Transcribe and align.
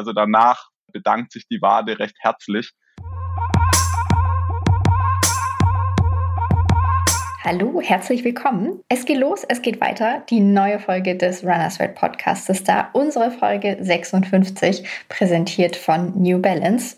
Also 0.00 0.14
danach 0.14 0.70
bedankt 0.94 1.30
sich 1.30 1.46
die 1.46 1.60
Wade 1.60 1.98
recht 1.98 2.16
herzlich. 2.20 2.72
Hallo, 7.44 7.82
herzlich 7.82 8.24
willkommen. 8.24 8.80
Es 8.88 9.04
geht 9.04 9.18
los, 9.18 9.44
es 9.46 9.60
geht 9.60 9.78
weiter. 9.82 10.22
Die 10.30 10.40
neue 10.40 10.78
Folge 10.78 11.18
des 11.18 11.44
Runners 11.44 11.78
World 11.78 11.96
Podcasts 11.96 12.48
ist 12.48 12.66
da. 12.66 12.88
Unsere 12.94 13.30
Folge 13.30 13.76
56, 13.78 14.88
präsentiert 15.10 15.76
von 15.76 16.18
New 16.18 16.40
Balance. 16.40 16.96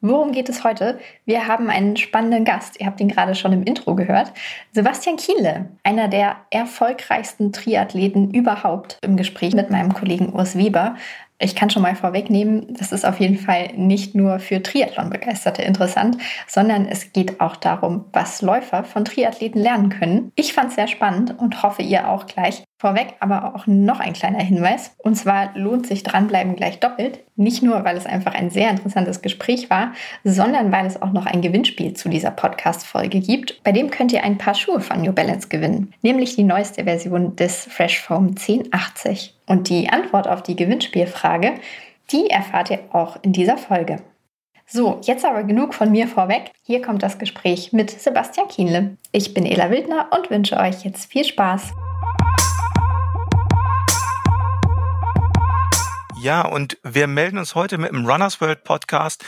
Worum 0.00 0.30
geht 0.30 0.48
es 0.48 0.62
heute? 0.62 1.00
Wir 1.24 1.48
haben 1.48 1.70
einen 1.70 1.96
spannenden 1.96 2.44
Gast. 2.44 2.80
Ihr 2.80 2.86
habt 2.86 3.00
ihn 3.00 3.08
gerade 3.08 3.34
schon 3.34 3.52
im 3.52 3.64
Intro 3.64 3.96
gehört. 3.96 4.32
Sebastian 4.70 5.16
Kienle, 5.16 5.70
einer 5.82 6.06
der 6.06 6.36
erfolgreichsten 6.50 7.52
Triathleten 7.52 8.30
überhaupt 8.30 8.96
im 9.02 9.16
Gespräch 9.16 9.54
mit 9.54 9.70
meinem 9.70 9.92
Kollegen 9.92 10.32
Urs 10.32 10.56
Weber. 10.56 10.94
Ich 11.40 11.54
kann 11.54 11.70
schon 11.70 11.82
mal 11.82 11.94
vorwegnehmen, 11.94 12.74
das 12.74 12.90
ist 12.90 13.04
auf 13.04 13.20
jeden 13.20 13.38
Fall 13.38 13.68
nicht 13.76 14.16
nur 14.16 14.40
für 14.40 14.60
Triathlon-Begeisterte 14.60 15.62
interessant, 15.62 16.18
sondern 16.48 16.86
es 16.86 17.12
geht 17.12 17.40
auch 17.40 17.54
darum, 17.54 18.06
was 18.12 18.42
Läufer 18.42 18.82
von 18.82 19.04
Triathleten 19.04 19.62
lernen 19.62 19.88
können. 19.88 20.32
Ich 20.34 20.52
fand 20.52 20.70
es 20.70 20.74
sehr 20.74 20.88
spannend 20.88 21.38
und 21.38 21.62
hoffe 21.62 21.82
ihr 21.82 22.08
auch 22.08 22.26
gleich. 22.26 22.64
Vorweg 22.80 23.14
aber 23.20 23.54
auch 23.54 23.68
noch 23.68 24.00
ein 24.00 24.14
kleiner 24.14 24.42
Hinweis. 24.42 24.94
Und 24.98 25.16
zwar 25.16 25.56
lohnt 25.56 25.86
sich 25.86 26.02
dranbleiben 26.02 26.56
gleich 26.56 26.80
doppelt. 26.80 27.20
Nicht 27.36 27.62
nur, 27.62 27.84
weil 27.84 27.96
es 27.96 28.06
einfach 28.06 28.34
ein 28.34 28.50
sehr 28.50 28.70
interessantes 28.70 29.22
Gespräch 29.22 29.70
war, 29.70 29.92
sondern 30.24 30.72
weil 30.72 30.86
es 30.86 31.00
auch 31.00 31.12
noch 31.12 31.26
ein 31.26 31.42
Gewinnspiel 31.42 31.94
zu 31.94 32.08
dieser 32.08 32.32
Podcast-Folge 32.32 33.20
gibt. 33.20 33.62
Bei 33.62 33.70
dem 33.70 33.90
könnt 33.90 34.12
ihr 34.12 34.24
ein 34.24 34.38
paar 34.38 34.54
Schuhe 34.54 34.80
von 34.80 35.02
New 35.02 35.12
Balance 35.12 35.48
gewinnen. 35.48 35.92
Nämlich 36.02 36.34
die 36.34 36.44
neueste 36.44 36.84
Version 36.84 37.36
des 37.36 37.64
Fresh 37.64 38.00
Foam 38.00 38.28
1080. 38.28 39.37
Und 39.48 39.70
die 39.70 39.88
Antwort 39.88 40.28
auf 40.28 40.42
die 40.42 40.56
Gewinnspielfrage, 40.56 41.54
die 42.12 42.28
erfahrt 42.28 42.70
ihr 42.70 42.80
auch 42.92 43.16
in 43.22 43.32
dieser 43.32 43.56
Folge. 43.56 44.02
So, 44.66 45.00
jetzt 45.02 45.24
aber 45.24 45.44
genug 45.44 45.72
von 45.72 45.90
mir 45.90 46.06
vorweg. 46.06 46.52
Hier 46.62 46.82
kommt 46.82 47.02
das 47.02 47.18
Gespräch 47.18 47.72
mit 47.72 47.90
Sebastian 47.90 48.48
Kienle. 48.48 48.98
Ich 49.12 49.32
bin 49.32 49.46
Ela 49.46 49.70
Wildner 49.70 50.10
und 50.14 50.28
wünsche 50.28 50.58
euch 50.58 50.84
jetzt 50.84 51.10
viel 51.10 51.24
Spaß. 51.24 51.72
Ja, 56.20 56.46
und 56.46 56.76
wir 56.82 57.06
melden 57.06 57.38
uns 57.38 57.54
heute 57.54 57.78
mit 57.78 57.92
dem 57.92 58.04
Runners 58.04 58.42
World 58.42 58.64
Podcast 58.64 59.24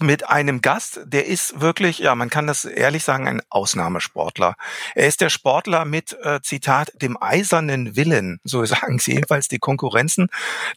mit 0.00 0.28
einem 0.28 0.60
Gast, 0.60 1.00
der 1.04 1.26
ist 1.26 1.60
wirklich, 1.60 1.98
ja, 1.98 2.14
man 2.14 2.30
kann 2.30 2.46
das 2.46 2.64
ehrlich 2.64 3.04
sagen, 3.04 3.28
ein 3.28 3.42
Ausnahmesportler. 3.50 4.56
Er 4.94 5.06
ist 5.06 5.20
der 5.20 5.30
Sportler 5.30 5.84
mit, 5.84 6.16
äh, 6.22 6.40
Zitat, 6.42 6.92
dem 7.00 7.16
eisernen 7.20 7.96
Willen, 7.96 8.40
so 8.44 8.64
sagen 8.64 8.98
sie 8.98 9.12
jedenfalls 9.12 9.48
die 9.48 9.58
Konkurrenzen, 9.58 10.28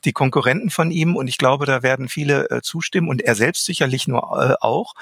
die 0.05 0.13
Konkurrenten 0.13 0.69
von 0.69 0.91
ihm 0.91 1.15
und 1.15 1.27
ich 1.27 1.37
glaube, 1.37 1.65
da 1.65 1.83
werden 1.83 2.09
viele 2.09 2.49
äh, 2.49 2.61
zustimmen 2.61 3.09
und 3.09 3.21
er 3.21 3.35
selbst 3.35 3.65
sicherlich 3.65 4.07
nur 4.07 4.21
äh, 4.21 4.55
auch. 4.61 4.93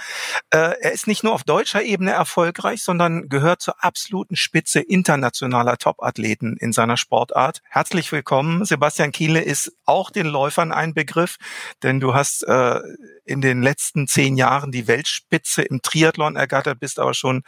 Äh, 0.49 0.75
er 0.81 0.91
ist 0.91 1.07
nicht 1.07 1.23
nur 1.23 1.33
auf 1.33 1.43
deutscher 1.43 1.83
Ebene 1.83 2.11
erfolgreich, 2.11 2.83
sondern 2.83 3.29
gehört 3.29 3.61
zur 3.61 3.83
absoluten 3.83 4.35
Spitze 4.35 4.79
internationaler 4.79 5.77
Topathleten 5.77 6.57
in 6.57 6.73
seiner 6.73 6.97
Sportart. 6.97 7.61
Herzlich 7.69 8.11
willkommen. 8.11 8.65
Sebastian 8.65 9.11
Kiele 9.11 9.41
ist 9.41 9.73
auch 9.85 10.09
den 10.09 10.25
Läufern 10.25 10.71
ein 10.71 10.93
Begriff, 10.93 11.37
denn 11.83 11.99
du 11.99 12.13
hast 12.13 12.43
äh, 12.43 12.79
in 13.25 13.41
den 13.41 13.61
letzten 13.61 14.04
zehn 14.07 14.37
Jahren 14.37 14.71
die 14.71 14.87
Weltspitze 14.87 15.61
im 15.63 15.81
Triathlon 15.81 16.35
ergattert, 16.35 16.79
bist 16.79 16.99
aber 16.99 17.13
schon, 17.13 17.43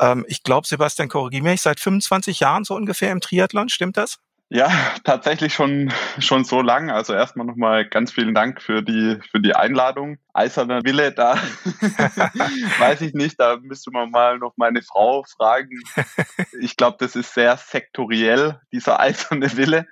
ähm, 0.00 0.24
ich 0.28 0.42
glaube, 0.42 0.66
Sebastian, 0.66 1.08
korrigiere 1.08 1.44
mich, 1.44 1.62
seit 1.62 1.80
25 1.80 2.40
Jahren 2.40 2.64
so 2.64 2.74
ungefähr 2.74 3.12
im 3.12 3.20
Triathlon, 3.20 3.68
stimmt 3.68 3.96
das? 3.96 4.18
Ja, 4.50 4.70
tatsächlich 5.04 5.52
schon, 5.52 5.92
schon 6.18 6.42
so 6.44 6.62
lang. 6.62 6.90
Also 6.90 7.12
erstmal 7.12 7.46
nochmal 7.46 7.86
ganz 7.86 8.12
vielen 8.12 8.34
Dank 8.34 8.62
für 8.62 8.82
die, 8.82 9.18
für 9.30 9.40
die 9.40 9.54
Einladung. 9.54 10.16
Eiserner 10.32 10.84
Wille, 10.84 11.12
da 11.12 11.34
weiß 12.78 13.02
ich 13.02 13.12
nicht, 13.12 13.38
da 13.38 13.58
müsste 13.60 13.90
man 13.90 14.10
mal 14.10 14.38
noch 14.38 14.54
meine 14.56 14.80
Frau 14.80 15.24
fragen. 15.36 15.82
Ich 16.60 16.78
glaube, 16.78 16.96
das 16.98 17.14
ist 17.14 17.34
sehr 17.34 17.58
sektoriell, 17.58 18.58
dieser 18.72 19.00
eiserne 19.00 19.54
Wille 19.58 19.86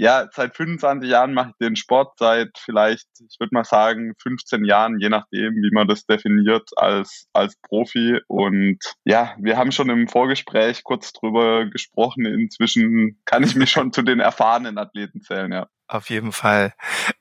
ja, 0.00 0.26
seit 0.32 0.56
25 0.56 1.10
Jahren 1.10 1.34
mache 1.34 1.50
ich 1.50 1.56
den 1.58 1.76
Sport, 1.76 2.14
seit 2.18 2.56
vielleicht, 2.56 3.06
ich 3.20 3.38
würde 3.38 3.54
mal 3.54 3.64
sagen, 3.64 4.14
15 4.22 4.64
Jahren, 4.64 4.98
je 4.98 5.10
nachdem, 5.10 5.56
wie 5.56 5.70
man 5.72 5.88
das 5.88 6.06
definiert, 6.06 6.70
als, 6.76 7.28
als 7.34 7.54
Profi. 7.68 8.18
Und 8.26 8.78
ja, 9.04 9.36
wir 9.38 9.58
haben 9.58 9.72
schon 9.72 9.90
im 9.90 10.08
Vorgespräch 10.08 10.84
kurz 10.84 11.12
drüber 11.12 11.66
gesprochen. 11.66 12.24
Inzwischen 12.24 13.20
kann 13.26 13.44
ich 13.44 13.54
mich 13.56 13.70
schon 13.70 13.92
zu 13.92 14.00
den 14.00 14.20
erfahrenen 14.20 14.78
Athleten 14.78 15.20
zählen, 15.20 15.52
ja. 15.52 15.68
Auf 15.90 16.08
jeden 16.08 16.30
Fall. 16.30 16.72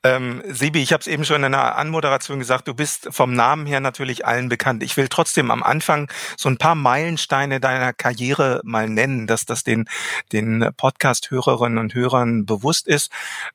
Ähm, 0.03 0.43
Sibi, 0.45 0.83
ich 0.83 0.93
habe 0.93 1.01
es 1.01 1.07
eben 1.07 1.25
schon 1.25 1.43
in 1.43 1.53
der 1.53 1.75
Anmoderation 1.75 2.37
gesagt, 2.37 2.67
du 2.67 2.75
bist 2.75 3.07
vom 3.09 3.33
Namen 3.33 3.65
her 3.65 3.79
natürlich 3.79 4.27
allen 4.27 4.47
bekannt. 4.47 4.83
Ich 4.83 4.95
will 4.95 5.07
trotzdem 5.07 5.49
am 5.49 5.63
Anfang 5.63 6.07
so 6.37 6.49
ein 6.49 6.59
paar 6.59 6.75
Meilensteine 6.75 7.59
deiner 7.59 7.93
Karriere 7.93 8.61
mal 8.63 8.87
nennen, 8.87 9.25
dass 9.25 9.45
das 9.45 9.63
den, 9.63 9.89
den 10.33 10.69
Podcast-Hörerinnen 10.77 11.79
und 11.79 11.95
Hörern 11.95 12.45
bewusst 12.45 12.87
ist. 12.87 13.11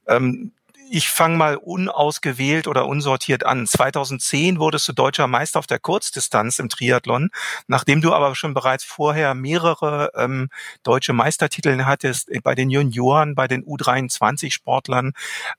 Ähm, 0.08 0.50
ich 0.91 1.09
fange 1.09 1.37
mal 1.37 1.56
unausgewählt 1.56 2.69
oder 2.69 2.87
unsortiert 2.87 3.45
an. 3.45 3.67
2010 3.67 4.59
wurdest 4.59 4.87
du 4.89 4.93
deutscher 4.93 5.27
Meister 5.27 5.59
auf 5.59 5.67
der 5.67 5.78
Kurzdistanz 5.78 6.59
im 6.59 6.69
Triathlon, 6.69 7.31
nachdem 7.67 8.00
du 8.00 8.12
aber 8.12 8.34
schon 8.34 8.55
bereits 8.55 8.84
vorher 8.84 9.34
mehrere 9.34 10.11
ähm, 10.15 10.50
deutsche 10.83 11.12
Meistertitel 11.12 11.84
hattest. 11.84 12.31
Bei 12.43 12.55
den 12.55 12.71
Junioren, 12.71 13.34
bei 13.34 13.49
den 13.49 13.65
U23-Sportlern 13.65 15.12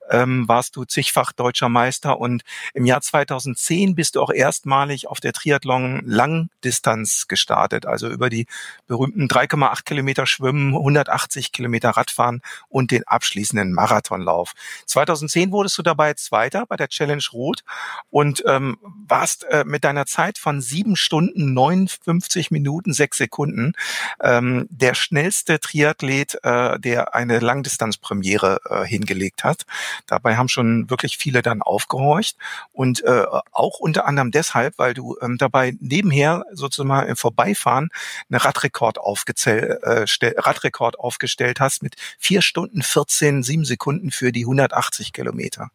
ähm, 0.09 0.47
warst 0.47 0.75
du 0.75 0.86
zigfach 0.86 1.31
deutscher 1.34 1.69
Meister 1.69 2.19
und 2.19 2.44
im 2.74 2.86
Jahr 2.86 3.02
2010 3.02 3.96
bist 3.96 4.16
du 4.16 4.22
auch 4.22 4.31
erstmalig 4.31 5.07
auf 5.07 5.19
der 5.19 5.34
Triathlon 5.34 6.02
Langdistanz 6.06 7.28
gestartet, 7.28 7.86
also 7.86 8.07
über 8.09 8.30
die 8.30 8.46
berühmten 8.88 9.28
3,8 9.28 9.84
Kilometer 9.84 10.28
Schwimmen, 10.28 10.75
180 10.75 11.52
Kilometer 11.52 11.92
Radfahren 11.92 12.42
und 12.69 12.92
den 12.92 13.03
abschließenden 13.07 13.74
Marathonlauf. 13.74 14.53
2000 14.86 15.14
2010 15.15 15.51
wurdest 15.51 15.77
du 15.77 15.81
dabei 15.81 16.13
Zweiter 16.13 16.65
bei 16.65 16.75
der 16.75 16.89
Challenge 16.89 17.23
Rot 17.31 17.63
und 18.09 18.43
ähm, 18.47 18.77
warst 19.07 19.45
äh, 19.45 19.63
mit 19.65 19.83
deiner 19.83 20.05
Zeit 20.05 20.37
von 20.37 20.61
sieben 20.61 20.95
Stunden 20.95 21.53
59 21.53 22.51
Minuten 22.51 22.93
sechs 22.93 23.17
Sekunden 23.17 23.73
ähm, 24.21 24.67
der 24.69 24.93
schnellste 24.93 25.59
Triathlet, 25.59 26.39
äh, 26.43 26.79
der 26.79 27.15
eine 27.15 27.39
Langdistanzpremiere 27.39 28.59
äh, 28.69 28.83
hingelegt 28.85 29.43
hat. 29.43 29.65
Dabei 30.07 30.35
haben 30.35 30.49
schon 30.49 30.89
wirklich 30.89 31.17
viele 31.17 31.41
dann 31.41 31.61
aufgehorcht 31.61 32.37
und 32.73 33.03
äh, 33.03 33.25
auch 33.51 33.79
unter 33.79 34.05
anderem 34.05 34.31
deshalb, 34.31 34.77
weil 34.77 34.93
du 34.93 35.17
ähm, 35.21 35.37
dabei 35.37 35.75
nebenher 35.79 36.45
sozusagen 36.51 37.07
im 37.07 37.15
Vorbeifahren 37.15 37.89
einen 38.29 38.39
Radrekord, 38.39 38.97
aufgezählt, 38.97 39.81
äh, 39.83 40.05
Radrekord 40.37 40.99
aufgestellt 40.99 41.59
hast 41.59 41.83
mit 41.83 41.95
vier 42.19 42.41
Stunden 42.41 42.81
14, 42.81 43.43
sieben 43.43 43.65
Sekunden 43.65 44.11
für 44.11 44.31
die 44.31 44.43
180 44.43 45.04
Kilometer. 45.13 45.69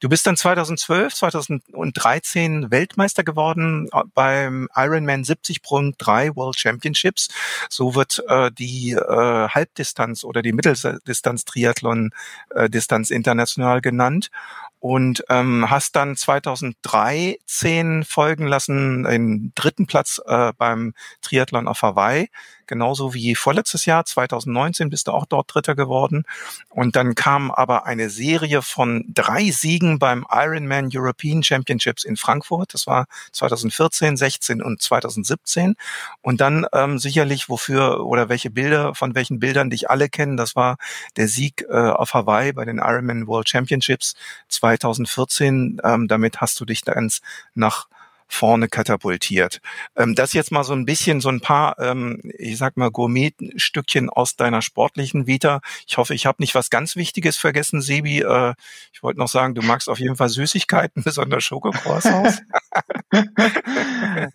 Du 0.00 0.08
bist 0.08 0.26
dann 0.26 0.36
2012, 0.36 1.14
2013 1.14 2.70
Weltmeister 2.70 3.24
geworden 3.24 3.88
äh, 3.92 4.02
beim 4.14 4.68
Ironman 4.74 5.22
70.3 5.22 6.36
World 6.36 6.58
Championships. 6.58 7.28
So 7.68 7.94
wird 7.94 8.22
äh, 8.28 8.50
die 8.50 8.92
äh, 8.92 9.48
Halbdistanz 9.48 10.24
oder 10.24 10.42
die 10.42 10.52
Mitteldistanz 10.52 11.44
Triathlon 11.44 12.10
äh, 12.50 12.68
Distanz 12.70 13.10
international 13.10 13.80
genannt 13.80 14.30
und 14.80 15.24
ähm, 15.28 15.68
hast 15.70 15.96
dann 15.96 16.16
2013 16.16 18.04
folgen 18.04 18.46
lassen 18.46 19.04
den 19.04 19.52
dritten 19.54 19.86
Platz 19.86 20.20
äh, 20.26 20.52
beim 20.56 20.94
Triathlon 21.22 21.66
auf 21.68 21.82
Hawaii, 21.82 22.28
genauso 22.66 23.14
wie 23.14 23.34
vorletztes 23.34 23.86
Jahr 23.86 24.04
2019 24.04 24.90
bist 24.90 25.08
du 25.08 25.12
auch 25.12 25.26
dort 25.26 25.52
Dritter 25.52 25.74
geworden. 25.74 26.24
Und 26.68 26.94
dann 26.94 27.14
kam 27.16 27.50
aber 27.50 27.86
eine 27.86 28.10
Serie 28.10 28.62
von 28.62 29.04
drei 29.08 29.50
Siegen 29.50 29.98
beim 29.98 30.24
Ironman 30.30 30.90
European 30.92 31.42
Championships 31.42 32.04
in 32.04 32.16
Frankfurt, 32.16 32.74
das 32.74 32.86
war 32.86 33.06
2014, 33.32 34.16
16 34.16 34.62
und 34.62 34.80
2017 34.80 35.74
und 36.20 36.40
dann 36.40 36.66
ähm, 36.72 36.98
sicherlich 36.98 37.48
wofür 37.48 38.06
oder 38.06 38.28
welche 38.28 38.50
Bilder 38.50 38.94
von 38.94 39.14
welchen 39.14 39.40
Bildern 39.40 39.70
dich 39.70 39.90
alle 39.90 40.08
kennen, 40.08 40.36
das 40.36 40.54
war 40.54 40.76
der 41.16 41.26
Sieg 41.28 41.64
äh, 41.68 41.74
auf 41.74 42.14
Hawaii 42.14 42.52
bei 42.52 42.64
den 42.64 42.78
Ironman 42.78 43.26
World 43.26 43.48
Championships 43.48 44.14
2014. 44.76 45.80
Ähm, 45.82 46.08
damit 46.08 46.40
hast 46.40 46.58
du 46.60 46.64
dich 46.64 46.84
ganz 46.84 47.20
nach 47.54 47.88
vorne 48.28 48.68
katapultiert. 48.68 49.60
Ähm, 49.96 50.14
das 50.14 50.34
jetzt 50.34 50.52
mal 50.52 50.64
so 50.64 50.74
ein 50.74 50.84
bisschen, 50.84 51.20
so 51.20 51.30
ein 51.30 51.40
paar, 51.40 51.78
ähm, 51.78 52.20
ich 52.38 52.58
sag 52.58 52.76
mal, 52.76 52.90
Gourmetstückchen 52.90 54.10
aus 54.10 54.36
deiner 54.36 54.62
sportlichen 54.62 55.26
Vita. 55.26 55.60
Ich 55.86 55.96
hoffe, 55.96 56.14
ich 56.14 56.26
habe 56.26 56.36
nicht 56.40 56.54
was 56.54 56.70
ganz 56.70 56.94
Wichtiges 56.94 57.36
vergessen, 57.36 57.80
Sebi. 57.80 58.20
Äh, 58.20 58.54
ich 58.92 59.02
wollte 59.02 59.18
noch 59.18 59.28
sagen, 59.28 59.54
du 59.54 59.62
magst 59.62 59.88
auf 59.88 59.98
jeden 59.98 60.16
Fall 60.16 60.28
Süßigkeiten, 60.28 61.02
besonders 61.04 61.42
Schokocroissants. 61.44 62.42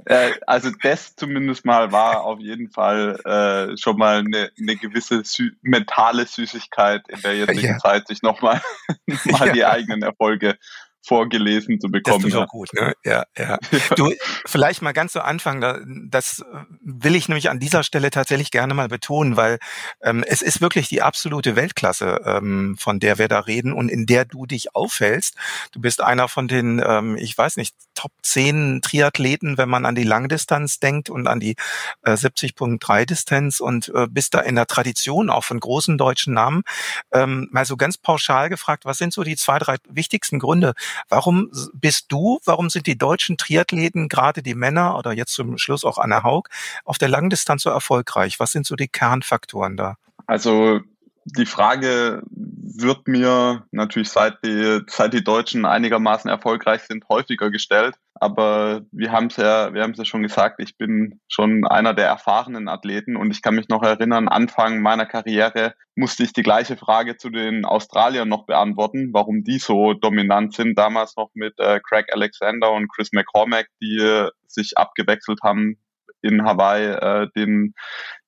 äh, 0.05 0.31
also 0.47 0.71
das 0.81 1.15
zumindest 1.15 1.65
mal 1.65 1.91
war 1.91 2.23
auf 2.23 2.39
jeden 2.39 2.71
Fall 2.71 3.19
äh, 3.25 3.77
schon 3.77 3.97
mal 3.97 4.19
eine, 4.19 4.51
eine 4.59 4.75
gewisse 4.75 5.23
Sü 5.23 5.51
mentale 5.61 6.25
Süßigkeit 6.25 7.07
in 7.09 7.21
der 7.21 7.35
jetzigen 7.35 7.73
ja. 7.73 7.77
Zeit, 7.77 8.07
sich 8.07 8.21
nochmal 8.23 8.61
mal 9.25 9.47
ja. 9.47 9.53
die 9.53 9.65
eigenen 9.65 10.01
Erfolge 10.01 10.57
vorgelesen 11.05 11.79
zu 11.79 11.89
bekommen. 11.89 12.23
Das 12.23 12.33
ist 12.33 12.35
auch 12.35 12.47
gut, 12.47 12.73
ne? 12.73 12.93
Ja, 13.03 13.25
ja. 13.37 13.57
Du, 13.95 14.13
vielleicht 14.45 14.81
mal 14.81 14.93
ganz 14.93 15.11
zu 15.11 15.23
Anfang, 15.23 16.09
das 16.09 16.43
will 16.81 17.15
ich 17.15 17.27
nämlich 17.27 17.49
an 17.49 17.59
dieser 17.59 17.83
Stelle 17.83 18.09
tatsächlich 18.09 18.51
gerne 18.51 18.73
mal 18.73 18.87
betonen, 18.87 19.35
weil 19.37 19.59
ähm, 20.01 20.23
es 20.25 20.41
ist 20.41 20.61
wirklich 20.61 20.87
die 20.87 21.01
absolute 21.01 21.55
Weltklasse, 21.55 22.21
ähm, 22.25 22.75
von 22.79 22.99
der 22.99 23.17
wir 23.17 23.27
da 23.27 23.39
reden 23.39 23.73
und 23.73 23.89
in 23.89 24.05
der 24.05 24.25
du 24.25 24.45
dich 24.45 24.75
aufhältst. 24.75 25.35
Du 25.71 25.81
bist 25.81 26.01
einer 26.01 26.27
von 26.27 26.47
den, 26.47 26.81
ähm, 26.85 27.17
ich 27.17 27.37
weiß 27.37 27.57
nicht, 27.57 27.75
Top 27.95 28.11
10 28.23 28.81
Triathleten, 28.81 29.57
wenn 29.57 29.69
man 29.69 29.85
an 29.85 29.95
die 29.95 30.03
Langdistanz 30.03 30.79
denkt 30.79 31.09
und 31.09 31.27
an 31.27 31.39
die 31.39 31.55
äh, 32.03 32.13
70.3 32.13 33.05
Distanz 33.05 33.59
und 33.59 33.89
äh, 33.93 34.07
bist 34.09 34.33
da 34.33 34.39
in 34.39 34.55
der 34.55 34.67
Tradition 34.67 35.29
auch 35.29 35.43
von 35.43 35.59
großen 35.59 35.97
deutschen 35.97 36.33
Namen. 36.33 36.63
Ähm, 37.11 37.47
mal 37.51 37.65
so 37.65 37.77
ganz 37.77 37.97
pauschal 37.97 38.49
gefragt, 38.49 38.85
was 38.85 38.97
sind 38.97 39.13
so 39.13 39.23
die 39.23 39.35
zwei, 39.35 39.59
drei 39.59 39.75
wichtigsten 39.87 40.39
Gründe, 40.39 40.73
Warum 41.09 41.51
bist 41.73 42.11
du, 42.11 42.39
warum 42.45 42.69
sind 42.69 42.87
die 42.87 42.97
deutschen 42.97 43.37
Triathleten, 43.37 44.09
gerade 44.09 44.43
die 44.43 44.55
Männer 44.55 44.97
oder 44.97 45.13
jetzt 45.13 45.33
zum 45.33 45.57
Schluss 45.57 45.85
auch 45.85 45.97
Anna 45.97 46.23
Haug, 46.23 46.49
auf 46.85 46.97
der 46.97 47.09
Langdistanz 47.09 47.63
so 47.63 47.69
erfolgreich? 47.69 48.39
Was 48.39 48.51
sind 48.51 48.65
so 48.65 48.75
die 48.75 48.87
Kernfaktoren 48.87 49.77
da? 49.77 49.97
Also 50.27 50.81
die 51.25 51.45
Frage 51.45 52.23
wird 52.29 53.07
mir 53.07 53.65
natürlich 53.71 54.09
seit 54.09 54.43
die, 54.43 54.81
seit 54.87 55.13
die 55.13 55.23
Deutschen 55.23 55.65
einigermaßen 55.65 56.29
erfolgreich 56.29 56.81
sind, 56.83 57.07
häufiger 57.09 57.49
gestellt. 57.49 57.95
Aber 58.23 58.83
wir 58.93 59.11
haben 59.11 59.27
es 59.27 59.35
ja, 59.35 59.73
wir 59.73 59.83
haben 59.83 59.91
es 59.91 59.97
ja 59.97 60.05
schon 60.05 60.23
gesagt, 60.23 60.61
ich 60.61 60.77
bin 60.77 61.19
schon 61.27 61.67
einer 61.67 61.93
der 61.93 62.07
erfahrenen 62.07 62.69
Athleten 62.69 63.17
und 63.17 63.31
ich 63.31 63.41
kann 63.41 63.55
mich 63.55 63.67
noch 63.67 63.83
erinnern, 63.83 64.29
Anfang 64.29 64.81
meiner 64.81 65.05
Karriere 65.05 65.73
musste 65.95 66.23
ich 66.23 66.31
die 66.31 66.41
gleiche 66.41 66.77
Frage 66.77 67.17
zu 67.17 67.29
den 67.29 67.65
Australiern 67.65 68.29
noch 68.29 68.45
beantworten, 68.45 69.09
warum 69.11 69.43
die 69.43 69.59
so 69.59 69.93
dominant 69.93 70.53
sind. 70.53 70.79
Damals 70.79 71.17
noch 71.17 71.31
mit 71.33 71.59
äh, 71.59 71.81
Craig 71.81 72.13
Alexander 72.13 72.71
und 72.71 72.87
Chris 72.87 73.11
McCormack, 73.11 73.67
die 73.81 73.97
äh, 73.97 74.29
sich 74.47 74.77
abgewechselt 74.77 75.39
haben 75.43 75.75
in 76.21 76.45
Hawaii, 76.45 76.91
äh, 76.91 77.27
den, 77.35 77.73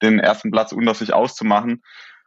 den 0.02 0.20
ersten 0.20 0.52
Platz 0.52 0.74
unter 0.74 0.94
sich 0.94 1.14
auszumachen. 1.14 1.82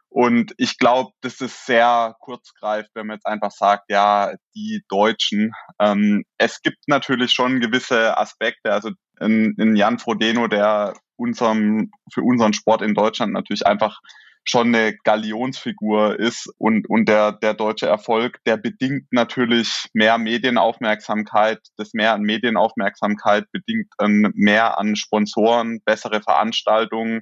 Und 0.09 0.53
ich 0.57 0.79
glaube, 0.79 1.11
das 1.21 1.39
ist 1.39 1.65
sehr 1.67 2.15
kurzgreifend, 2.19 2.91
wenn 2.95 3.07
man 3.07 3.17
jetzt 3.17 3.27
einfach 3.27 3.51
sagt, 3.51 3.85
ja, 3.89 4.33
die 4.55 4.81
Deutschen. 4.89 5.53
Ähm, 5.79 6.23
es 6.39 6.61
gibt 6.63 6.79
natürlich 6.87 7.31
schon 7.31 7.59
gewisse 7.59 8.17
Aspekte. 8.17 8.73
Also 8.73 8.89
in, 9.19 9.53
in 9.57 9.75
Jan 9.75 9.99
Frodeno, 9.99 10.47
der 10.47 10.95
unserem, 11.15 11.91
für 12.11 12.21
unseren 12.21 12.53
Sport 12.53 12.81
in 12.81 12.95
Deutschland 12.95 13.33
natürlich 13.33 13.67
einfach 13.67 13.99
schon 14.45 14.73
eine 14.73 14.95
Galionsfigur 15.03 16.19
ist 16.19 16.49
und, 16.57 16.89
und 16.89 17.07
der, 17.07 17.33
der 17.33 17.53
deutsche 17.53 17.85
Erfolg, 17.85 18.39
der 18.45 18.57
bedingt 18.57 19.05
natürlich 19.11 19.85
mehr 19.93 20.17
Medienaufmerksamkeit. 20.17 21.59
Das 21.77 21.93
mehr 21.93 22.13
an 22.13 22.21
Medienaufmerksamkeit 22.21 23.45
bedingt 23.51 23.87
mehr 23.99 24.79
an 24.79 24.95
Sponsoren, 24.95 25.81
bessere 25.85 26.21
Veranstaltungen 26.21 27.21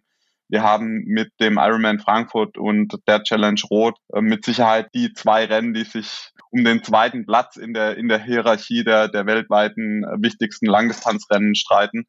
wir 0.50 0.64
haben 0.64 1.04
mit 1.06 1.32
dem 1.40 1.58
Ironman 1.58 2.00
Frankfurt 2.00 2.58
und 2.58 2.98
der 3.08 3.24
Challenge 3.24 3.60
Rot 3.70 3.98
äh, 4.14 4.22
mit 4.22 4.46
Sicherheit 4.46 4.90
die 4.94 5.14
zwei 5.14 5.46
Rennen, 5.46 5.74
die 5.74 5.84
sich 5.84 6.32
um 6.52 6.64
den 6.64 6.84
zweiten 6.84 7.26
Platz 7.26 7.58
in 7.58 7.74
der, 7.74 7.98
in 7.98 8.08
der 8.08 8.24
Hierarchie 8.24 8.84
der, 8.84 9.10
der 9.10 9.26
weltweiten 9.26 10.04
äh, 10.04 10.16
wichtigsten 10.20 10.68
Langdistanzrennen 10.68 11.56
streiten. 11.56 12.06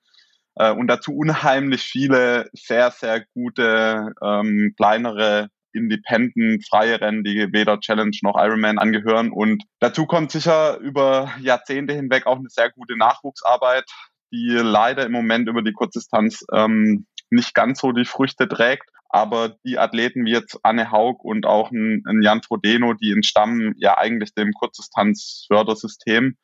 Äh, 0.54 0.72
und 0.72 0.86
dazu 0.86 1.16
unheimlich 1.16 1.82
viele 1.82 2.48
sehr, 2.52 2.90
sehr 2.92 3.24
gute, 3.34 4.12
ähm, 4.22 4.74
kleinere 4.76 5.48
Independent, 5.72 6.66
freie 6.66 7.00
Rennen, 7.00 7.24
die 7.24 7.52
weder 7.52 7.78
Challenge 7.80 8.16
noch 8.22 8.36
Ironman 8.36 8.78
angehören. 8.78 9.30
Und 9.30 9.64
dazu 9.80 10.06
kommt 10.06 10.30
sicher 10.30 10.78
über 10.78 11.32
Jahrzehnte 11.40 11.92
hinweg 11.92 12.26
auch 12.26 12.38
eine 12.38 12.48
sehr 12.48 12.70
gute 12.70 12.96
Nachwuchsarbeit, 12.96 13.84
die 14.32 14.50
leider 14.50 15.06
im 15.06 15.12
Moment 15.12 15.48
über 15.48 15.62
die 15.62 15.72
Kurzdistanz 15.72 16.44
ähm, 16.52 17.06
nicht 17.30 17.54
ganz 17.54 17.80
so 17.80 17.92
die 17.92 18.04
Früchte 18.04 18.48
trägt. 18.48 18.90
Aber 19.10 19.56
die 19.64 19.78
Athleten 19.78 20.26
wie 20.26 20.32
jetzt 20.32 20.58
Anne 20.62 20.90
Haug 20.90 21.24
und 21.24 21.46
auch 21.46 21.70
ein, 21.70 22.02
ein 22.06 22.20
Jan 22.20 22.42
Frodeno, 22.42 22.92
die 22.92 23.12
entstammen 23.12 23.74
ja 23.78 23.96
eigentlich 23.96 24.34
dem 24.34 24.52
Kurzdistanzfördersystem. 24.52 26.36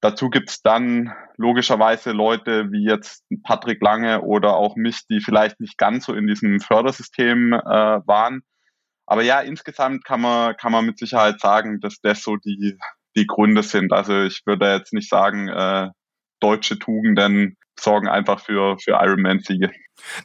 Dazu 0.00 0.28
gibt's 0.28 0.60
dann 0.60 1.14
logischerweise 1.36 2.10
Leute 2.10 2.70
wie 2.72 2.84
jetzt 2.84 3.24
Patrick 3.44 3.80
Lange 3.80 4.22
oder 4.22 4.56
auch 4.56 4.76
mich, 4.76 5.06
die 5.08 5.20
vielleicht 5.20 5.60
nicht 5.60 5.78
ganz 5.78 6.06
so 6.06 6.14
in 6.14 6.26
diesem 6.26 6.60
Fördersystem 6.60 7.52
äh, 7.52 7.60
waren. 7.62 8.42
Aber 9.06 9.22
ja, 9.22 9.40
insgesamt 9.40 10.04
kann 10.04 10.20
man, 10.20 10.56
kann 10.56 10.72
man 10.72 10.84
mit 10.84 10.98
Sicherheit 10.98 11.40
sagen, 11.40 11.80
dass 11.80 12.00
das 12.00 12.22
so 12.22 12.36
die, 12.36 12.76
die 13.16 13.26
Gründe 13.26 13.62
sind. 13.62 13.92
Also 13.92 14.22
ich 14.22 14.42
würde 14.46 14.72
jetzt 14.72 14.92
nicht 14.92 15.08
sagen, 15.08 15.48
äh, 15.48 15.90
deutsche 16.40 16.78
Tugenden 16.78 17.56
sorgen 17.78 18.08
einfach 18.08 18.40
für, 18.40 18.78
für 18.78 18.92
Ironman-Siege. 18.92 19.70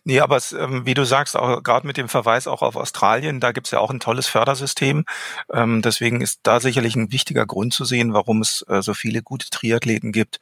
Nee, 0.04 0.19
aber 0.19 0.38
es, 0.38 0.51
ähm, 0.51 0.86
wie 0.86 0.94
du 0.94 1.06
sagst, 1.06 1.38
auch 1.38 1.63
gerade 1.63 1.88
mit 1.88 1.98
dem 1.98 2.10
Verweis 2.10 2.48
auch 2.48 2.62
auf 2.62 2.75
Australien, 2.75 3.40
da 3.40 3.51
gibt's 3.51 3.72
ja 3.72 3.80
auch 3.80 3.90
ein 3.90 4.00
tolles 4.00 4.28
Fördersystem. 4.28 5.06
Ähm, 5.51 5.81
deswegen 5.81 6.22
ist 6.22 6.42
da 6.44 6.60
sicherlich 6.60 6.96
ein 6.96 7.12
wichtiger 7.12 7.46
Grund 7.46 7.74
zu 7.74 7.86
sehen, 7.86 8.13
warum 8.13 8.42
es 8.42 8.66
äh, 8.68 8.81
so 8.81 8.94
viele 8.94 9.22
gute 9.22 9.50
Triathleten 9.50 10.12
gibt. 10.12 10.40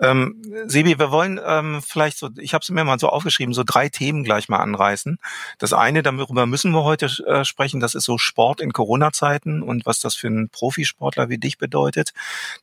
Ähm, 0.00 0.42
Sebi, 0.66 0.98
wir 0.98 1.10
wollen 1.10 1.40
ähm, 1.44 1.80
vielleicht 1.86 2.18
so, 2.18 2.30
ich 2.38 2.54
habe 2.54 2.62
es 2.62 2.70
mir 2.70 2.84
mal 2.84 2.98
so 2.98 3.08
aufgeschrieben, 3.08 3.54
so 3.54 3.62
drei 3.64 3.88
Themen 3.88 4.24
gleich 4.24 4.48
mal 4.48 4.58
anreißen. 4.58 5.18
Das 5.58 5.72
eine, 5.72 6.02
darüber 6.02 6.46
müssen 6.46 6.72
wir 6.72 6.84
heute 6.84 7.06
äh, 7.26 7.44
sprechen, 7.44 7.80
das 7.80 7.94
ist 7.94 8.04
so 8.04 8.18
Sport 8.18 8.60
in 8.60 8.72
Corona-Zeiten 8.72 9.62
und 9.62 9.86
was 9.86 10.00
das 10.00 10.14
für 10.14 10.28
einen 10.28 10.48
Profisportler 10.48 11.28
wie 11.28 11.38
dich 11.38 11.58
bedeutet. 11.58 12.12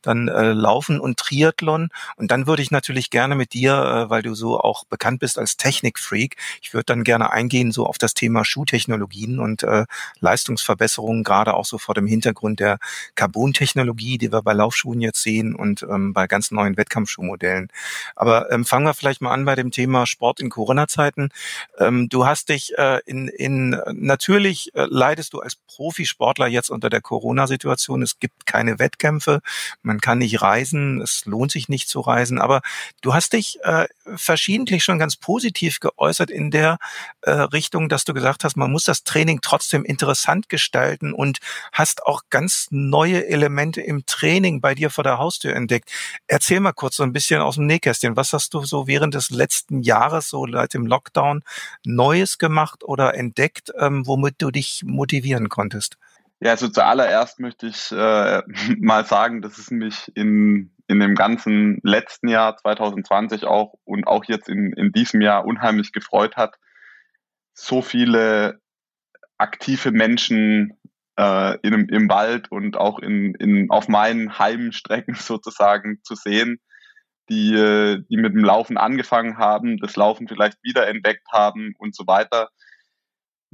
Dann 0.02 0.28
äh, 0.28 0.52
Laufen 0.52 1.00
und 1.00 1.18
Triathlon. 1.18 1.90
Und 2.16 2.30
dann 2.30 2.46
würde 2.46 2.62
ich 2.62 2.70
natürlich 2.70 3.10
gerne 3.10 3.34
mit 3.34 3.52
dir, 3.52 3.85
äh, 3.86 4.10
weil 4.10 4.22
du 4.22 4.34
so 4.34 4.60
auch 4.60 4.84
bekannt 4.84 5.20
bist 5.20 5.38
als 5.38 5.56
Technikfreak, 5.56 6.06
Freak. 6.16 6.36
Ich 6.62 6.72
würde 6.72 6.86
dann 6.86 7.04
gerne 7.04 7.30
eingehen 7.30 7.72
so 7.72 7.86
auf 7.86 7.98
das 7.98 8.14
Thema 8.14 8.44
Schuhtechnologien 8.44 9.38
und 9.38 9.62
äh, 9.62 9.84
Leistungsverbesserungen, 10.20 11.24
gerade 11.24 11.54
auch 11.54 11.64
so 11.64 11.78
vor 11.78 11.94
dem 11.94 12.06
Hintergrund 12.06 12.60
der 12.60 12.78
Carbon-Technologie, 13.14 14.18
die 14.18 14.32
wir 14.32 14.42
bei 14.42 14.52
Laufschuhen 14.52 15.00
jetzt 15.00 15.22
sehen 15.22 15.54
und 15.54 15.82
ähm, 15.82 16.12
bei 16.12 16.26
ganz 16.26 16.50
neuen 16.50 16.76
Wettkampfschuhmodellen. 16.76 17.68
Aber 18.14 18.50
ähm, 18.50 18.64
fangen 18.64 18.86
wir 18.86 18.94
vielleicht 18.94 19.20
mal 19.20 19.32
an 19.32 19.44
bei 19.44 19.54
dem 19.54 19.70
Thema 19.70 20.06
Sport 20.06 20.40
in 20.40 20.48
Corona-Zeiten. 20.48 21.30
Ähm, 21.78 22.08
du 22.08 22.26
hast 22.26 22.48
dich 22.48 22.76
äh, 22.78 23.00
in, 23.04 23.28
in 23.28 23.76
natürlich 23.92 24.74
äh, 24.74 24.86
leidest 24.88 25.32
du 25.32 25.40
als 25.40 25.56
Profisportler 25.56 26.46
jetzt 26.46 26.70
unter 26.70 26.88
der 26.88 27.00
Corona-Situation. 27.00 28.02
Es 28.02 28.18
gibt 28.18 28.46
keine 28.46 28.78
Wettkämpfe, 28.78 29.40
man 29.82 30.00
kann 30.00 30.18
nicht 30.18 30.40
reisen, 30.40 31.00
es 31.00 31.24
lohnt 31.26 31.50
sich 31.50 31.68
nicht 31.68 31.88
zu 31.88 32.00
reisen, 32.00 32.40
aber 32.40 32.62
du 33.02 33.12
hast 33.12 33.32
dich 33.32 33.58
äh, 33.62 33.75
verschiedentlich 34.16 34.82
schon 34.84 34.98
ganz 34.98 35.16
positiv 35.16 35.80
geäußert 35.80 35.96
geäußert 36.16 36.30
in 36.30 36.50
der 36.50 36.78
äh, 37.22 37.30
Richtung, 37.30 37.88
dass 37.88 38.04
du 38.04 38.14
gesagt 38.14 38.44
hast, 38.44 38.56
man 38.56 38.70
muss 38.70 38.84
das 38.84 39.04
Training 39.04 39.40
trotzdem 39.42 39.84
interessant 39.84 40.48
gestalten 40.48 41.12
und 41.12 41.38
hast 41.72 42.06
auch 42.06 42.22
ganz 42.30 42.68
neue 42.70 43.26
Elemente 43.26 43.80
im 43.80 44.06
Training 44.06 44.60
bei 44.60 44.74
dir 44.74 44.90
vor 44.90 45.04
der 45.04 45.18
Haustür 45.18 45.54
entdeckt. 45.54 45.90
Erzähl 46.26 46.60
mal 46.60 46.72
kurz 46.72 46.96
so 46.96 47.02
ein 47.02 47.12
bisschen 47.12 47.40
aus 47.40 47.56
dem 47.56 47.66
Nähkästchen. 47.66 48.16
Was 48.16 48.32
hast 48.32 48.54
du 48.54 48.64
so 48.64 48.86
während 48.86 49.14
des 49.14 49.30
letzten 49.30 49.82
Jahres, 49.82 50.28
so 50.28 50.46
seit 50.50 50.74
dem 50.74 50.86
Lockdown, 50.86 51.42
Neues 51.84 52.38
gemacht 52.38 52.84
oder 52.84 53.14
entdeckt, 53.14 53.72
ähm, 53.78 54.06
womit 54.06 54.36
du 54.38 54.50
dich 54.50 54.82
motivieren 54.84 55.48
konntest? 55.48 55.96
Ja, 56.40 56.50
also 56.50 56.68
zuallererst 56.68 57.40
möchte 57.40 57.66
ich 57.66 57.90
äh, 57.92 58.42
mal 58.78 59.04
sagen, 59.04 59.42
dass 59.42 59.58
es 59.58 59.70
mich 59.70 60.12
in 60.14 60.76
in 60.88 61.00
dem 61.00 61.14
ganzen 61.14 61.80
letzten 61.82 62.28
Jahr 62.28 62.56
2020 62.56 63.44
auch 63.44 63.74
und 63.84 64.06
auch 64.06 64.24
jetzt 64.24 64.48
in, 64.48 64.72
in 64.72 64.92
diesem 64.92 65.20
Jahr 65.20 65.44
unheimlich 65.44 65.92
gefreut 65.92 66.36
hat, 66.36 66.56
so 67.54 67.82
viele 67.82 68.60
aktive 69.38 69.90
Menschen 69.90 70.78
äh, 71.18 71.58
in, 71.62 71.88
im 71.88 72.08
Wald 72.08 72.50
und 72.50 72.76
auch 72.76 72.98
in, 73.00 73.34
in, 73.34 73.70
auf 73.70 73.88
meinen 73.88 74.38
Heimstrecken 74.38 75.14
sozusagen 75.18 76.00
zu 76.04 76.14
sehen, 76.14 76.60
die, 77.28 77.54
äh, 77.54 78.02
die 78.08 78.16
mit 78.16 78.34
dem 78.34 78.44
Laufen 78.44 78.76
angefangen 78.76 79.38
haben, 79.38 79.78
das 79.78 79.96
Laufen 79.96 80.28
vielleicht 80.28 80.62
wiederentdeckt 80.62 81.26
haben 81.32 81.74
und 81.78 81.96
so 81.96 82.06
weiter. 82.06 82.50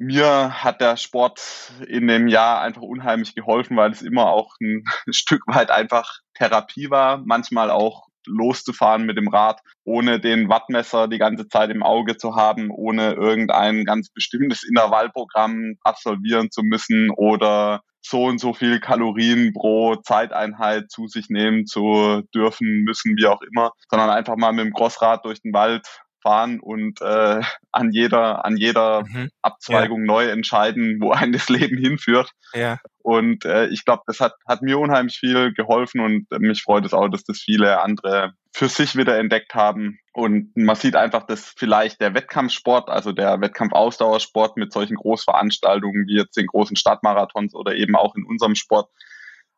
Mir 0.05 0.65
hat 0.65 0.81
der 0.81 0.97
Sport 0.97 1.41
in 1.87 2.09
dem 2.09 2.27
Jahr 2.27 2.61
einfach 2.61 2.83
unheimlich 2.83 3.37
geholfen, 3.37 3.77
weil 3.77 3.93
es 3.93 4.03
immer 4.03 4.33
auch 4.33 4.57
ein 4.61 4.83
Stück 5.15 5.47
weit 5.47 5.71
einfach 5.71 6.19
Therapie 6.35 6.91
war, 6.91 7.23
manchmal 7.25 7.71
auch 7.71 8.09
loszufahren 8.27 9.07
mit 9.07 9.17
dem 9.17 9.29
Rad, 9.29 9.61
ohne 9.85 10.19
den 10.19 10.49
Wattmesser 10.49 11.07
die 11.07 11.19
ganze 11.19 11.47
Zeit 11.47 11.71
im 11.71 11.85
Auge 11.85 12.17
zu 12.17 12.35
haben, 12.35 12.73
ohne 12.73 13.13
irgendein 13.13 13.85
ganz 13.85 14.11
bestimmtes 14.11 14.65
Intervallprogramm 14.65 15.77
absolvieren 15.85 16.51
zu 16.51 16.63
müssen 16.65 17.11
oder 17.11 17.83
so 18.01 18.25
und 18.25 18.41
so 18.41 18.55
viel 18.55 18.81
Kalorien 18.81 19.53
pro 19.53 19.95
Zeiteinheit 19.95 20.91
zu 20.91 21.07
sich 21.07 21.29
nehmen 21.29 21.67
zu 21.67 22.23
dürfen, 22.35 22.83
müssen, 22.83 23.17
wie 23.17 23.27
auch 23.27 23.43
immer, 23.43 23.71
sondern 23.89 24.11
einfach 24.11 24.35
mal 24.37 24.53
mit 24.53 24.65
dem 24.65 24.73
Crossrad 24.73 25.25
durch 25.25 25.41
den 25.43 25.53
Wald 25.53 25.87
fahren 26.23 26.61
und 26.61 27.01
äh, 27.01 27.41
an 27.73 27.93
jeder 27.93 28.45
an 28.45 28.57
jeder 28.57 29.05
mhm. 29.05 29.31
Abzweigung 29.43 30.01
ja. 30.01 30.07
neu 30.07 30.29
entscheiden, 30.29 30.99
wo 31.01 31.11
ein 31.13 31.33
das 31.33 31.49
Leben 31.49 31.77
hinführt. 31.77 32.31
Ja. 32.55 32.79
Und 32.99 33.45
äh, 33.45 33.67
ich 33.67 33.85
glaube, 33.85 34.03
das 34.07 34.21
hat 34.21 34.35
hat 34.47 34.63
mir 34.63 34.79
unheimlich 34.79 35.19
viel 35.19 35.53
geholfen 35.53 36.01
und 36.01 36.27
mich 36.41 36.63
freut 36.63 36.85
es 36.85 36.95
auch, 36.95 37.09
dass 37.09 37.25
das 37.25 37.39
viele 37.39 37.83
andere 37.83 38.35
für 38.55 38.69
sich 38.69 38.97
wieder 38.97 39.19
entdeckt 39.19 39.55
haben. 39.55 39.99
Und 40.13 40.55
man 40.57 40.77
sieht 40.77 40.95
einfach, 40.95 41.27
dass 41.27 41.55
vielleicht 41.57 42.01
der 42.01 42.15
Wettkampfsport, 42.15 42.91
also 42.91 43.13
der 43.13 43.41
Wettkampfausdauersport 43.41 44.59
mit 44.59 44.73
solchen 44.73 44.97
Großveranstaltungen 44.97 46.07
wie 46.07 46.19
jetzt 46.19 46.37
den 46.37 46.47
großen 46.47 46.77
Stadtmarathons 46.77 47.55
oder 47.55 47.75
eben 47.75 47.97
auch 47.97 48.15
in 48.15 48.25
unserem 48.25 48.55
Sport 48.55 48.91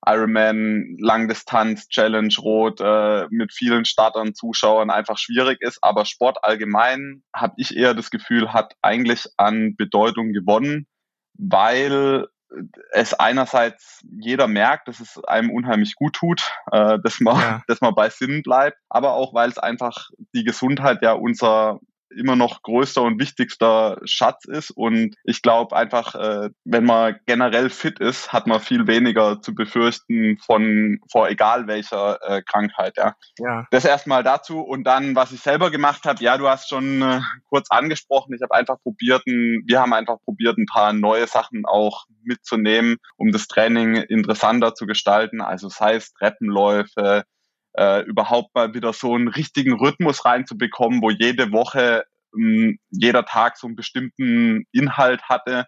Ironman, 0.07 0.97
Langdistanz, 0.99 1.89
Challenge 1.89 2.35
Rot 2.39 2.81
äh, 2.81 3.27
mit 3.31 3.53
vielen 3.53 3.85
Startern, 3.85 4.35
Zuschauern 4.35 4.91
einfach 4.91 5.19
schwierig 5.19 5.61
ist. 5.61 5.79
Aber 5.83 6.05
Sport 6.05 6.43
allgemein, 6.43 7.23
habe 7.35 7.55
ich 7.57 7.77
eher 7.77 7.95
das 7.95 8.11
Gefühl, 8.11 8.53
hat 8.53 8.75
eigentlich 8.83 9.27
an 9.37 9.77
Bedeutung 9.77 10.33
gewonnen, 10.33 10.87
weil 11.35 12.27
es 12.93 13.15
einerseits 13.15 14.01
jeder 14.21 14.47
merkt, 14.47 14.89
dass 14.89 15.01
es 15.01 15.23
einem 15.25 15.51
unheimlich 15.51 15.95
gut 15.97 16.15
tut, 16.15 16.53
äh, 16.71 16.99
dass 17.03 17.21
man, 17.21 17.41
ja. 17.41 17.63
dass 17.69 17.81
man 17.81 17.95
bei 17.95 18.11
Sinn 18.11 18.43
bleibt, 18.43 18.79
aber 18.89 19.15
auch 19.15 19.35
weil 19.35 19.49
es 19.49 19.59
einfach 19.59 20.09
die 20.35 20.45
Gesundheit 20.45 21.03
ja 21.03 21.13
unser 21.13 21.81
immer 22.17 22.37
noch 22.37 22.63
größter 22.63 23.03
und 23.03 23.21
wichtigster 23.21 24.01
Schatz 24.05 24.45
ist. 24.45 24.71
Und 24.71 25.17
ich 25.25 25.43
glaube 25.43 25.77
einfach, 25.77 26.15
äh, 26.15 26.51
wenn 26.65 26.85
man 26.85 27.17
generell 27.27 27.71
fit 27.71 27.99
ist, 27.99 28.33
hat 28.33 28.47
man 28.47 28.61
viel 28.61 28.87
weniger 28.87 29.41
zu 29.41 29.55
befürchten 29.55 30.39
von 30.39 30.99
vor 31.11 31.29
egal 31.29 31.67
welcher 31.67 32.19
äh, 32.23 32.43
Krankheit. 32.43 32.97
Ja. 32.97 33.15
ja. 33.39 33.67
Das 33.71 33.85
erstmal 33.85 34.23
dazu 34.23 34.61
und 34.61 34.85
dann, 34.85 35.15
was 35.17 35.33
ich 35.33 35.41
selber 35.41 35.71
gemacht 35.71 36.05
habe. 36.05 36.23
Ja, 36.23 36.39
du 36.39 36.49
hast 36.49 36.69
schon 36.69 37.03
äh, 37.03 37.21
kurz 37.49 37.71
angesprochen. 37.71 38.35
Ich 38.35 38.43
habe 38.43 38.55
einfach 38.55 38.81
probiert, 38.83 39.27
ein, 39.27 39.63
wir 39.67 39.81
haben 39.81 39.93
einfach 39.93 40.17
probiert, 40.25 40.59
ein 40.59 40.67
paar 40.67 40.93
neue 40.93 41.27
Sachen 41.27 41.67
auch 41.67 42.07
mitzunehmen, 42.23 42.97
um 43.17 43.33
das 43.33 43.47
Training 43.47 43.97
interessanter 43.97 44.75
zu 44.75 44.87
gestalten. 44.87 45.41
Also 45.41 45.69
sei 45.69 45.97
es 45.97 46.13
Treppenläufe, 46.15 47.25
äh, 47.75 48.03
überhaupt 48.03 48.55
mal 48.55 48.75
wieder 48.75 48.93
so 48.93 49.15
einen 49.15 49.29
richtigen 49.29 49.75
Rhythmus 49.75 50.25
reinzubekommen, 50.25 51.03
wo 51.03 51.11
jede 51.11 51.53
Woche 51.53 52.05
mh, 52.33 52.55
ähm, 52.55 52.79
jeder 52.91 53.25
Tag 53.25 53.57
so 53.57 53.67
einen 53.67 53.77
bestimmten 53.77 54.65
Inhalt 54.73 55.23
hatte. 55.29 55.67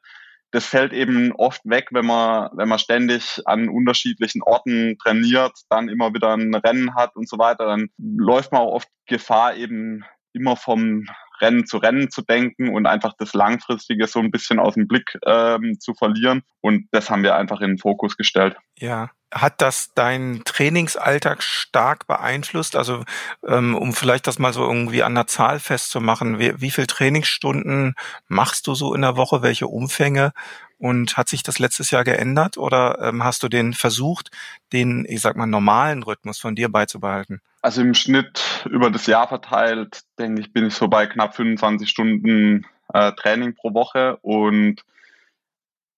Das 0.52 0.64
fällt 0.64 0.92
eben 0.92 1.32
oft 1.32 1.60
weg, 1.64 1.88
wenn 1.90 2.06
man, 2.06 2.50
wenn 2.54 2.68
man 2.68 2.78
ständig 2.78 3.42
an 3.46 3.68
unterschiedlichen 3.68 4.42
Orten 4.42 4.96
trainiert, 5.02 5.52
dann 5.68 5.88
immer 5.88 6.14
wieder 6.14 6.34
ein 6.34 6.54
Rennen 6.54 6.94
hat 6.94 7.16
und 7.16 7.28
so 7.28 7.38
weiter, 7.38 7.66
dann 7.66 7.88
läuft 7.98 8.52
man 8.52 8.62
auch 8.62 8.72
oft 8.72 8.88
Gefahr, 9.06 9.56
eben 9.56 10.04
immer 10.36 10.56
vom 10.56 11.06
Rennen 11.40 11.66
zu 11.66 11.78
Rennen 11.78 12.10
zu 12.10 12.22
denken 12.22 12.74
und 12.74 12.86
einfach 12.86 13.14
das 13.18 13.34
Langfristige 13.34 14.06
so 14.06 14.20
ein 14.20 14.30
bisschen 14.30 14.58
aus 14.58 14.74
dem 14.74 14.88
Blick 14.88 15.18
ähm, 15.26 15.78
zu 15.80 15.94
verlieren. 15.94 16.42
Und 16.60 16.88
das 16.92 17.10
haben 17.10 17.22
wir 17.22 17.34
einfach 17.34 17.60
in 17.60 17.72
den 17.72 17.78
Fokus 17.78 18.16
gestellt. 18.16 18.56
Ja, 18.78 19.10
hat 19.32 19.60
das 19.60 19.92
deinen 19.94 20.44
Trainingsalltag 20.44 21.42
stark 21.42 22.06
beeinflusst? 22.06 22.76
Also 22.76 23.04
ähm, 23.46 23.74
um 23.74 23.92
vielleicht 23.92 24.26
das 24.26 24.38
mal 24.38 24.52
so 24.52 24.64
irgendwie 24.64 25.02
an 25.02 25.14
der 25.14 25.26
Zahl 25.26 25.60
festzumachen, 25.60 26.38
wie, 26.38 26.60
wie 26.60 26.70
viel 26.70 26.86
Trainingsstunden 26.86 27.94
machst 28.28 28.66
du 28.66 28.74
so 28.74 28.94
in 28.94 29.02
der 29.02 29.16
Woche, 29.16 29.42
welche 29.42 29.66
Umfänge? 29.66 30.32
Und 30.78 31.16
hat 31.16 31.28
sich 31.30 31.42
das 31.42 31.58
letztes 31.58 31.90
Jahr 31.90 32.04
geändert 32.04 32.58
oder 32.58 32.98
ähm, 33.00 33.24
hast 33.24 33.42
du 33.42 33.48
den 33.48 33.72
versucht, 33.72 34.30
den, 34.74 35.06
ich 35.08 35.22
sag 35.22 35.34
mal, 35.34 35.46
normalen 35.46 36.02
Rhythmus 36.02 36.38
von 36.38 36.54
dir 36.54 36.68
beizubehalten? 36.68 37.40
Also 37.66 37.80
im 37.80 37.94
Schnitt 37.94 38.64
über 38.70 38.92
das 38.92 39.08
Jahr 39.08 39.26
verteilt, 39.26 40.02
denke 40.20 40.40
ich, 40.40 40.52
bin 40.52 40.68
ich 40.68 40.74
so 40.74 40.86
bei 40.86 41.08
knapp 41.08 41.34
25 41.34 41.90
Stunden 41.90 42.64
äh, 42.94 43.10
Training 43.14 43.56
pro 43.56 43.74
Woche 43.74 44.18
und 44.18 44.84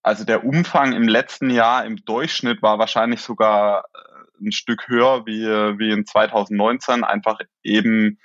also 0.03 0.25
der 0.25 0.47
Umfang 0.47 0.95
im 0.95 1.07
letzten 1.07 1.51
Jahr 1.51 1.85
im 1.85 2.03
Durchschnitt 2.07 2.63
war 2.63 2.79
wahrscheinlich 2.79 3.21
sogar 3.21 3.85
äh, 3.93 4.47
ein 4.47 4.53
Stück 4.53 4.89
höher 4.89 5.27
wie, 5.27 5.45
wie 5.45 5.91
in 5.91 6.07
2019, 6.07 7.05
einfach 7.05 7.39
eben 7.63 8.19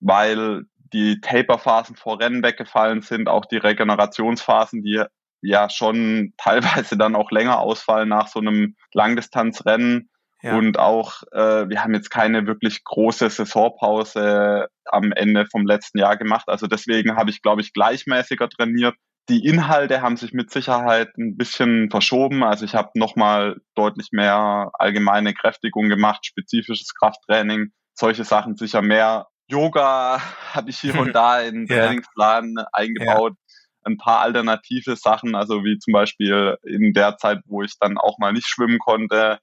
weil 0.00 0.66
die 0.92 1.22
Taper-Phasen 1.22 1.96
vor 1.96 2.20
Rennen 2.20 2.42
weggefallen 2.42 3.00
sind, 3.00 3.26
auch 3.26 3.46
die 3.46 3.56
Regenerationsphasen, 3.56 4.82
die 4.82 5.02
ja 5.40 5.70
schon 5.70 6.34
teilweise 6.36 6.98
dann 6.98 7.16
auch 7.16 7.30
länger 7.30 7.58
ausfallen 7.58 8.10
nach 8.10 8.28
so 8.28 8.40
einem 8.40 8.76
Langdistanzrennen. 8.92 10.10
Ja. 10.42 10.56
Und 10.56 10.78
auch, 10.78 11.22
äh, 11.30 11.68
wir 11.68 11.84
haben 11.84 11.94
jetzt 11.94 12.10
keine 12.10 12.46
wirklich 12.46 12.82
große 12.82 13.30
Saisonpause 13.30 14.66
am 14.86 15.12
Ende 15.12 15.46
vom 15.46 15.64
letzten 15.64 15.98
Jahr 15.98 16.16
gemacht. 16.16 16.48
Also 16.48 16.66
deswegen 16.66 17.16
habe 17.16 17.30
ich, 17.30 17.42
glaube 17.42 17.60
ich, 17.60 17.72
gleichmäßiger 17.72 18.48
trainiert. 18.48 18.96
Die 19.28 19.46
Inhalte 19.46 20.02
haben 20.02 20.16
sich 20.16 20.32
mit 20.32 20.50
Sicherheit 20.50 21.16
ein 21.16 21.36
bisschen 21.36 21.90
verschoben. 21.90 22.42
Also 22.42 22.64
ich 22.64 22.74
habe 22.74 22.90
nochmal 22.94 23.60
deutlich 23.76 24.08
mehr 24.10 24.72
allgemeine 24.74 25.32
Kräftigung 25.32 25.88
gemacht, 25.88 26.26
spezifisches 26.26 26.92
Krafttraining, 26.94 27.70
solche 27.94 28.24
Sachen 28.24 28.56
sicher 28.56 28.82
mehr. 28.82 29.28
Yoga 29.46 30.20
habe 30.54 30.70
ich 30.70 30.78
hier 30.78 30.98
und 30.98 31.12
da 31.12 31.40
in 31.40 31.66
den 31.66 31.66
ja. 31.68 31.86
Trainingsplan 31.86 32.56
eingebaut. 32.72 33.34
Ja. 33.34 33.38
Ein 33.84 33.96
paar 33.96 34.20
alternative 34.20 34.96
Sachen, 34.96 35.34
also 35.34 35.64
wie 35.64 35.78
zum 35.78 35.92
Beispiel 35.92 36.56
in 36.64 36.92
der 36.92 37.16
Zeit, 37.16 37.40
wo 37.46 37.62
ich 37.62 37.78
dann 37.80 37.98
auch 37.98 38.18
mal 38.18 38.32
nicht 38.32 38.46
schwimmen 38.46 38.78
konnte, 38.78 39.38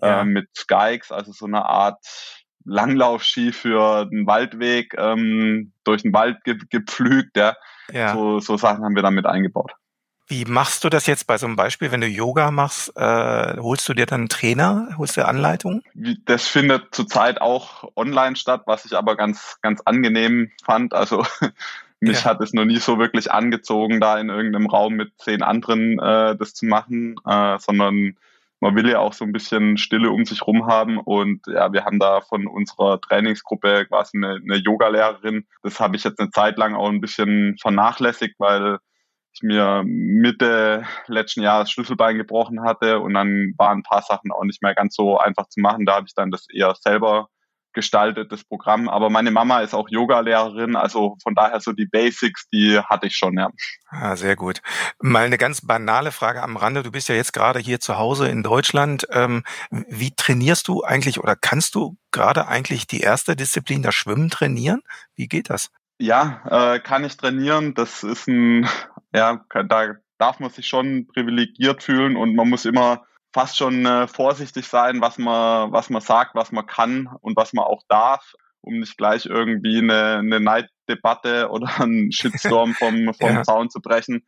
ja. 0.00 0.20
äh, 0.20 0.24
mit 0.24 0.48
Skykes, 0.56 1.12
also 1.12 1.32
so 1.32 1.46
eine 1.46 1.64
Art 1.64 2.04
Langlaufski 2.64 3.52
für 3.52 4.06
den 4.06 4.26
Waldweg 4.26 4.94
ähm, 4.96 5.72
durch 5.84 6.02
den 6.02 6.12
Wald 6.12 6.42
ge 6.44 6.58
gepflügt. 6.70 7.36
Ja. 7.36 7.56
ja. 7.92 8.14
So, 8.14 8.40
so 8.40 8.56
Sachen 8.56 8.84
haben 8.84 8.94
wir 8.94 9.02
damit 9.02 9.26
eingebaut. 9.26 9.72
Wie 10.26 10.46
machst 10.46 10.84
du 10.84 10.88
das 10.88 11.06
jetzt 11.06 11.26
bei 11.26 11.36
so 11.36 11.44
einem 11.44 11.56
Beispiel, 11.56 11.92
wenn 11.92 12.00
du 12.00 12.06
Yoga 12.06 12.50
machst? 12.50 12.96
Äh, 12.96 13.58
holst 13.58 13.86
du 13.88 13.92
dir 13.92 14.06
dann 14.06 14.22
einen 14.22 14.28
Trainer, 14.30 14.88
holst 14.96 15.18
du 15.18 15.26
Anleitung? 15.26 15.82
Das 16.24 16.46
findet 16.46 16.94
zurzeit 16.94 17.42
auch 17.42 17.90
online 17.94 18.34
statt, 18.36 18.62
was 18.64 18.86
ich 18.86 18.96
aber 18.96 19.16
ganz, 19.16 19.58
ganz 19.60 19.82
angenehm 19.84 20.50
fand. 20.64 20.94
Also 20.94 21.26
mich 22.00 22.24
ja. 22.24 22.30
hat 22.30 22.40
es 22.40 22.54
noch 22.54 22.64
nie 22.64 22.78
so 22.78 22.98
wirklich 22.98 23.32
angezogen, 23.32 24.00
da 24.00 24.18
in 24.18 24.30
irgendeinem 24.30 24.66
Raum 24.66 24.94
mit 24.94 25.12
zehn 25.18 25.42
anderen 25.42 25.98
äh, 25.98 26.34
das 26.36 26.54
zu 26.54 26.64
machen, 26.64 27.16
äh, 27.26 27.58
sondern 27.58 28.16
man 28.64 28.76
will 28.76 28.88
ja 28.88 28.98
auch 28.98 29.12
so 29.12 29.26
ein 29.26 29.32
bisschen 29.32 29.76
Stille 29.76 30.10
um 30.10 30.24
sich 30.24 30.46
rum 30.46 30.66
haben. 30.66 30.98
Und 30.98 31.46
ja, 31.46 31.70
wir 31.74 31.84
haben 31.84 31.98
da 31.98 32.22
von 32.22 32.46
unserer 32.46 32.98
Trainingsgruppe 32.98 33.84
quasi 33.84 34.16
eine, 34.16 34.36
eine 34.42 34.56
Yoga-Lehrerin. 34.56 35.46
Das 35.62 35.80
habe 35.80 35.96
ich 35.96 36.04
jetzt 36.04 36.18
eine 36.18 36.30
Zeit 36.30 36.56
lang 36.56 36.74
auch 36.74 36.88
ein 36.88 37.02
bisschen 37.02 37.58
vernachlässigt, 37.60 38.36
weil 38.38 38.78
ich 39.34 39.42
mir 39.42 39.82
Mitte 39.84 40.84
letzten 41.08 41.42
Jahres 41.42 41.70
Schlüsselbein 41.70 42.16
gebrochen 42.16 42.62
hatte 42.62 43.00
und 43.00 43.12
dann 43.12 43.52
waren 43.58 43.80
ein 43.80 43.82
paar 43.82 44.00
Sachen 44.00 44.32
auch 44.32 44.44
nicht 44.44 44.62
mehr 44.62 44.74
ganz 44.74 44.94
so 44.94 45.18
einfach 45.18 45.46
zu 45.48 45.60
machen. 45.60 45.84
Da 45.84 45.96
habe 45.96 46.06
ich 46.06 46.14
dann 46.14 46.30
das 46.30 46.46
eher 46.50 46.74
selber 46.74 47.28
gestaltet, 47.74 48.32
das 48.32 48.44
Programm. 48.44 48.88
Aber 48.88 49.10
meine 49.10 49.30
Mama 49.30 49.60
ist 49.60 49.74
auch 49.74 49.88
Yoga-Lehrerin, 49.88 50.76
also 50.76 51.16
von 51.22 51.34
daher 51.34 51.60
so 51.60 51.72
die 51.72 51.86
Basics, 51.86 52.48
die 52.48 52.78
hatte 52.78 53.06
ich 53.06 53.16
schon, 53.16 53.36
ja. 53.36 53.50
Ah, 53.90 54.16
sehr 54.16 54.36
gut. 54.36 54.60
Mal 55.00 55.26
eine 55.26 55.38
ganz 55.38 55.60
banale 55.60 56.12
Frage 56.12 56.42
am 56.42 56.56
Rande. 56.56 56.82
Du 56.82 56.90
bist 56.90 57.08
ja 57.08 57.14
jetzt 57.14 57.32
gerade 57.32 57.58
hier 57.58 57.80
zu 57.80 57.98
Hause 57.98 58.28
in 58.28 58.42
Deutschland. 58.42 59.06
Ähm, 59.10 59.44
wie 59.70 60.12
trainierst 60.12 60.66
du 60.68 60.82
eigentlich 60.82 61.20
oder 61.20 61.36
kannst 61.36 61.74
du 61.74 61.96
gerade 62.10 62.48
eigentlich 62.48 62.86
die 62.86 63.00
erste 63.00 63.36
Disziplin, 63.36 63.82
das 63.82 63.94
Schwimmen, 63.94 64.30
trainieren? 64.30 64.82
Wie 65.14 65.28
geht 65.28 65.50
das? 65.50 65.70
Ja, 65.98 66.74
äh, 66.74 66.80
kann 66.80 67.04
ich 67.04 67.16
trainieren. 67.16 67.74
Das 67.74 68.02
ist 68.02 68.26
ein, 68.26 68.68
ja, 69.14 69.44
da 69.68 69.94
darf 70.18 70.40
man 70.40 70.50
sich 70.50 70.66
schon 70.66 71.06
privilegiert 71.06 71.82
fühlen 71.82 72.16
und 72.16 72.34
man 72.34 72.48
muss 72.48 72.64
immer 72.64 73.04
fast 73.34 73.56
schon 73.56 73.84
äh, 73.84 74.06
vorsichtig 74.06 74.68
sein, 74.68 75.00
was 75.00 75.18
man, 75.18 75.72
was 75.72 75.90
man 75.90 76.00
sagt, 76.00 76.36
was 76.36 76.52
man 76.52 76.66
kann 76.66 77.08
und 77.20 77.36
was 77.36 77.52
man 77.52 77.64
auch 77.64 77.82
darf, 77.88 78.34
um 78.60 78.78
nicht 78.78 78.96
gleich 78.96 79.26
irgendwie 79.26 79.78
eine, 79.78 80.18
eine 80.18 80.38
Neiddebatte 80.38 81.48
oder 81.50 81.68
einen 81.80 82.12
Shitstorm 82.12 82.74
vom, 82.74 83.12
vom 83.20 83.34
ja. 83.34 83.42
Zaun 83.42 83.70
zu 83.70 83.80
brechen. 83.80 84.24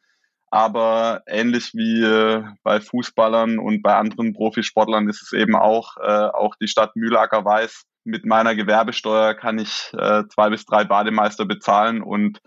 Aber 0.50 1.22
ähnlich 1.26 1.72
wie 1.75 2.02
äh, 2.02 2.42
bei 2.64 2.80
Fußballern 2.80 3.58
und 3.58 3.82
bei 3.82 3.94
anderen 3.94 4.32
Profisportlern 4.32 5.08
ist 5.08 5.22
es 5.22 5.32
eben 5.32 5.54
auch, 5.54 5.96
äh, 5.98 6.28
auch 6.32 6.56
die 6.56 6.68
Stadt 6.68 6.96
Mühlacker 6.96 7.44
weiß, 7.44 7.84
mit 8.04 8.25
meiner 8.25 8.54
Gewerbesteuer 8.54 9.34
kann 9.34 9.58
ich 9.58 9.92
äh, 9.96 10.25
zwei 10.32 10.50
bis 10.50 10.64
drei 10.64 10.84
Bademeister 10.84 11.44
bezahlen 11.44 12.02
und 12.02 12.40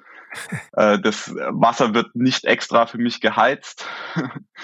das 0.74 1.33
Wasser 1.33 1.93
wird 1.93 2.15
nicht 2.15 2.45
extra 2.45 2.86
für 2.86 2.98
mich 2.98 3.21
geheizt. 3.21 3.88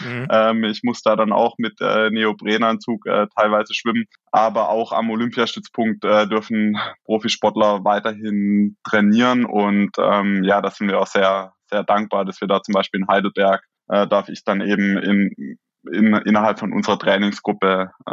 Mhm. 0.02 0.28
ähm, 0.30 0.64
ich 0.66 0.84
muss 0.84 1.02
da 1.02 1.16
dann 1.16 1.32
auch 1.32 1.56
mit 1.58 1.80
äh, 1.80 2.10
Neoprenanzug 2.10 3.06
äh, 3.06 3.28
teilweise 3.36 3.74
schwimmen. 3.74 4.06
Aber 4.32 4.70
auch 4.70 4.92
am 4.92 5.10
Olympiastützpunkt 5.10 6.04
äh, 6.04 6.28
dürfen 6.28 6.78
Profisportler 7.06 7.84
weiterhin 7.84 8.78
trainieren. 8.84 9.46
Und 9.46 9.92
ähm, 9.98 10.44
ja, 10.44 10.62
da 10.62 10.70
sind 10.70 10.90
wir 10.90 11.00
auch 11.00 11.08
sehr, 11.08 11.54
sehr 11.70 11.84
dankbar, 11.84 12.26
dass 12.26 12.42
wir 12.42 12.48
da 12.48 12.62
zum 12.62 12.74
Beispiel 12.74 13.02
in 13.02 13.08
Heidelberg 13.08 13.64
äh, 13.88 14.08
darf 14.08 14.30
ich 14.30 14.44
dann 14.44 14.62
eben 14.62 14.98
in, 14.98 15.58
in, 15.92 16.16
innerhalb 16.16 16.60
von 16.60 16.74
unserer 16.74 17.00
Trainingsgruppe 17.00 17.92
äh, 18.06 18.12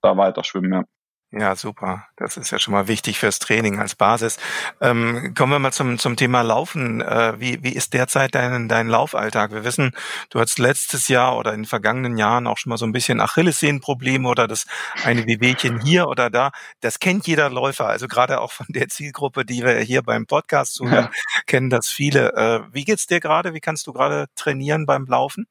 da 0.00 0.16
weiter 0.16 0.44
schwimmen. 0.44 0.72
Ja. 0.72 0.84
Ja, 1.32 1.56
super. 1.56 2.06
Das 2.16 2.36
ist 2.36 2.52
ja 2.52 2.58
schon 2.60 2.72
mal 2.72 2.86
wichtig 2.86 3.18
fürs 3.18 3.40
Training 3.40 3.80
als 3.80 3.96
Basis. 3.96 4.38
Ähm, 4.80 5.34
kommen 5.36 5.52
wir 5.52 5.58
mal 5.58 5.72
zum, 5.72 5.98
zum 5.98 6.16
Thema 6.16 6.42
Laufen. 6.42 7.00
Äh, 7.00 7.34
wie, 7.40 7.62
wie 7.64 7.72
ist 7.72 7.94
derzeit 7.94 8.34
dein, 8.36 8.68
dein 8.68 8.86
Laufalltag? 8.86 9.50
Wir 9.50 9.64
wissen, 9.64 9.90
du 10.30 10.38
hattest 10.38 10.60
letztes 10.60 11.08
Jahr 11.08 11.36
oder 11.36 11.52
in 11.52 11.62
den 11.62 11.66
vergangenen 11.66 12.16
Jahren 12.16 12.46
auch 12.46 12.58
schon 12.58 12.70
mal 12.70 12.76
so 12.76 12.86
ein 12.86 12.92
bisschen 12.92 13.20
Achillessehnenprobleme 13.20 14.28
oder 14.28 14.46
das 14.46 14.66
eine 15.02 15.26
Wehwehchen 15.26 15.80
hier 15.80 16.06
oder 16.06 16.30
da. 16.30 16.52
Das 16.80 17.00
kennt 17.00 17.26
jeder 17.26 17.50
Läufer. 17.50 17.88
Also 17.88 18.06
gerade 18.06 18.40
auch 18.40 18.52
von 18.52 18.66
der 18.68 18.88
Zielgruppe, 18.88 19.44
die 19.44 19.64
wir 19.64 19.80
hier 19.80 20.02
beim 20.02 20.26
Podcast 20.26 20.74
zuhören, 20.74 21.10
ja. 21.12 21.40
kennen 21.46 21.70
das 21.70 21.88
viele. 21.88 22.34
Äh, 22.34 22.60
wie 22.72 22.84
geht's 22.84 23.08
dir 23.08 23.18
gerade? 23.18 23.52
Wie 23.52 23.60
kannst 23.60 23.88
du 23.88 23.92
gerade 23.92 24.26
trainieren 24.36 24.86
beim 24.86 25.06
Laufen? 25.06 25.48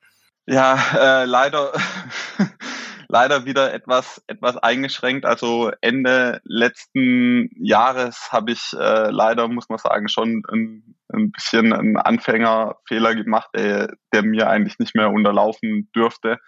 Ja, 0.47 0.77
äh, 0.95 1.25
leider 1.25 1.73
leider 3.07 3.45
wieder 3.45 3.73
etwas, 3.73 4.23
etwas 4.27 4.57
eingeschränkt. 4.57 5.25
Also 5.25 5.71
Ende 5.81 6.41
letzten 6.43 7.49
Jahres 7.55 8.31
habe 8.31 8.51
ich 8.51 8.73
äh, 8.73 9.09
leider, 9.09 9.47
muss 9.47 9.69
man 9.69 9.77
sagen, 9.77 10.07
schon 10.09 10.43
ein, 10.51 10.95
ein 11.13 11.31
bisschen 11.31 11.73
einen 11.73 11.97
Anfängerfehler 11.97 13.15
gemacht, 13.15 13.49
der, 13.55 13.93
der 14.13 14.23
mir 14.23 14.49
eigentlich 14.49 14.79
nicht 14.79 14.95
mehr 14.95 15.09
unterlaufen 15.09 15.89
dürfte. 15.95 16.39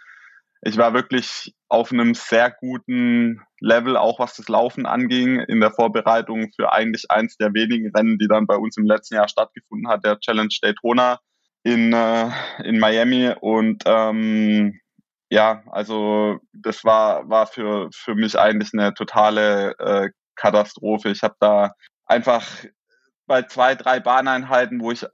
Ich 0.62 0.78
war 0.78 0.94
wirklich 0.94 1.54
auf 1.70 1.92
einem 1.92 2.16
sehr 2.16 2.50
guten 2.52 3.42
Level, 3.60 3.96
auch 3.96 4.20
was 4.20 4.36
das 4.36 4.50
Laufen 4.50 4.86
anging, 4.86 5.40
in 5.40 5.60
der 5.60 5.72
Vorbereitung 5.72 6.52
für 6.56 6.74
eigentlich 6.74 7.10
eins 7.10 7.38
der 7.38 7.54
wenigen 7.54 7.96
Rennen, 7.96 8.18
die 8.18 8.28
dann 8.28 8.48
bei 8.48 8.56
uns 8.56 8.76
im 8.78 8.86
letzten 8.86 9.16
Jahr 9.16 9.28
stattgefunden 9.28 9.88
hat, 9.88 10.04
der 10.04 10.20
Challenge 10.20 10.54
Daytona 10.62 11.20
in, 11.64 11.94
äh, 11.94 12.30
in 12.64 12.80
Miami. 12.80 13.34
Und 13.40 13.84
ähm, 13.86 14.80
ja, 15.30 15.64
also 15.72 16.40
das 16.54 16.84
war, 16.84 17.30
war 17.30 17.48
für, 17.48 17.90
für 17.94 18.16
mich 18.16 18.40
eigentlich 18.40 18.74
eine 18.74 18.94
totale 18.94 19.78
äh, 19.80 20.10
Katastrophe. 20.36 21.10
Ich 21.10 21.24
habe 21.24 21.36
da 21.40 21.74
einfach 22.06 22.46
bei 23.26 23.44
zwei, 23.44 23.76
drei 23.76 24.00
Bahneinheiten, 24.00 24.80
wo 24.80 24.92
ich 24.92 25.06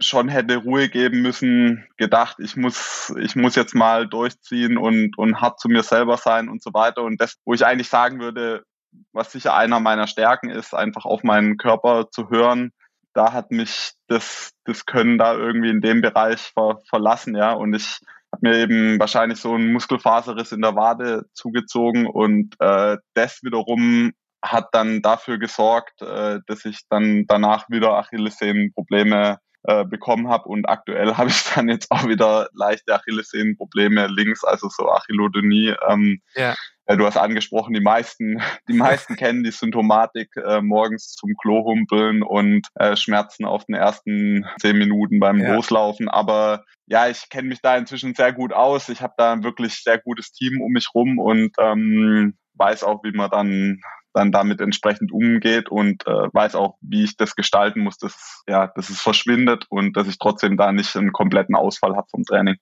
schon 0.00 0.28
hätte 0.28 0.56
Ruhe 0.56 0.88
geben 0.88 1.22
müssen, 1.22 1.86
gedacht, 1.96 2.36
ich 2.40 2.56
muss, 2.56 3.14
ich 3.18 3.36
muss 3.36 3.54
jetzt 3.54 3.74
mal 3.74 4.06
durchziehen 4.06 4.76
und, 4.76 5.16
und 5.16 5.40
hart 5.40 5.60
zu 5.60 5.68
mir 5.68 5.82
selber 5.82 6.16
sein 6.16 6.48
und 6.48 6.62
so 6.62 6.74
weiter. 6.74 7.02
Und 7.02 7.20
das, 7.20 7.36
wo 7.44 7.54
ich 7.54 7.64
eigentlich 7.64 7.88
sagen 7.88 8.20
würde, 8.20 8.64
was 9.12 9.32
sicher 9.32 9.54
einer 9.54 9.80
meiner 9.80 10.06
Stärken 10.06 10.50
ist, 10.50 10.74
einfach 10.74 11.04
auf 11.04 11.22
meinen 11.22 11.56
Körper 11.56 12.10
zu 12.10 12.28
hören, 12.28 12.72
da 13.14 13.32
hat 13.32 13.50
mich 13.50 13.92
das, 14.08 14.50
das 14.64 14.86
Können 14.86 15.18
da 15.18 15.34
irgendwie 15.34 15.70
in 15.70 15.80
dem 15.80 16.00
Bereich 16.00 16.40
ver, 16.40 16.80
verlassen, 16.88 17.34
ja. 17.36 17.52
Und 17.52 17.72
ich 17.74 18.00
habe 18.34 18.48
mir 18.48 18.58
eben 18.58 18.98
wahrscheinlich 18.98 19.38
so 19.38 19.54
einen 19.54 19.72
Muskelfaserriss 19.72 20.52
in 20.52 20.62
der 20.62 20.74
Wade 20.74 21.26
zugezogen 21.34 22.06
und 22.06 22.54
äh, 22.58 22.96
das 23.14 23.42
wiederum 23.42 24.12
hat 24.42 24.68
dann 24.72 25.02
dafür 25.02 25.38
gesorgt, 25.38 26.02
äh, 26.02 26.40
dass 26.46 26.64
ich 26.64 26.80
dann 26.90 27.24
danach 27.26 27.70
wieder 27.70 27.94
Achillessehnenprobleme 27.94 29.38
äh, 29.64 29.84
bekommen 29.84 30.28
habe 30.28 30.48
und 30.48 30.68
aktuell 30.68 31.16
habe 31.16 31.30
ich 31.30 31.42
dann 31.54 31.68
jetzt 31.68 31.90
auch 31.90 32.06
wieder 32.06 32.48
leichte 32.52 32.94
Achillessehnenprobleme 32.94 34.06
links, 34.08 34.44
also 34.44 34.68
so 34.68 34.90
Achillodonie. 34.90 35.74
Ähm, 35.88 36.20
ja. 36.34 36.54
Äh, 36.86 36.96
du 36.96 37.06
hast 37.06 37.16
angesprochen, 37.16 37.72
die 37.72 37.80
meisten, 37.80 38.42
die 38.68 38.74
meisten 38.74 39.16
kennen 39.16 39.42
die 39.42 39.50
Symptomatik 39.50 40.30
äh, 40.36 40.60
morgens 40.60 41.12
zum 41.12 41.34
Klo 41.40 41.64
humpeln 41.64 42.22
und 42.22 42.66
äh, 42.74 42.96
Schmerzen 42.96 43.44
auf 43.44 43.64
den 43.64 43.74
ersten 43.74 44.44
zehn 44.60 44.76
Minuten 44.76 45.18
beim 45.18 45.40
ja. 45.40 45.54
Loslaufen. 45.54 46.08
Aber 46.08 46.64
ja, 46.86 47.08
ich 47.08 47.28
kenne 47.30 47.48
mich 47.48 47.62
da 47.62 47.76
inzwischen 47.76 48.14
sehr 48.14 48.32
gut 48.32 48.52
aus. 48.52 48.88
Ich 48.88 49.00
habe 49.00 49.14
da 49.16 49.32
ein 49.32 49.44
wirklich 49.44 49.82
sehr 49.82 49.98
gutes 49.98 50.32
Team 50.32 50.60
um 50.60 50.72
mich 50.72 50.88
rum 50.94 51.18
und 51.18 51.52
ähm, 51.58 52.36
weiß 52.54 52.84
auch, 52.84 53.02
wie 53.02 53.12
man 53.12 53.30
dann 53.30 53.80
dann 54.14 54.32
damit 54.32 54.60
entsprechend 54.60 55.12
umgeht 55.12 55.68
und 55.68 56.06
äh, 56.06 56.10
weiß 56.32 56.54
auch, 56.54 56.76
wie 56.80 57.04
ich 57.04 57.16
das 57.16 57.34
gestalten 57.36 57.80
muss, 57.80 57.98
dass 57.98 58.42
ja, 58.48 58.68
dass 58.68 58.88
es 58.88 59.00
verschwindet 59.00 59.66
und 59.68 59.96
dass 59.96 60.08
ich 60.08 60.18
trotzdem 60.18 60.56
da 60.56 60.72
nicht 60.72 60.96
einen 60.96 61.12
kompletten 61.12 61.54
Ausfall 61.54 61.96
habe 61.96 62.08
vom 62.10 62.24
Training. 62.24 62.56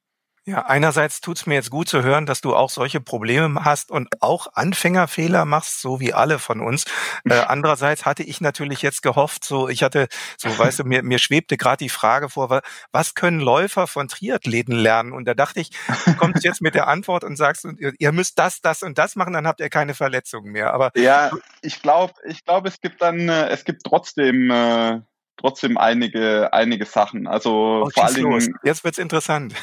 Ja, 0.45 0.67
einerseits 0.67 1.21
tut's 1.21 1.47
mir 1.47 1.55
jetzt 1.55 1.71
gut 1.71 1.89
zu 1.89 2.03
hören, 2.03 2.27
dass 2.27 2.41
du 2.41 2.57
auch 2.57 2.69
solche 2.69 3.01
Probleme 3.01 3.65
hast 3.65 3.93
und 3.93 4.09
auch 4.21 4.49
Anfängerfehler 4.55 5.45
machst, 5.45 5.81
so 5.81 6.01
wie 6.01 6.13
alle 6.13 6.41
von 6.41 6.61
uns. 6.61 6.85
Äh, 7.25 7.35
andererseits 7.47 8.05
hatte 8.05 8.25
ich 8.25 8.41
natürlich 8.41 8.83
jetzt 8.83 9.03
gehofft, 9.03 9.45
so 9.45 9.69
ich 9.69 9.85
hatte, 9.85 10.09
so 10.37 10.49
weißt 10.59 10.81
du, 10.81 10.85
mir, 10.85 11.05
mir 11.05 11.21
schwebte 11.21 11.57
gerade 11.57 11.76
die 11.76 11.89
Frage 11.89 12.28
vor, 12.28 12.61
was 12.91 13.15
können 13.15 13.39
Läufer 13.39 13.87
von 13.87 14.09
Triathleten 14.09 14.75
lernen? 14.75 15.13
Und 15.13 15.26
da 15.26 15.35
dachte 15.35 15.61
ich, 15.61 15.71
du 16.07 16.17
kommst 16.17 16.43
jetzt 16.43 16.61
mit 16.61 16.75
der 16.75 16.89
Antwort 16.89 17.23
und 17.23 17.37
sagst, 17.37 17.65
ihr 17.99 18.11
müsst 18.11 18.37
das, 18.41 18.61
das 18.61 18.83
und 18.83 18.99
das 18.99 19.15
machen, 19.15 19.35
dann 19.35 19.47
habt 19.47 19.61
ihr 19.61 19.71
keine 19.71 19.95
Verletzungen 19.95 20.50
mehr. 20.50 20.75
Aber 20.75 20.91
ja, 20.97 21.31
ich 21.61 21.83
glaube, 21.83 22.15
ich 22.25 22.45
glaube, 22.45 22.69
es 22.69 22.81
gibt 22.81 23.00
dann, 23.00 23.28
äh, 23.28 23.47
es 23.50 23.65
gibt 23.65 23.85
trotzdem 23.85 24.50
äh, 24.50 25.02
trotzdem 25.36 25.78
einige, 25.78 26.52
einige 26.52 26.84
Sachen. 26.84 27.26
Also 27.26 27.84
oh, 27.86 27.90
vor 27.90 28.04
allen 28.04 28.14
Dingen. 28.14 28.54
Jetzt 28.64 28.84
wird's 28.84 28.99
interessant. 28.99 29.54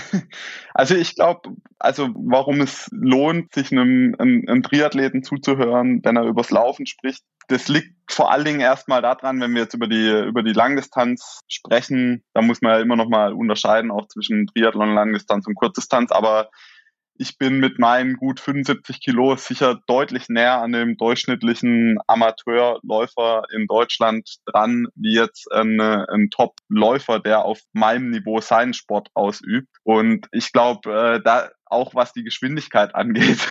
also 0.74 0.94
ich 0.94 1.14
glaube, 1.14 1.50
also 1.78 2.08
warum 2.14 2.60
es 2.60 2.88
lohnt, 2.92 3.54
sich 3.54 3.72
einem, 3.72 4.14
einem, 4.18 4.44
einem 4.46 4.62
Triathleten 4.62 5.22
zuzuhören, 5.22 6.00
wenn 6.04 6.16
er 6.16 6.24
übers 6.24 6.50
Laufen 6.50 6.86
spricht, 6.86 7.24
das 7.48 7.68
liegt 7.68 7.94
vor 8.10 8.30
allen 8.30 8.44
Dingen 8.44 8.60
erstmal 8.60 9.02
daran, 9.02 9.40
wenn 9.40 9.54
wir 9.54 9.62
jetzt 9.62 9.74
über 9.74 9.86
die, 9.86 10.10
über 10.26 10.42
die 10.42 10.52
Langdistanz 10.52 11.40
sprechen, 11.48 12.22
da 12.34 12.42
muss 12.42 12.60
man 12.60 12.72
ja 12.72 12.80
immer 12.80 12.96
noch 12.96 13.08
mal 13.08 13.32
unterscheiden, 13.32 13.90
auch 13.90 14.06
zwischen 14.08 14.46
Triathlon, 14.46 14.94
Langdistanz 14.94 15.46
und 15.46 15.54
Kurzdistanz, 15.54 16.12
aber 16.12 16.50
ich 17.18 17.36
bin 17.36 17.58
mit 17.58 17.78
meinen 17.78 18.16
gut 18.16 18.40
75 18.40 19.00
Kilo 19.00 19.36
sicher 19.36 19.80
deutlich 19.86 20.28
näher 20.28 20.62
an 20.62 20.72
dem 20.72 20.96
durchschnittlichen 20.96 21.98
Amateurläufer 22.06 23.42
in 23.52 23.66
Deutschland 23.66 24.36
dran, 24.46 24.86
wie 24.94 25.14
jetzt 25.14 25.50
ein, 25.52 25.80
ein 25.80 26.30
Top-Läufer, 26.30 27.18
der 27.18 27.44
auf 27.44 27.58
meinem 27.72 28.10
Niveau 28.10 28.40
seinen 28.40 28.72
Sport 28.72 29.08
ausübt. 29.14 29.68
Und 29.82 30.28
ich 30.32 30.52
glaube, 30.52 30.90
äh, 31.16 31.20
da 31.22 31.50
auch 31.66 31.94
was 31.94 32.12
die 32.12 32.22
Geschwindigkeit 32.22 32.94
angeht. 32.94 33.48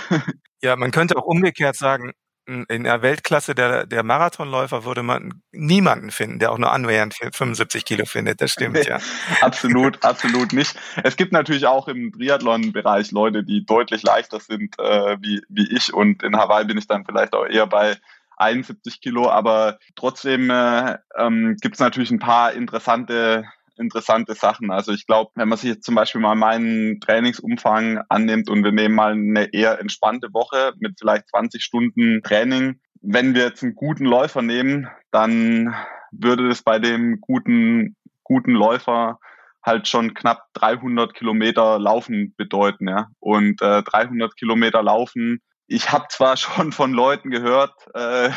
Ja, 0.62 0.75
man 0.75 0.91
könnte 0.91 1.17
auch 1.17 1.25
umgekehrt 1.25 1.75
sagen, 1.75 2.13
in 2.47 2.83
der 2.86 3.01
Weltklasse 3.01 3.53
der, 3.55 3.86
der 3.86 4.03
Marathonläufer 4.03 4.86
würde 4.86 5.03
man 5.03 5.41
niemanden 5.51 6.12
finden, 6.12 6.39
der 6.39 6.51
auch 6.51 6.57
nur 6.57 6.71
annähernd 6.71 7.13
75 7.33 7.83
Kilo 7.83 8.05
findet. 8.05 8.41
Das 8.41 8.51
stimmt, 8.51 8.86
ja. 8.86 8.99
absolut, 9.41 10.03
absolut 10.05 10.53
nicht. 10.53 10.75
Es 11.03 11.17
gibt 11.17 11.33
natürlich 11.33 11.65
auch 11.65 11.89
im 11.89 12.13
Triathlon-Bereich 12.13 13.12
Leute, 13.12 13.43
die 13.43 13.65
deutlich 13.65 14.01
leichter 14.03 14.39
sind 14.39 14.79
äh, 14.79 15.17
wie, 15.19 15.41
wie 15.49 15.75
ich. 15.75 15.93
Und 15.93 16.23
in 16.23 16.38
Hawaii 16.38 16.65
bin 16.65 16.77
ich 16.77 16.88
dann 16.88 17.05
vielleicht 17.05 17.33
auch 17.33 17.45
eher 17.45 17.67
bei 17.67 17.97
71 18.38 19.01
Kilo. 19.01 19.29
Aber 19.29 19.77
trotzdem 19.95 20.49
äh, 20.49 20.97
ähm, 21.17 21.57
gibt 21.62 21.75
es 21.75 21.79
natürlich 21.81 22.12
ein 22.12 22.19
paar 22.19 22.53
interessante 22.53 23.43
interessante 23.79 24.33
Sachen. 24.35 24.71
Also 24.71 24.91
ich 24.91 25.05
glaube, 25.05 25.31
wenn 25.35 25.49
man 25.49 25.57
sich 25.57 25.69
jetzt 25.69 25.85
zum 25.85 25.95
Beispiel 25.95 26.21
mal 26.21 26.35
meinen 26.35 26.99
Trainingsumfang 26.99 28.01
annimmt 28.09 28.49
und 28.49 28.63
wir 28.63 28.71
nehmen 28.71 28.95
mal 28.95 29.13
eine 29.13 29.53
eher 29.53 29.79
entspannte 29.79 30.33
Woche 30.33 30.73
mit 30.79 30.99
vielleicht 30.99 31.29
20 31.29 31.63
Stunden 31.63 32.21
Training, 32.23 32.79
wenn 33.01 33.35
wir 33.35 33.43
jetzt 33.43 33.63
einen 33.63 33.75
guten 33.75 34.05
Läufer 34.05 34.41
nehmen, 34.41 34.87
dann 35.11 35.75
würde 36.11 36.49
das 36.49 36.63
bei 36.63 36.79
dem 36.79 37.21
guten, 37.21 37.95
guten 38.23 38.51
Läufer 38.51 39.19
halt 39.63 39.87
schon 39.87 40.13
knapp 40.13 40.47
300 40.53 41.13
Kilometer 41.13 41.77
Laufen 41.77 42.33
bedeuten, 42.37 42.87
ja. 42.87 43.07
Und 43.19 43.61
äh, 43.61 43.83
300 43.83 44.35
Kilometer 44.37 44.81
Laufen. 44.81 45.41
Ich 45.67 45.91
habe 45.91 46.05
zwar 46.09 46.37
schon 46.37 46.71
von 46.71 46.93
Leuten 46.93 47.29
gehört, 47.29 47.73
äh, 47.93 48.29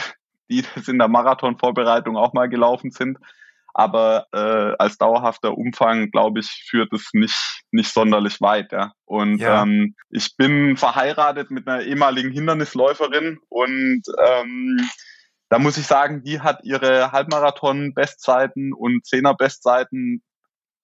die 0.50 0.64
das 0.74 0.88
in 0.88 0.98
der 0.98 1.08
Marathonvorbereitung 1.08 2.16
auch 2.16 2.32
mal 2.32 2.48
gelaufen 2.48 2.90
sind, 2.90 3.18
aber 3.74 4.26
äh, 4.32 4.74
als 4.78 4.98
dauerhafter 4.98 5.56
Umfang, 5.56 6.10
glaube 6.10 6.40
ich, 6.40 6.66
führt 6.68 6.92
es 6.92 7.10
nicht, 7.12 7.62
nicht 7.70 7.92
sonderlich 7.92 8.40
weit. 8.40 8.72
Ja. 8.72 8.92
Und 9.04 9.38
ja. 9.38 9.62
Ähm, 9.62 9.94
ich 10.10 10.36
bin 10.36 10.76
verheiratet 10.76 11.50
mit 11.50 11.66
einer 11.68 11.82
ehemaligen 11.82 12.30
Hindernisläuferin 12.30 13.38
und 13.48 14.02
ähm, 14.18 14.88
da 15.48 15.58
muss 15.58 15.76
ich 15.76 15.86
sagen, 15.86 16.22
die 16.22 16.40
hat 16.40 16.60
ihre 16.62 17.10
Halbmarathon-Bestzeiten 17.10 18.72
und 18.72 19.04
Zehner-Bestzeiten 19.04 20.22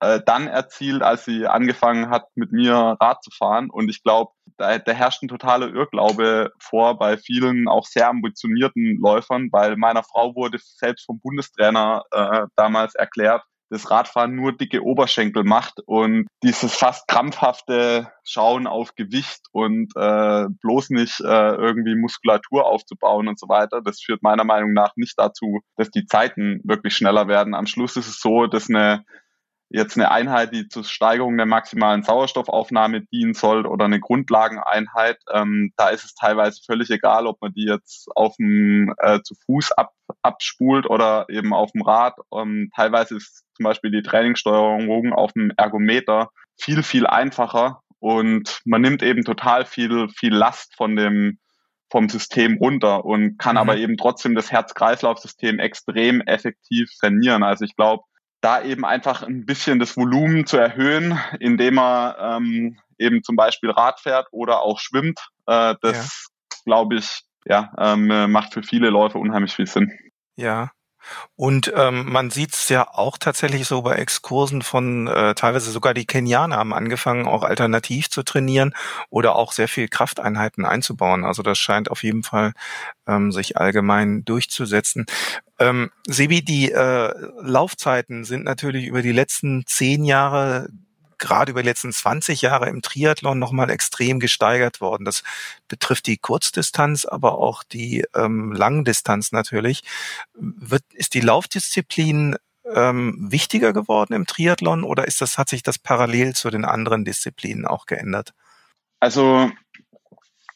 äh, 0.01 0.21
dann 0.25 0.47
erzielt, 0.47 1.03
als 1.03 1.25
sie 1.25 1.47
angefangen 1.47 2.11
hat, 2.11 2.25
mit 2.35 2.53
mir 2.53 2.97
Rad 3.01 3.23
zu 3.23 3.31
fahren. 3.31 3.71
Und 3.71 3.89
ich 3.89 4.03
glaube, 4.03 4.33
da, 4.59 4.79
da 4.79 4.93
herrscht 4.93 5.23
ein 5.23 5.29
totaler 5.29 5.73
Irrglaube 5.73 6.53
vor 6.59 6.99
bei 6.99 7.17
vielen 7.17 7.69
auch 7.69 7.87
sehr 7.87 8.09
ambitionierten 8.09 8.99
Läufern, 9.01 9.49
weil 9.53 9.77
meiner 9.77 10.03
Frau 10.03 10.35
wurde 10.35 10.59
selbst 10.61 11.07
vom 11.07 11.21
Bundestrainer 11.21 12.03
äh, 12.11 12.47
damals 12.57 12.95
erklärt, 12.95 13.43
das 13.71 13.91
Radfahren 13.91 14.35
nur 14.35 14.53
dicke 14.53 14.83
Oberschenkel 14.83 15.45
macht 15.45 15.81
und 15.87 16.27
dieses 16.43 16.77
fast 16.77 17.09
krampfhafte 17.09 18.11
Schauen 18.25 18.67
auf 18.67 18.95
Gewicht 18.95 19.41
und 19.53 19.93
äh, 19.97 20.47
bloß 20.63 20.91
nicht 20.91 21.21
äh, 21.21 21.55
irgendwie 21.55 21.97
Muskulatur 21.97 22.67
aufzubauen 22.67 23.29
und 23.29 23.39
so 23.39 23.49
weiter, 23.49 23.81
das 23.83 24.01
führt 24.01 24.23
meiner 24.23 24.45
Meinung 24.45 24.73
nach 24.73 24.93
nicht 24.97 25.19
dazu, 25.19 25.61
dass 25.77 25.91
die 25.91 26.07
Zeiten 26.07 26.61
wirklich 26.65 26.95
schneller 26.95 27.29
werden. 27.29 27.55
Am 27.55 27.67
Schluss 27.67 27.97
ist 27.97 28.09
es 28.09 28.21
so, 28.21 28.47
dass 28.47 28.69
eine 28.69 29.05
jetzt 29.69 29.97
eine 29.97 30.11
Einheit, 30.11 30.53
die 30.53 30.69
zur 30.69 30.85
Steigerung 30.85 31.37
der 31.37 31.47
maximalen 31.47 32.03
Sauerstoffaufnahme 32.03 33.03
dienen 33.03 33.35
soll 33.35 33.67
oder 33.67 33.87
eine 33.87 34.01
Grundlageneinheit, 34.01 35.19
ähm, 35.33 35.73
da 35.77 35.89
ist 35.89 36.05
es 36.05 36.15
teilweise 36.15 36.61
völlig 36.65 36.91
egal, 36.91 37.27
ob 37.27 37.41
man 37.41 37.53
die 37.53 37.67
jetzt 37.67 38.09
auf 38.15 38.37
dem 38.37 38.95
äh, 38.99 39.21
zu 39.23 39.35
Fuß 39.47 39.73
ab, 39.73 39.93
abspult 40.23 40.89
oder 40.89 41.27
eben 41.29 41.53
auf 41.53 41.73
dem 41.73 41.83
Rad. 41.83 42.15
Ähm, 42.33 42.71
teilweise 42.75 43.17
ist 43.17 43.45
zum 43.55 43.65
Beispiel 43.65 43.91
die 43.91 44.03
Trainingssteuerung 44.03 45.13
auf 45.13 45.33
dem 45.33 45.53
Ergometer 45.57 46.31
viel, 46.59 46.83
viel 46.83 47.07
einfacher 47.07 47.83
und 47.99 48.61
man 48.65 48.83
nimmt 48.83 49.03
eben 49.03 49.25
total 49.25 49.65
viel, 49.65 50.09
viel 50.09 50.35
Last 50.35 50.77
von 50.77 50.97
dem 50.97 51.39
vom 51.89 52.09
System 52.09 52.59
runter 52.59 53.05
und 53.05 53.39
kann 53.39 53.55
mhm. 53.55 53.61
aber 53.61 53.77
eben 53.77 53.97
trotzdem 53.97 54.35
das 54.35 54.51
Herz-Kreislauf-System 54.51 55.61
extrem 55.61 56.21
effektiv 56.21 56.91
trainieren. 56.99 57.45
Also 57.45 57.65
ich 57.65 57.77
glaube, 57.77 58.03
da 58.47 58.63
eben 58.63 58.85
einfach 58.85 59.25
ein 59.25 59.45
bisschen 59.45 59.81
das 59.81 59.97
Volumen 59.97 60.47
zu 60.47 60.57
erhöhen, 60.57 61.19
indem 61.41 61.81
er 61.81 62.39
ähm, 62.39 62.79
eben 62.97 63.25
zum 63.25 63.35
Beispiel 63.35 63.71
Rad 63.73 63.99
fährt 63.99 64.29
oder 64.31 64.63
auch 64.63 64.79
schwimmt. 64.79 65.19
Äh, 65.47 65.75
das, 65.83 66.29
ja. 66.31 66.59
glaube 66.65 66.95
ich, 66.95 67.23
ja, 67.45 67.73
ähm, 67.77 68.31
macht 68.31 68.55
für 68.55 68.63
viele 68.63 68.91
Läufer 68.91 69.19
unheimlich 69.19 69.53
viel 69.53 69.67
Sinn. 69.67 69.93
Ja, 70.37 70.71
und 71.37 71.73
ähm, 71.77 72.11
man 72.11 72.31
sieht 72.31 72.55
es 72.55 72.69
ja 72.69 72.89
auch 72.93 73.19
tatsächlich 73.19 73.67
so 73.67 73.83
bei 73.83 73.95
Exkursen 73.97 74.63
von 74.63 75.07
äh, 75.07 75.35
teilweise 75.35 75.71
sogar 75.71 75.95
die 75.95 76.07
Kenianer 76.07 76.57
haben 76.57 76.73
angefangen, 76.73 77.27
auch 77.27 77.43
alternativ 77.43 78.11
zu 78.11 78.23
trainieren 78.23 78.75
oder 79.11 79.37
auch 79.37 79.53
sehr 79.53 79.69
viel 79.69 79.89
Krafteinheiten 79.89 80.65
einzubauen. 80.65 81.25
Also 81.25 81.43
das 81.43 81.59
scheint 81.59 81.91
auf 81.91 82.03
jeden 82.03 82.23
Fall 82.23 82.53
ähm, 83.07 83.33
sich 83.33 83.57
allgemein 83.57 84.25
durchzusetzen. 84.25 85.07
Ähm, 85.59 85.91
Sebi, 86.07 86.45
die 86.45 86.73
äh, 86.73 87.13
Laufzeiten 87.41 88.25
sind 88.25 88.45
natürlich 88.45 88.87
über 88.87 89.03
die 89.03 89.13
letzten 89.13 89.65
zehn 89.67 90.05
Jahre 90.05 90.69
gerade 91.19 91.53
über 91.53 91.63
die 91.63 91.69
letzten 91.69 91.93
20 91.93 92.43
Jahre 92.43 92.69
im 92.69 92.83
Triathlon 92.83 93.39
nochmal 93.39 93.71
extrem 93.71 94.21
gesteigert 94.21 94.81
worden. 94.81 95.05
Das 95.05 95.23
betrifft 95.69 96.07
die 96.07 96.19
Kurzdistanz, 96.19 97.05
aber 97.05 97.39
auch 97.39 97.63
die 97.63 98.05
ähm, 98.15 98.53
Langdistanz 98.53 99.33
natürlich. 99.33 99.83
Wird, 100.35 100.83
ist 100.93 101.15
die 101.15 101.21
Laufdisziplin 101.21 102.37
ähm, 102.75 103.17
wichtiger 103.31 103.73
geworden 103.73 104.13
im 104.13 104.27
Triathlon 104.27 104.85
oder 104.85 105.07
ist 105.07 105.21
das, 105.21 105.39
hat 105.39 105.49
sich 105.49 105.63
das 105.63 105.79
parallel 105.79 106.35
zu 106.35 106.51
den 106.51 106.65
anderen 106.65 107.05
Disziplinen 107.05 107.67
auch 107.67 107.87
geändert? 107.87 108.35
Also 109.01 109.51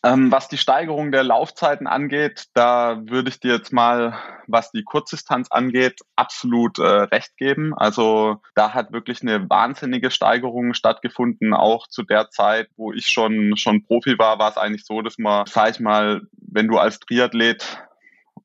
ähm, 0.02 0.32
was 0.32 0.48
die 0.48 0.56
Steigerung 0.56 1.12
der 1.12 1.22
Laufzeiten 1.24 1.86
angeht, 1.86 2.46
da 2.54 3.02
würde 3.04 3.28
ich 3.28 3.38
dir 3.38 3.52
jetzt 3.52 3.72
mal, 3.72 4.18
was 4.46 4.70
die 4.70 4.82
Kurzdistanz 4.82 5.48
angeht, 5.50 6.00
absolut 6.16 6.78
äh, 6.78 6.82
recht 6.82 7.36
geben. 7.36 7.74
Also 7.76 8.38
da 8.54 8.72
hat 8.72 8.92
wirklich 8.92 9.20
eine 9.20 9.50
wahnsinnige 9.50 10.10
Steigerung 10.10 10.72
stattgefunden. 10.72 11.52
Auch 11.52 11.86
zu 11.86 12.02
der 12.02 12.30
Zeit, 12.30 12.68
wo 12.76 12.92
ich 12.92 13.08
schon, 13.08 13.56
schon 13.56 13.84
Profi 13.84 14.18
war, 14.18 14.38
war 14.38 14.50
es 14.50 14.56
eigentlich 14.56 14.86
so, 14.86 15.02
dass 15.02 15.18
man, 15.18 15.44
sag 15.46 15.70
ich 15.70 15.80
mal, 15.80 16.22
wenn 16.32 16.68
du 16.68 16.78
als 16.78 16.98
Triathlet 17.00 17.82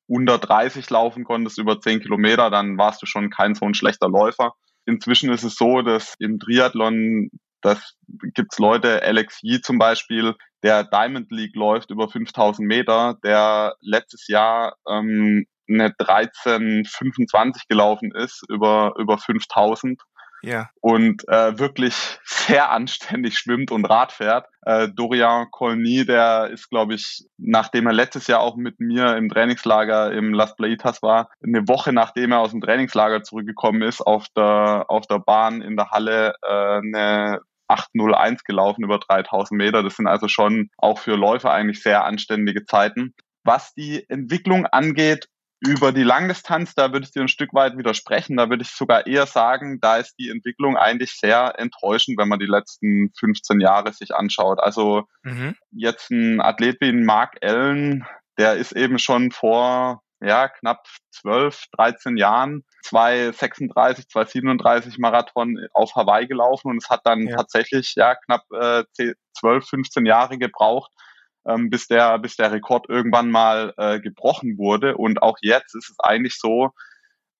unter 0.06 0.38
30 0.38 0.88
laufen 0.90 1.24
konntest 1.24 1.58
über 1.58 1.80
10 1.80 2.00
Kilometer, 2.00 2.50
dann 2.50 2.76
warst 2.76 3.00
du 3.00 3.06
schon 3.06 3.30
kein 3.30 3.54
so 3.54 3.64
ein 3.64 3.74
schlechter 3.74 4.08
Läufer. 4.08 4.52
Inzwischen 4.84 5.32
ist 5.32 5.42
es 5.42 5.56
so, 5.56 5.80
dass 5.80 6.14
im 6.18 6.38
Triathlon 6.38 7.30
das 7.66 7.96
gibt's 8.34 8.58
Leute, 8.58 9.02
Alex 9.02 9.40
Yee 9.42 9.60
zum 9.60 9.78
Beispiel, 9.78 10.34
der 10.62 10.84
Diamond 10.84 11.30
League 11.30 11.54
läuft 11.54 11.90
über 11.90 12.08
5000 12.08 12.66
Meter, 12.66 13.18
der 13.22 13.74
letztes 13.80 14.28
Jahr 14.28 14.76
ähm, 14.88 15.46
eine 15.68 15.94
1325 15.98 17.68
gelaufen 17.68 18.12
ist 18.14 18.44
über, 18.48 18.94
über 18.98 19.18
5000 19.18 20.00
ja. 20.42 20.70
und 20.80 21.26
äh, 21.28 21.58
wirklich 21.58 22.18
sehr 22.24 22.70
anständig 22.70 23.38
schwimmt 23.38 23.70
und 23.70 23.84
Rad 23.84 24.12
fährt. 24.12 24.46
Äh, 24.62 24.88
Dorian 24.88 25.50
Colny, 25.50 26.06
der 26.06 26.50
ist, 26.50 26.70
glaube 26.70 26.94
ich, 26.94 27.26
nachdem 27.36 27.86
er 27.86 27.92
letztes 27.92 28.26
Jahr 28.26 28.40
auch 28.40 28.56
mit 28.56 28.78
mir 28.78 29.16
im 29.16 29.28
Trainingslager 29.28 30.12
im 30.12 30.32
Las 30.32 30.56
Plaitas 30.56 31.02
war, 31.02 31.30
eine 31.42 31.66
Woche 31.68 31.92
nachdem 31.92 32.32
er 32.32 32.40
aus 32.40 32.52
dem 32.52 32.60
Trainingslager 32.60 33.22
zurückgekommen 33.22 33.82
ist, 33.82 34.00
auf 34.00 34.26
der, 34.36 34.86
auf 34.88 35.06
der 35.06 35.18
Bahn 35.18 35.62
in 35.62 35.76
der 35.76 35.90
Halle 35.90 36.34
äh, 36.42 36.78
eine 36.78 37.40
801 37.68 38.44
gelaufen 38.44 38.84
über 38.84 38.98
3000 38.98 39.58
Meter. 39.58 39.82
Das 39.82 39.96
sind 39.96 40.06
also 40.06 40.28
schon 40.28 40.70
auch 40.78 40.98
für 40.98 41.16
Läufer 41.16 41.52
eigentlich 41.52 41.82
sehr 41.82 42.04
anständige 42.04 42.64
Zeiten. 42.64 43.14
Was 43.44 43.74
die 43.74 44.08
Entwicklung 44.08 44.66
angeht, 44.66 45.28
über 45.60 45.90
die 45.90 46.02
Langdistanz, 46.02 46.74
da 46.74 46.92
würde 46.92 47.06
ich 47.06 47.12
dir 47.12 47.22
ein 47.22 47.28
Stück 47.28 47.54
weit 47.54 47.78
widersprechen. 47.78 48.36
Da 48.36 48.50
würde 48.50 48.62
ich 48.62 48.70
sogar 48.70 49.06
eher 49.06 49.26
sagen, 49.26 49.80
da 49.80 49.96
ist 49.96 50.14
die 50.18 50.28
Entwicklung 50.28 50.76
eigentlich 50.76 51.12
sehr 51.18 51.58
enttäuschend, 51.58 52.18
wenn 52.18 52.28
man 52.28 52.38
die 52.38 52.46
letzten 52.46 53.10
15 53.18 53.60
Jahre 53.60 53.92
sich 53.92 54.14
anschaut. 54.14 54.60
Also 54.60 55.04
mhm. 55.22 55.56
jetzt 55.70 56.10
ein 56.10 56.40
Athlet 56.40 56.76
wie 56.80 56.92
Mark 56.92 57.38
Allen, 57.40 58.06
der 58.38 58.54
ist 58.54 58.72
eben 58.72 58.98
schon 58.98 59.30
vor 59.30 60.02
ja, 60.20 60.48
knapp 60.48 60.86
12, 61.10 61.64
13 61.72 62.16
Jahren 62.16 62.64
236, 62.84 64.08
237 64.08 64.98
Marathon 64.98 65.58
auf 65.72 65.94
Hawaii 65.94 66.26
gelaufen 66.26 66.70
und 66.70 66.82
es 66.82 66.88
hat 66.88 67.00
dann 67.04 67.26
ja. 67.26 67.36
tatsächlich 67.36 67.94
ja 67.96 68.14
knapp 68.14 68.44
äh, 68.52 68.84
12, 69.38 69.68
15 69.68 70.06
Jahre 70.06 70.38
gebraucht, 70.38 70.90
ähm, 71.46 71.68
bis 71.68 71.86
der 71.86 72.18
bis 72.18 72.36
der 72.36 72.52
Rekord 72.52 72.88
irgendwann 72.88 73.30
mal 73.30 73.74
äh, 73.76 74.00
gebrochen 74.00 74.56
wurde 74.56 74.96
und 74.96 75.20
auch 75.22 75.36
jetzt 75.42 75.74
ist 75.74 75.90
es 75.90 76.00
eigentlich 76.00 76.38
so, 76.38 76.70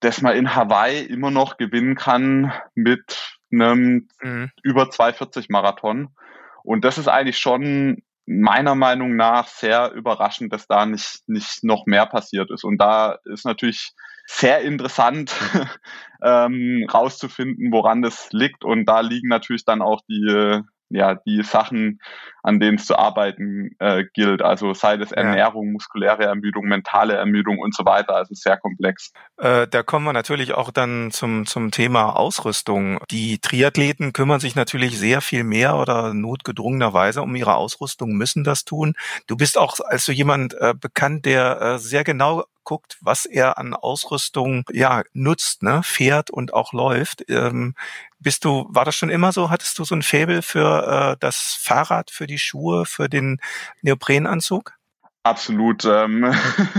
dass 0.01 0.21
man 0.21 0.37
in 0.37 0.55
Hawaii 0.55 1.03
immer 1.03 1.31
noch 1.31 1.57
gewinnen 1.57 1.95
kann 1.95 2.53
mit 2.75 3.39
einem 3.51 4.09
mhm. 4.21 4.51
über 4.62 4.91
240 4.91 5.49
Marathon 5.49 6.15
und 6.62 6.85
das 6.85 6.99
ist 6.99 7.09
eigentlich 7.09 7.39
schon 7.39 8.03
meiner 8.27 8.75
Meinung 8.75 9.17
nach 9.17 9.47
sehr 9.49 9.93
überraschend, 9.93 10.53
dass 10.53 10.67
da 10.67 10.85
nicht, 10.85 11.23
nicht 11.29 11.62
noch 11.62 11.87
mehr 11.87 12.07
passiert 12.07 12.51
ist. 12.51 12.65
Und 12.65 12.79
da 12.79 13.19
ist 13.25 13.45
natürlich 13.45 13.93
sehr 14.27 14.61
interessant 14.62 15.33
ähm, 16.23 16.87
rauszufinden, 16.93 17.73
woran 17.73 18.03
das 18.03 18.29
liegt. 18.33 18.65
Und 18.65 18.87
da 18.87 19.01
liegen 19.01 19.29
natürlich 19.29 19.65
dann 19.65 19.81
auch 19.81 20.01
die, 20.09 20.61
ja, 20.88 21.14
die 21.14 21.42
Sachen, 21.42 22.01
an 22.42 22.61
denen 22.61 22.79
es 22.79 22.87
zu 22.87 22.96
arbeiten 22.96 23.70
äh, 23.81 24.05
gilt. 24.14 24.42
Also 24.42 24.72
sei 24.72 24.94
es 24.94 25.11
Ernährung, 25.11 25.72
muskuläre 25.72 26.25
Ermüdung, 26.25 26.66
mentale 26.66 27.14
Ermüdung 27.14 27.59
und 27.59 27.75
so 27.75 27.85
weiter. 27.85 28.14
Also 28.14 28.35
sehr 28.35 28.57
komplex. 28.57 29.12
Äh, 29.37 29.66
da 29.66 29.83
kommen 29.83 30.05
wir 30.05 30.12
natürlich 30.12 30.55
auch 30.55 30.70
dann 30.70 31.11
zum, 31.11 31.46
zum 31.46 31.70
Thema 31.70 32.16
Ausrüstung. 32.16 32.99
Die 33.11 33.38
Triathleten 33.38 34.12
kümmern 34.12 34.40
sich 34.40 34.55
natürlich 34.55 34.99
sehr 34.99 35.20
viel 35.20 35.42
mehr 35.42 35.77
oder 35.77 36.14
notgedrungenerweise 36.14 37.22
um 37.22 37.35
ihre 37.35 37.57
Ausrüstung, 37.57 38.12
müssen 38.12 38.44
das 38.44 38.64
tun. 38.64 38.94
Du 39.27 39.37
bist 39.37 39.59
auch 39.59 39.81
als 39.85 40.05
so 40.05 40.12
jemand 40.12 40.55
äh, 40.55 40.75
bekannt, 40.79 41.25
der 41.27 41.61
äh, 41.61 41.79
sehr 41.79 42.05
genau 42.05 42.44
guckt, 42.66 42.98
was 43.00 43.24
er 43.24 43.57
an 43.57 43.72
Ausrüstung 43.72 44.64
ja 44.70 45.05
nutzt, 45.14 45.62
ne, 45.62 45.81
fährt 45.83 46.29
und 46.29 46.52
auch 46.52 46.74
läuft. 46.74 47.24
Ähm, 47.31 47.74
bist 48.18 48.44
du, 48.44 48.66
war 48.68 48.85
das 48.85 48.94
schon 48.94 49.09
immer 49.09 49.33
so? 49.33 49.48
Hattest 49.48 49.79
du 49.79 49.85
so 49.85 49.94
ein 49.94 50.02
Faible 50.02 50.42
für 50.42 51.14
äh, 51.14 51.16
das 51.18 51.59
Fahrrad, 51.59 52.11
für 52.11 52.26
die 52.26 52.38
Schuhe, 52.38 52.85
für 52.85 53.09
den 53.09 53.40
Neoprenanzug? 53.81 54.74
Absolut. 55.22 55.87
Ähm, 55.87 56.35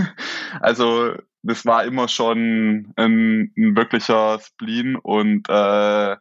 also 0.60 1.16
das 1.42 1.66
war 1.66 1.84
immer 1.84 2.08
schon 2.08 2.92
ein, 2.96 3.52
ein 3.56 3.76
wirklicher 3.76 4.38
Spleen 4.40 4.96
und 4.96 5.48
äh, 5.48 6.16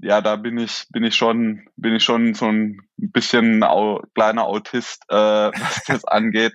ja, 0.00 0.20
da 0.20 0.36
bin 0.36 0.58
ich, 0.58 0.86
bin 0.90 1.04
ich 1.04 1.16
schon, 1.16 1.68
bin 1.76 1.94
ich 1.94 2.04
schon 2.04 2.34
so 2.34 2.46
ein 2.46 2.80
bisschen 2.96 3.62
au 3.62 4.02
kleiner 4.14 4.44
Autist, 4.44 5.02
äh, 5.08 5.14
was 5.14 5.84
das 5.86 6.04
angeht. 6.04 6.52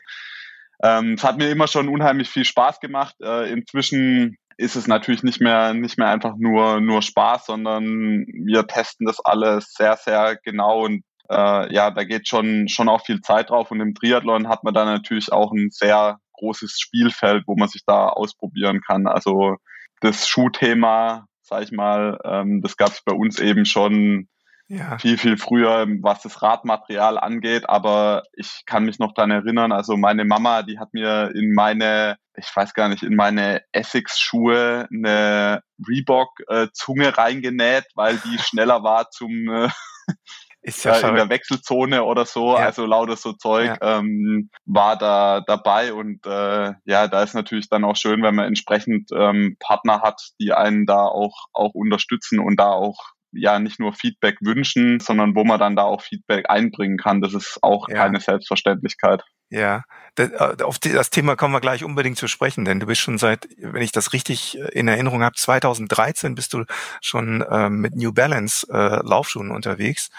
Ähm, 0.84 1.14
es 1.14 1.24
hat 1.24 1.38
mir 1.38 1.50
immer 1.50 1.68
schon 1.68 1.88
unheimlich 1.88 2.30
viel 2.30 2.46
Spaß 2.46 2.80
gemacht. 2.82 3.16
Äh, 3.22 3.52
inzwischen 3.52 4.38
ist 4.58 4.76
es 4.76 4.86
natürlich 4.86 5.24
nicht 5.24 5.42
mehr 5.42 5.74
nicht 5.74 5.98
mehr 5.98 6.10
einfach 6.10 6.36
nur 6.38 6.82
nur 6.82 7.02
Spaß, 7.02 7.48
sondern 7.48 8.26
wir 8.28 8.68
testen 8.68 9.08
das 9.08 9.20
alles 9.24 9.74
sehr 9.74 9.98
sehr 9.98 10.38
genau 10.44 10.86
und 10.86 11.04
äh, 11.30 11.74
ja, 11.74 11.90
da 11.90 12.04
geht 12.04 12.28
schon 12.28 12.68
schon 12.68 12.90
auch 12.90 13.06
viel 13.06 13.22
Zeit 13.22 13.50
drauf 13.50 13.72
und 13.72 13.80
im 13.80 13.96
Triathlon 13.96 14.50
hat 14.50 14.64
man 14.64 14.74
da 14.74 14.86
natürlich 14.86 15.32
auch 15.32 15.52
ein 15.54 15.70
sehr 15.72 16.20
großes 16.34 16.78
Spielfeld, 16.80 17.44
wo 17.48 17.56
man 17.56 17.70
sich 17.70 17.84
da 17.86 18.10
ausprobieren 18.10 18.82
kann. 18.82 19.08
Also 19.08 19.56
das 20.02 20.28
Schuhthema, 20.28 21.26
sag 21.42 21.64
ich 21.64 21.72
mal, 21.72 22.20
ähm, 22.26 22.62
das 22.62 22.78
gab 22.78 22.90
es 22.90 23.02
bei 23.04 23.14
uns 23.14 23.40
eben 23.40 23.66
schon 23.66 24.28
ja. 24.68 24.98
viel, 24.98 25.18
viel 25.18 25.38
früher, 25.38 25.86
was 26.02 26.22
das 26.22 26.42
Radmaterial 26.42 27.18
angeht. 27.18 27.70
Aber 27.70 28.24
ich 28.34 28.64
kann 28.66 28.86
mich 28.86 29.00
noch 29.00 29.14
daran 29.14 29.32
erinnern, 29.32 29.72
also 29.72 29.98
meine 29.98 30.26
Mama, 30.26 30.64
die 30.64 30.80
hat 30.80 30.94
mir 30.94 31.32
in 31.36 31.54
meine, 31.54 32.18
ich 32.36 32.54
weiß 32.56 32.74
gar 32.74 32.90
nicht, 32.90 33.04
in 33.04 33.16
meine 33.16 33.62
Essex-Schuhe 33.72 34.88
eine 34.92 35.62
Reebok-Zunge 35.88 37.06
äh, 37.06 37.10
reingenäht, 37.10 37.86
weil 37.96 38.18
die 38.18 38.38
schneller 38.40 38.84
war 38.84 39.10
zum 39.10 39.50
äh, 39.50 39.70
ist 40.64 40.86
ja 40.86 40.98
äh, 40.98 41.10
in 41.10 41.16
der 41.16 41.30
Wechselzone 41.30 42.04
oder 42.04 42.26
so, 42.26 42.56
ja. 42.56 42.66
also 42.66 42.86
lauter 42.86 43.18
so 43.18 43.34
Zeug 43.34 43.78
ja. 43.82 44.00
ähm, 44.00 44.50
war 44.66 44.98
da 44.98 45.42
dabei 45.42 45.94
und 45.94 46.26
äh, 46.26 46.74
ja, 46.86 47.08
da 47.08 47.22
ist 47.22 47.36
natürlich 47.36 47.70
dann 47.70 47.84
auch 47.84 47.98
schön, 47.98 48.24
wenn 48.24 48.36
man 48.36 48.48
entsprechend 48.48 49.10
ähm, 49.14 49.58
Partner 49.60 50.02
hat, 50.02 50.32
die 50.40 50.54
einen 50.54 50.86
da 50.86 51.06
auch 51.06 51.48
auch 51.52 51.74
unterstützen 51.74 52.40
und 52.40 52.58
da 52.60 52.70
auch 52.70 53.13
ja 53.34 53.60
nicht 53.60 53.80
nur 53.80 53.94
Feedback 53.94 54.38
wünschen, 54.42 55.00
sondern 55.00 55.36
wo 55.36 55.44
man 55.44 55.60
dann 55.60 55.76
da 55.76 55.84
auch 55.84 56.02
Feedback 56.02 56.50
einbringen 56.50 56.98
kann. 56.98 57.22
Das 57.22 57.34
ist 57.34 57.60
auch 57.62 57.88
ja. 57.90 57.96
keine 57.96 58.20
Selbstverständlichkeit. 58.20 59.24
Ja, 59.50 59.84
äh, 60.18 60.30
auf 60.64 60.80
das 60.80 61.10
Thema 61.12 61.36
kommen 61.36 61.54
wir 61.54 61.62
gleich 61.62 61.84
unbedingt 61.84 62.18
zu 62.18 62.28
sprechen, 62.28 62.66
denn 62.66 62.80
du 62.80 62.88
bist 62.88 63.02
schon 63.02 63.20
seit, 63.20 63.48
wenn 63.58 63.84
ich 63.84 63.92
das 63.92 64.14
richtig 64.14 64.58
äh, 64.58 64.68
in 64.70 64.88
Erinnerung 64.88 65.22
habe, 65.24 65.36
2013 65.36 66.34
bist 66.34 66.54
du 66.54 66.66
schon 67.02 67.44
ähm, 67.50 67.78
mit 67.80 67.96
New 67.96 68.12
Balance 68.14 68.68
äh, 68.72 69.06
Laufschuhen 69.08 69.52
unterwegs 69.52 70.10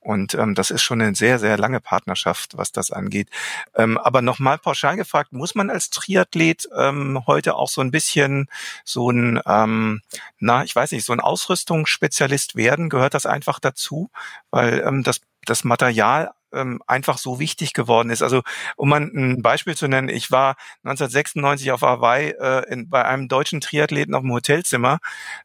und 0.00 0.34
ähm, 0.34 0.54
das 0.54 0.70
ist 0.70 0.82
schon 0.82 1.00
eine 1.00 1.14
sehr, 1.14 1.38
sehr 1.38 1.56
lange 1.56 1.80
Partnerschaft, 1.80 2.56
was 2.58 2.72
das 2.72 2.90
angeht. 2.90 3.28
Ähm, 3.74 3.96
aber 3.98 4.20
nochmal 4.20 4.58
pauschal 4.58 4.96
gefragt, 4.96 5.32
muss 5.32 5.54
man 5.54 5.70
als 5.70 5.90
Triathlet 5.90 6.68
ähm, 6.76 7.22
heute 7.26 7.54
auch 7.54 7.68
so 7.68 7.80
ein 7.80 7.90
bisschen 7.90 8.48
so 8.84 9.10
ein, 9.10 9.40
ähm, 9.46 10.02
na, 10.38 10.64
ich 10.64 10.74
weiß 10.76 10.92
nicht, 10.92 11.04
so 11.06 11.12
ein 11.14 11.20
Ausrüstungsspezialist 11.20 12.56
werden? 12.56 12.90
Gehört 12.90 13.14
das 13.14 13.26
einfach 13.26 13.58
dazu? 13.60 14.10
Weil 14.50 14.80
ähm, 14.86 15.02
das 15.02 15.20
das 15.44 15.64
Material 15.64 16.30
ähm, 16.52 16.82
einfach 16.86 17.18
so 17.18 17.38
wichtig 17.38 17.72
geworden 17.72 18.10
ist. 18.10 18.22
Also 18.22 18.42
um 18.76 18.88
mal 18.88 19.00
ein 19.00 19.42
Beispiel 19.42 19.76
zu 19.76 19.88
nennen, 19.88 20.08
ich 20.08 20.30
war 20.30 20.56
1996 20.84 21.72
auf 21.72 21.82
Hawaii 21.82 22.30
äh, 22.30 22.70
in, 22.72 22.88
bei 22.88 23.04
einem 23.04 23.28
deutschen 23.28 23.60
Triathleten 23.60 24.14
auf 24.14 24.22
dem 24.22 24.32
Hotelzimmer, 24.32 24.98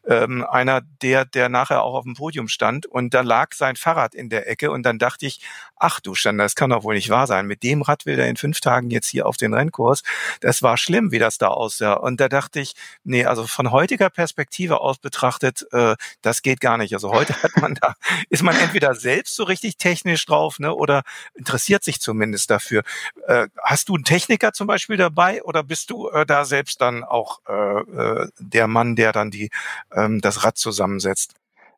ähm, 0.05 0.45
einer 0.49 0.81
der, 1.01 1.25
der 1.25 1.49
nachher 1.49 1.83
auch 1.83 1.95
auf 1.95 2.03
dem 2.03 2.15
Podium 2.15 2.47
stand 2.47 2.85
und 2.85 3.13
da 3.13 3.21
lag 3.21 3.53
sein 3.53 3.75
Fahrrad 3.75 4.15
in 4.15 4.29
der 4.29 4.49
Ecke 4.49 4.71
und 4.71 4.83
dann 4.83 4.99
dachte 4.99 5.25
ich, 5.25 5.41
ach 5.79 5.99
du 5.99 6.15
Stand, 6.15 6.39
das 6.39 6.55
kann 6.55 6.69
doch 6.69 6.83
wohl 6.83 6.95
nicht 6.95 7.09
wahr 7.09 7.27
sein. 7.27 7.47
Mit 7.47 7.63
dem 7.63 7.81
Rad 7.81 8.05
will 8.05 8.19
er 8.19 8.27
in 8.27 8.37
fünf 8.37 8.59
Tagen 8.59 8.89
jetzt 8.89 9.07
hier 9.07 9.25
auf 9.25 9.37
den 9.37 9.53
Rennkurs. 9.53 10.03
Das 10.41 10.63
war 10.63 10.77
schlimm, 10.77 11.11
wie 11.11 11.19
das 11.19 11.37
da 11.37 11.47
aussah. 11.49 11.93
Und 11.93 12.19
da 12.19 12.29
dachte 12.29 12.59
ich, 12.59 12.73
nee, 13.03 13.25
also 13.25 13.45
von 13.47 13.71
heutiger 13.71 14.09
Perspektive 14.09 14.81
aus 14.81 14.97
betrachtet, 14.97 15.65
äh, 15.71 15.95
das 16.21 16.41
geht 16.41 16.59
gar 16.59 16.77
nicht. 16.77 16.93
Also 16.93 17.11
heute 17.11 17.41
hat 17.43 17.55
man 17.57 17.75
da, 17.75 17.95
ist 18.29 18.43
man 18.43 18.55
entweder 18.55 18.95
selbst 18.95 19.35
so 19.35 19.43
richtig 19.43 19.77
technisch 19.77 20.25
drauf, 20.25 20.59
ne, 20.59 20.73
oder 20.73 20.96
interessiert 21.33 21.83
sich 21.83 21.99
zumindest 21.99 22.49
dafür. 22.49 22.83
Äh, 23.27 23.47
hast 23.63 23.89
du 23.89 23.95
einen 23.95 24.03
Techniker 24.03 24.53
zum 24.53 24.67
Beispiel 24.67 24.97
dabei 24.97 25.43
oder 25.43 25.63
bist 25.63 25.89
du 25.89 26.09
äh, 26.09 26.25
da 26.25 26.45
selbst 26.45 26.81
dann 26.81 27.03
auch 27.03 27.39
äh, 27.47 27.53
äh, 27.53 28.27
der 28.39 28.67
Mann, 28.67 28.95
der 28.95 29.11
dann 29.11 29.31
die 29.31 29.49
ähm, 29.91 30.21
das 30.21 30.43
Rad 30.43 30.57
zusammensetzt? 30.57 31.35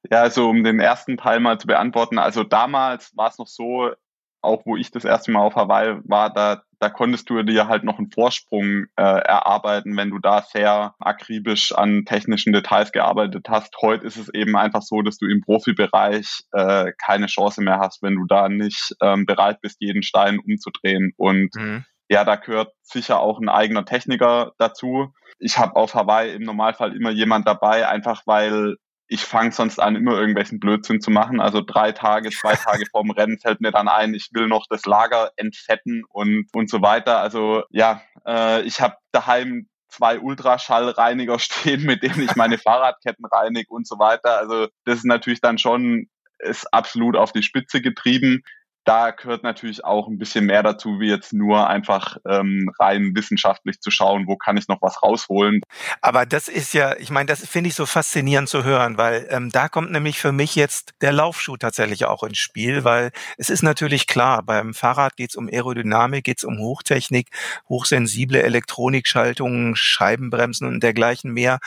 Ja, 0.09 0.21
also 0.21 0.49
um 0.49 0.63
den 0.63 0.79
ersten 0.79 1.17
Teil 1.17 1.39
mal 1.39 1.59
zu 1.59 1.67
beantworten, 1.67 2.19
also 2.19 2.43
damals 2.43 3.15
war 3.17 3.29
es 3.29 3.37
noch 3.37 3.47
so, 3.47 3.91
auch 4.41 4.65
wo 4.65 4.77
ich 4.77 4.91
das 4.91 5.05
erste 5.05 5.31
Mal 5.31 5.41
auf 5.41 5.55
Hawaii 5.55 5.99
war, 6.03 6.31
da, 6.33 6.63
da 6.79 6.89
konntest 6.89 7.29
du 7.29 7.43
dir 7.43 7.67
halt 7.67 7.83
noch 7.83 7.97
einen 7.97 8.11
Vorsprung 8.11 8.85
äh, 8.95 9.01
erarbeiten, 9.01 9.95
wenn 9.97 10.09
du 10.09 10.19
da 10.19 10.41
sehr 10.41 10.95
akribisch 10.99 11.73
an 11.73 12.05
technischen 12.05 12.53
Details 12.53 12.91
gearbeitet 12.91 13.47
hast. 13.49 13.75
Heute 13.81 14.05
ist 14.05 14.17
es 14.17 14.29
eben 14.33 14.55
einfach 14.55 14.81
so, 14.81 15.01
dass 15.01 15.17
du 15.17 15.27
im 15.27 15.41
Profibereich 15.41 16.43
äh, 16.51 16.93
keine 16.97 17.27
Chance 17.27 17.61
mehr 17.61 17.79
hast, 17.79 18.01
wenn 18.01 18.15
du 18.15 18.25
da 18.25 18.47
nicht 18.47 18.95
ähm, 19.01 19.25
bereit 19.25 19.61
bist, 19.61 19.77
jeden 19.79 20.03
Stein 20.03 20.39
umzudrehen. 20.39 21.13
Und 21.17 21.53
mhm. 21.55 21.85
ja, 22.07 22.23
da 22.23 22.35
gehört 22.35 22.71
sicher 22.81 23.19
auch 23.19 23.39
ein 23.39 23.49
eigener 23.49 23.85
Techniker 23.85 24.53
dazu. 24.57 25.13
Ich 25.37 25.57
habe 25.57 25.75
auf 25.75 25.95
Hawaii 25.95 26.33
im 26.33 26.43
Normalfall 26.43 26.95
immer 26.95 27.11
jemand 27.11 27.47
dabei, 27.47 27.87
einfach 27.87 28.23
weil 28.25 28.77
ich 29.09 29.25
fange 29.25 29.51
sonst 29.51 29.79
an, 29.79 29.95
immer 29.95 30.13
irgendwelchen 30.13 30.59
Blödsinn 30.59 31.01
zu 31.01 31.09
machen. 31.09 31.41
Also 31.41 31.61
drei 31.61 31.91
Tage, 31.91 32.29
zwei 32.29 32.53
Tage 32.55 32.85
vorm 32.89 33.09
Rennen 33.09 33.39
fällt 33.39 33.59
mir 33.59 33.71
dann 33.71 33.87
ein, 33.87 34.13
ich 34.13 34.29
will 34.33 34.47
noch 34.47 34.67
das 34.69 34.85
Lager 34.85 35.31
entfetten 35.35 36.03
und, 36.07 36.47
und 36.53 36.69
so 36.69 36.81
weiter. 36.81 37.19
Also 37.19 37.63
ja, 37.71 38.01
äh, 38.25 38.61
ich 38.61 38.79
habe 38.79 38.97
daheim 39.11 39.67
zwei 39.89 40.19
Ultraschallreiniger 40.19 41.39
stehen, 41.39 41.83
mit 41.83 42.03
denen 42.03 42.21
ich 42.21 42.35
meine 42.35 42.57
Fahrradketten 42.59 43.25
reinige 43.25 43.73
und 43.73 43.87
so 43.87 43.97
weiter. 43.97 44.37
Also 44.37 44.67
das 44.85 44.99
ist 44.99 45.05
natürlich 45.05 45.41
dann 45.41 45.57
schon 45.57 46.07
ist 46.41 46.73
absolut 46.73 47.17
auf 47.17 47.33
die 47.33 47.43
Spitze 47.43 47.81
getrieben 47.81 48.43
da 48.85 49.11
gehört 49.11 49.43
natürlich 49.43 49.83
auch 49.83 50.07
ein 50.07 50.17
bisschen 50.17 50.45
mehr 50.45 50.63
dazu, 50.63 50.99
wie 50.99 51.09
jetzt 51.09 51.33
nur 51.33 51.67
einfach 51.67 52.17
ähm, 52.27 52.71
rein 52.79 53.11
wissenschaftlich 53.15 53.81
zu 53.81 53.91
schauen, 53.91 54.25
wo 54.27 54.35
kann 54.35 54.57
ich 54.57 54.67
noch 54.67 54.81
was 54.81 55.03
rausholen. 55.03 55.61
Aber 56.01 56.25
das 56.25 56.47
ist 56.47 56.73
ja, 56.73 56.95
ich 56.97 57.09
meine, 57.09 57.27
das 57.27 57.45
finde 57.45 57.69
ich 57.69 57.75
so 57.75 57.85
faszinierend 57.85 58.49
zu 58.49 58.63
hören, 58.63 58.97
weil 58.97 59.27
ähm, 59.29 59.51
da 59.51 59.69
kommt 59.69 59.91
nämlich 59.91 60.19
für 60.19 60.31
mich 60.31 60.55
jetzt 60.55 60.93
der 61.01 61.11
Laufschuh 61.11 61.57
tatsächlich 61.57 62.05
auch 62.05 62.23
ins 62.23 62.37
Spiel, 62.37 62.83
weil 62.83 63.11
es 63.37 63.49
ist 63.49 63.61
natürlich 63.61 64.07
klar, 64.07 64.43
beim 64.43 64.73
Fahrrad 64.73 65.15
geht 65.17 65.31
es 65.31 65.35
um 65.35 65.47
Aerodynamik, 65.47 66.23
geht 66.23 66.39
es 66.39 66.43
um 66.43 66.57
Hochtechnik, 66.59 67.27
hochsensible 67.67 68.41
Elektronikschaltungen, 68.41 69.75
Scheibenbremsen 69.75 70.67
und 70.67 70.81
dergleichen 70.81 71.31
mehr. 71.31 71.59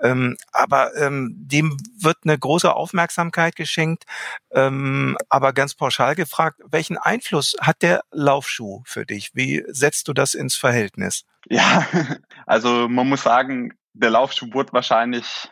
Ähm, 0.00 0.36
aber 0.52 0.96
ähm, 0.96 1.34
dem 1.36 1.76
wird 1.98 2.18
eine 2.24 2.38
große 2.38 2.72
Aufmerksamkeit 2.72 3.56
geschenkt. 3.56 4.04
Ähm, 4.52 5.16
aber 5.28 5.52
ganz 5.52 5.74
pauschal 5.74 6.14
gefragt, 6.14 6.59
welchen 6.66 6.98
Einfluss 6.98 7.56
hat 7.60 7.82
der 7.82 8.02
Laufschuh 8.10 8.82
für 8.84 9.06
dich? 9.06 9.30
Wie 9.34 9.64
setzt 9.68 10.08
du 10.08 10.12
das 10.12 10.34
ins 10.34 10.56
Verhältnis? 10.56 11.24
Ja, 11.48 11.86
also 12.46 12.88
man 12.88 13.08
muss 13.08 13.22
sagen, 13.22 13.74
der 13.92 14.10
Laufschuh 14.10 14.52
wurde 14.52 14.72
wahrscheinlich, 14.72 15.48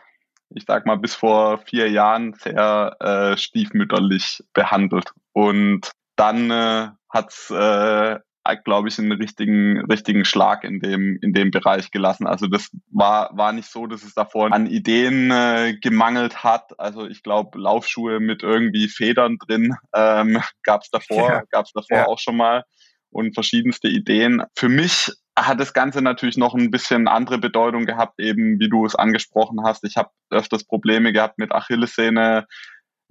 ich 0.49 0.65
sag 0.65 0.85
mal, 0.85 0.97
bis 0.97 1.15
vor 1.15 1.59
vier 1.59 1.89
Jahren 1.89 2.33
sehr 2.33 2.95
äh, 2.99 3.37
stiefmütterlich 3.37 4.43
behandelt. 4.53 5.11
Und 5.33 5.91
dann 6.15 6.51
äh, 6.51 6.89
hat's 7.09 7.49
äh, 7.49 8.19
glaube 8.55 8.89
ich, 8.89 8.99
einen 8.99 9.11
richtigen, 9.11 9.79
richtigen 9.85 10.25
Schlag 10.25 10.63
in 10.63 10.79
dem, 10.79 11.17
in 11.21 11.33
dem 11.33 11.51
Bereich 11.51 11.91
gelassen. 11.91 12.27
Also 12.27 12.47
das 12.47 12.69
war, 12.91 13.29
war 13.35 13.51
nicht 13.51 13.69
so, 13.69 13.87
dass 13.87 14.03
es 14.03 14.13
davor 14.13 14.51
an 14.51 14.67
Ideen 14.67 15.31
äh, 15.31 15.77
gemangelt 15.81 16.43
hat. 16.43 16.79
Also 16.79 17.07
ich 17.07 17.23
glaube, 17.23 17.59
Laufschuhe 17.59 18.19
mit 18.19 18.43
irgendwie 18.43 18.87
Federn 18.87 19.37
drin 19.37 19.75
ähm, 19.93 20.41
gab 20.63 20.81
es 20.83 20.89
davor, 20.89 21.29
ja. 21.29 21.43
gab 21.51 21.65
es 21.65 21.73
davor 21.73 21.97
ja. 21.97 22.07
auch 22.07 22.19
schon 22.19 22.37
mal 22.37 22.63
und 23.11 23.33
verschiedenste 23.33 23.87
Ideen. 23.87 24.43
Für 24.55 24.69
mich 24.69 25.11
hat 25.35 25.59
das 25.59 25.73
Ganze 25.73 26.01
natürlich 26.01 26.37
noch 26.37 26.53
ein 26.53 26.71
bisschen 26.71 27.07
andere 27.07 27.37
Bedeutung 27.37 27.85
gehabt, 27.85 28.19
eben 28.19 28.59
wie 28.59 28.69
du 28.69 28.85
es 28.85 28.95
angesprochen 28.95 29.63
hast. 29.63 29.83
Ich 29.83 29.97
habe 29.97 30.09
öfters 30.29 30.65
Probleme 30.65 31.13
gehabt 31.13 31.37
mit 31.37 31.51
Achillessehne, 31.51 32.45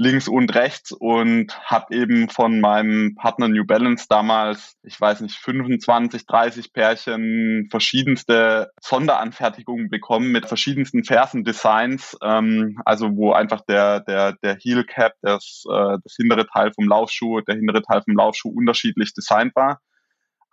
links 0.01 0.29
und 0.29 0.55
rechts 0.55 0.93
und 0.93 1.59
habe 1.69 1.93
eben 1.95 2.29
von 2.29 2.61
meinem 2.61 3.17
Partner 3.17 3.49
New 3.49 3.67
Balance 3.67 4.07
damals, 4.09 4.77
ich 4.85 4.99
weiß 4.99 5.21
nicht, 5.23 5.37
25, 5.37 6.25
30 6.25 6.73
Pärchen 6.73 7.67
verschiedenste 7.69 8.71
Sonderanfertigungen 8.81 9.91
bekommen 9.91 10.31
mit 10.31 10.47
verschiedensten 10.47 11.03
Fersendesigns, 11.03 12.17
ähm, 12.23 12.81
also 12.85 13.17
wo 13.17 13.33
einfach 13.33 13.63
der 13.63 13.99
der 14.01 14.35
der 14.35 14.57
Heel 14.57 14.85
Cap, 14.85 15.15
das 15.21 15.65
äh, 15.69 15.99
das 16.03 16.15
hintere 16.17 16.47
Teil 16.47 16.73
vom 16.73 16.87
Laufschuh, 16.87 17.41
der 17.41 17.57
hintere 17.57 17.83
Teil 17.83 18.03
vom 18.03 18.15
Laufschuh 18.17 18.51
unterschiedlich 18.51 19.15
designt 19.15 19.57
war. 19.57 19.81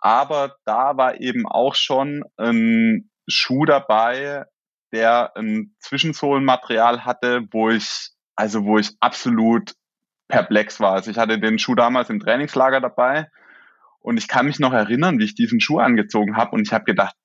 Aber 0.00 0.56
da 0.64 0.96
war 0.96 1.20
eben 1.20 1.46
auch 1.46 1.76
schon 1.76 2.24
ein 2.36 3.10
Schuh 3.28 3.64
dabei, 3.64 4.44
der 4.92 5.36
ein 5.36 5.76
Zwischensohlenmaterial 5.78 7.04
hatte, 7.04 7.46
wo 7.52 7.70
ich 7.70 8.10
also 8.36 8.64
wo 8.64 8.78
ich 8.78 8.92
absolut 9.00 9.74
perplex 10.28 10.80
war. 10.80 10.92
Also 10.92 11.10
ich 11.10 11.18
hatte 11.18 11.38
den 11.38 11.58
Schuh 11.58 11.74
damals 11.74 12.10
im 12.10 12.20
Trainingslager 12.20 12.80
dabei 12.80 13.30
und 14.00 14.18
ich 14.18 14.28
kann 14.28 14.46
mich 14.46 14.58
noch 14.58 14.72
erinnern, 14.72 15.18
wie 15.18 15.24
ich 15.24 15.34
diesen 15.34 15.60
Schuh 15.60 15.78
angezogen 15.78 16.36
habe 16.36 16.52
und 16.52 16.62
ich 16.62 16.72
habe 16.72 16.84
gedacht, 16.84 17.16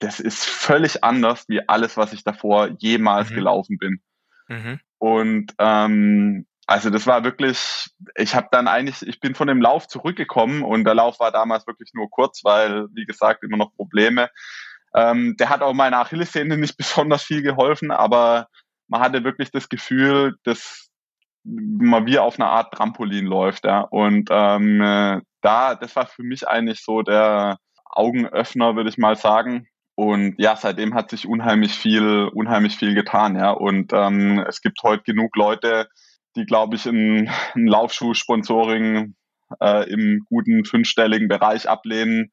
das 0.00 0.18
ist 0.18 0.44
völlig 0.44 1.04
anders 1.04 1.44
wie 1.48 1.68
alles, 1.68 1.96
was 1.96 2.12
ich 2.12 2.24
davor 2.24 2.68
jemals 2.78 3.30
mhm. 3.30 3.34
gelaufen 3.34 3.78
bin. 3.78 4.00
Mhm. 4.48 4.80
Und 4.98 5.54
ähm, 5.58 6.46
also 6.66 6.88
das 6.88 7.06
war 7.06 7.24
wirklich, 7.24 7.90
ich 8.14 8.34
habe 8.34 8.48
dann 8.50 8.68
eigentlich, 8.68 9.06
ich 9.06 9.20
bin 9.20 9.34
von 9.34 9.48
dem 9.48 9.60
Lauf 9.60 9.88
zurückgekommen 9.88 10.62
und 10.62 10.84
der 10.84 10.94
Lauf 10.94 11.20
war 11.20 11.32
damals 11.32 11.66
wirklich 11.66 11.90
nur 11.94 12.08
kurz, 12.08 12.44
weil, 12.44 12.86
wie 12.94 13.06
gesagt, 13.06 13.42
immer 13.42 13.56
noch 13.56 13.74
Probleme. 13.74 14.30
Ähm, 14.94 15.36
der 15.36 15.48
hat 15.48 15.62
auch 15.62 15.74
meiner 15.74 15.98
Achillessehne 15.98 16.56
nicht 16.56 16.76
besonders 16.78 17.22
viel 17.22 17.42
geholfen, 17.42 17.90
aber 17.90 18.48
man 18.90 19.00
hatte 19.00 19.24
wirklich 19.24 19.50
das 19.50 19.68
Gefühl, 19.68 20.36
dass 20.44 20.90
man 21.44 22.06
wie 22.06 22.18
auf 22.18 22.38
einer 22.38 22.50
Art 22.50 22.74
Trampolin 22.74 23.24
läuft. 23.24 23.64
Ja. 23.64 23.80
Und 23.80 24.28
ähm, 24.30 24.80
äh, 24.82 25.20
da, 25.40 25.74
das 25.74 25.96
war 25.96 26.06
für 26.06 26.22
mich 26.22 26.46
eigentlich 26.46 26.84
so 26.84 27.02
der 27.02 27.58
Augenöffner, 27.86 28.76
würde 28.76 28.90
ich 28.90 28.98
mal 28.98 29.16
sagen. 29.16 29.66
Und 29.94 30.34
ja, 30.38 30.56
seitdem 30.56 30.94
hat 30.94 31.10
sich 31.10 31.26
unheimlich 31.26 31.72
viel, 31.72 32.28
unheimlich 32.32 32.76
viel 32.76 32.94
getan, 32.94 33.36
ja. 33.36 33.50
Und 33.50 33.92
ähm, 33.92 34.44
es 34.48 34.60
gibt 34.60 34.82
heute 34.82 35.02
genug 35.04 35.36
Leute, 35.36 35.88
die 36.36 36.44
glaube 36.44 36.76
ich, 36.76 36.86
ein, 36.86 37.30
ein 37.54 37.66
Laufschuh-Sponsoring 37.66 39.14
äh, 39.60 39.90
im 39.90 40.24
guten 40.28 40.64
fünfstelligen 40.64 41.28
Bereich 41.28 41.68
ablehnen, 41.68 42.32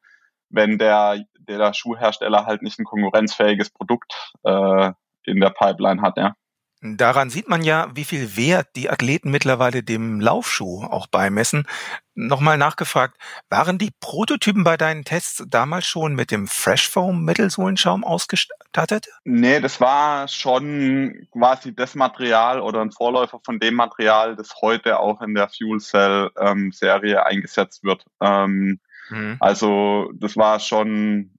wenn 0.50 0.78
der, 0.78 1.24
der 1.40 1.74
Schuhhersteller 1.74 2.46
halt 2.46 2.62
nicht 2.62 2.80
ein 2.80 2.86
konkurrenzfähiges 2.86 3.70
Produkt 3.70 4.34
äh, 4.44 4.92
in 5.26 5.40
der 5.40 5.50
Pipeline 5.50 6.02
hat, 6.02 6.18
ja. 6.18 6.36
Daran 6.82 7.32
sieht 7.32 7.50
man 7.50 7.64
ja, 7.64 7.90
wie 7.96 8.04
viel 8.04 8.38
Wert 8.38 8.68
die 8.76 8.90
Athleten 8.90 9.32
mittlerweile 9.32 9.82
dem 9.82 10.22
Laufschuh 10.22 10.84
auch 10.84 11.08
beimessen. 11.08 11.66
Nochmal 12.14 12.60
nachgefragt, 12.60 13.18
waren 13.50 13.80
die 13.80 13.92
Prototypen 14.00 14.64
bei 14.64 14.78
deinen 14.78 15.04
Tests 15.04 15.44
damals 15.48 15.88
schon 15.88 16.14
mit 16.14 16.30
dem 16.30 16.48
Fresh 16.48 16.90
Foam 16.90 17.24
Mittelsohlenschaum 17.26 18.04
ausgestattet? 18.04 19.08
Nee, 19.24 19.60
das 19.60 19.82
war 19.82 20.28
schon 20.28 21.28
quasi 21.32 21.76
das 21.76 21.96
Material 21.96 22.62
oder 22.62 22.82
ein 22.82 22.92
Vorläufer 22.92 23.40
von 23.44 23.60
dem 23.60 23.74
Material, 23.74 24.36
das 24.36 24.54
heute 24.62 25.00
auch 25.00 25.22
in 25.22 25.34
der 25.34 25.50
Fuel 25.50 25.80
Cell 25.80 26.30
ähm, 26.40 26.72
Serie 26.72 27.26
eingesetzt 27.26 27.84
wird. 27.84 28.06
Ähm, 28.22 28.80
mhm. 29.10 29.38
Also 29.40 30.12
das 30.16 30.38
war 30.38 30.60
schon 30.60 31.37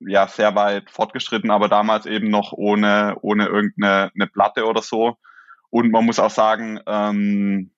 ja 0.00 0.28
sehr 0.28 0.54
weit 0.54 0.90
fortgeschritten, 0.90 1.50
aber 1.50 1.68
damals 1.68 2.06
eben 2.06 2.28
noch 2.28 2.52
ohne, 2.52 3.16
ohne 3.22 3.46
irgendeine 3.46 4.10
eine 4.14 4.26
Platte 4.26 4.66
oder 4.66 4.82
so. 4.82 5.16
Und 5.70 5.90
man 5.90 6.04
muss 6.04 6.18
auch 6.18 6.30
sagen, 6.30 6.80
ähm, 6.86 7.70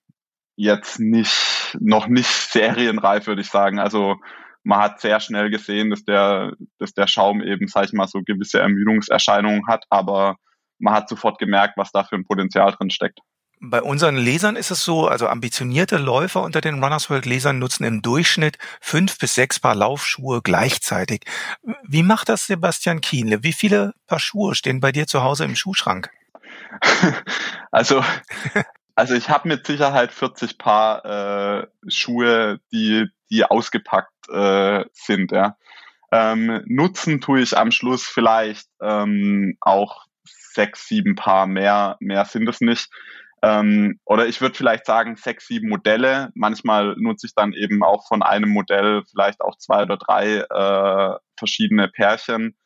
jetzt 0.56 0.98
nicht, 0.98 1.76
noch 1.80 2.08
nicht 2.08 2.28
serienreif, 2.28 3.26
würde 3.26 3.42
ich 3.42 3.50
sagen. 3.50 3.78
Also 3.78 4.16
man 4.64 4.80
hat 4.80 5.00
sehr 5.00 5.20
schnell 5.20 5.50
gesehen, 5.50 5.90
dass 5.90 6.04
der, 6.04 6.52
dass 6.78 6.92
der 6.92 7.06
Schaum 7.06 7.42
eben, 7.42 7.68
sag 7.68 7.86
ich 7.86 7.92
mal, 7.92 8.08
so 8.08 8.22
gewisse 8.22 8.60
Ermüdungserscheinungen 8.60 9.66
hat, 9.66 9.84
aber 9.88 10.36
man 10.78 10.94
hat 10.94 11.08
sofort 11.08 11.38
gemerkt, 11.38 11.76
was 11.76 11.92
da 11.92 12.04
für 12.04 12.16
ein 12.16 12.26
Potenzial 12.26 12.72
drin 12.72 12.90
steckt. 12.90 13.20
Bei 13.60 13.82
unseren 13.82 14.16
Lesern 14.16 14.56
ist 14.56 14.70
es 14.70 14.84
so, 14.84 15.08
also 15.08 15.26
ambitionierte 15.26 15.96
Läufer 15.96 16.42
unter 16.42 16.60
den 16.60 16.82
Runners 16.82 17.10
World 17.10 17.26
Lesern 17.26 17.58
nutzen 17.58 17.84
im 17.84 18.02
Durchschnitt 18.02 18.56
fünf 18.80 19.18
bis 19.18 19.34
sechs 19.34 19.58
Paar 19.58 19.74
Laufschuhe 19.74 20.42
gleichzeitig. 20.42 21.24
Wie 21.82 22.02
macht 22.02 22.28
das 22.28 22.46
Sebastian 22.46 23.00
Kienle? 23.00 23.42
Wie 23.42 23.52
viele 23.52 23.94
Paar 24.06 24.20
Schuhe 24.20 24.54
stehen 24.54 24.80
bei 24.80 24.92
dir 24.92 25.06
zu 25.06 25.22
Hause 25.22 25.44
im 25.44 25.56
Schuhschrank? 25.56 26.10
Also, 27.70 28.02
also 28.94 29.14
ich 29.14 29.28
habe 29.28 29.46
mit 29.46 29.66
Sicherheit 29.66 30.10
40 30.10 30.56
Paar 30.56 31.04
äh, 31.04 31.66
Schuhe, 31.86 32.60
die, 32.72 33.06
die 33.30 33.44
ausgepackt 33.44 34.28
äh, 34.30 34.84
sind. 34.92 35.32
Ja. 35.32 35.56
Ähm, 36.10 36.62
nutzen 36.66 37.20
tue 37.20 37.42
ich 37.42 37.58
am 37.58 37.70
Schluss 37.70 38.04
vielleicht 38.04 38.68
ähm, 38.80 39.58
auch 39.60 40.06
sechs, 40.24 40.88
sieben 40.88 41.14
Paar 41.14 41.46
mehr, 41.46 41.96
mehr 42.00 42.24
sind 42.24 42.48
es 42.48 42.60
nicht. 42.60 42.88
Ähm, 43.42 44.00
oder 44.04 44.26
ich 44.26 44.40
würde 44.40 44.56
vielleicht 44.56 44.86
sagen 44.86 45.16
sechs, 45.16 45.46
sieben 45.46 45.68
Modelle. 45.68 46.30
Manchmal 46.34 46.94
nutze 46.98 47.26
ich 47.26 47.34
dann 47.34 47.52
eben 47.52 47.82
auch 47.82 48.06
von 48.06 48.22
einem 48.22 48.50
Modell 48.50 49.02
vielleicht 49.10 49.40
auch 49.40 49.56
zwei 49.58 49.82
oder 49.82 49.96
drei 49.96 50.38
äh, 50.38 51.18
verschiedene 51.36 51.88
Pärchen. 51.88 52.56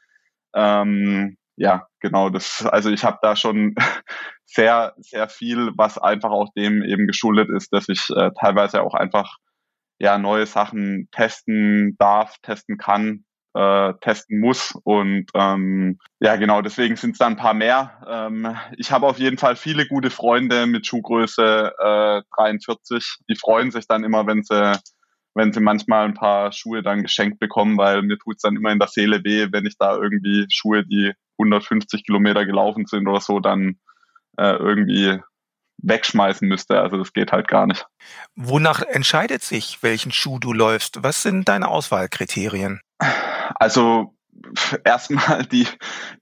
Ähm, 0.54 1.36
ja, 1.56 1.86
genau. 2.00 2.30
Das, 2.30 2.64
also 2.66 2.90
ich 2.90 3.04
habe 3.04 3.18
da 3.22 3.36
schon 3.36 3.74
sehr, 4.46 4.94
sehr 4.98 5.28
viel, 5.28 5.70
was 5.76 5.98
einfach 5.98 6.30
auch 6.30 6.48
dem 6.56 6.82
eben 6.82 7.06
geschuldet 7.06 7.50
ist, 7.50 7.72
dass 7.72 7.88
ich 7.88 8.08
äh, 8.10 8.30
teilweise 8.38 8.82
auch 8.82 8.94
einfach 8.94 9.36
ja 9.98 10.18
neue 10.18 10.46
Sachen 10.46 11.08
testen 11.12 11.96
darf, 11.98 12.36
testen 12.42 12.78
kann, 12.78 13.24
äh, 13.54 13.92
testen 14.00 14.40
muss. 14.40 14.74
Und 14.84 15.26
ähm, 15.34 15.98
ja, 16.20 16.36
genau, 16.36 16.62
deswegen 16.62 16.96
sind 16.96 17.12
es 17.12 17.18
dann 17.18 17.34
ein 17.34 17.38
paar 17.38 17.54
mehr. 17.54 18.02
Ähm, 18.08 18.56
ich 18.76 18.90
habe 18.90 19.06
auf 19.06 19.18
jeden 19.18 19.38
Fall 19.38 19.56
viele 19.56 19.86
gute 19.86 20.10
Freunde 20.10 20.66
mit 20.66 20.86
Schuhgröße 20.86 21.72
äh, 21.78 22.22
43. 22.36 23.18
Die 23.28 23.36
freuen 23.36 23.70
sich 23.70 23.86
dann 23.86 24.04
immer, 24.04 24.26
wenn 24.26 24.42
sie 24.42 24.78
wenn 25.34 25.52
sie 25.52 25.60
manchmal 25.60 26.04
ein 26.04 26.14
paar 26.14 26.52
Schuhe 26.52 26.82
dann 26.82 27.02
geschenkt 27.02 27.38
bekommen, 27.38 27.78
weil 27.78 28.02
mir 28.02 28.18
tut's 28.18 28.42
dann 28.42 28.56
immer 28.56 28.70
in 28.70 28.78
der 28.78 28.88
Seele 28.88 29.24
weh, 29.24 29.48
wenn 29.50 29.64
ich 29.64 29.78
da 29.78 29.96
irgendwie 29.96 30.46
Schuhe, 30.50 30.84
die 30.84 31.12
150 31.38 32.04
Kilometer 32.04 32.44
gelaufen 32.44 32.86
sind 32.86 33.08
oder 33.08 33.20
so, 33.20 33.40
dann 33.40 33.78
äh, 34.36 34.56
irgendwie 34.56 35.20
wegschmeißen 35.78 36.46
müsste. 36.46 36.80
Also 36.80 36.96
das 36.98 37.12
geht 37.12 37.32
halt 37.32 37.48
gar 37.48 37.66
nicht. 37.66 37.86
Wonach 38.36 38.82
entscheidet 38.82 39.42
sich, 39.42 39.82
welchen 39.82 40.12
Schuh 40.12 40.38
du 40.38 40.52
läufst? 40.52 41.02
Was 41.02 41.22
sind 41.22 41.48
deine 41.48 41.68
Auswahlkriterien? 41.68 42.80
Also 43.54 44.14
erstmal 44.84 45.44
die, 45.44 45.66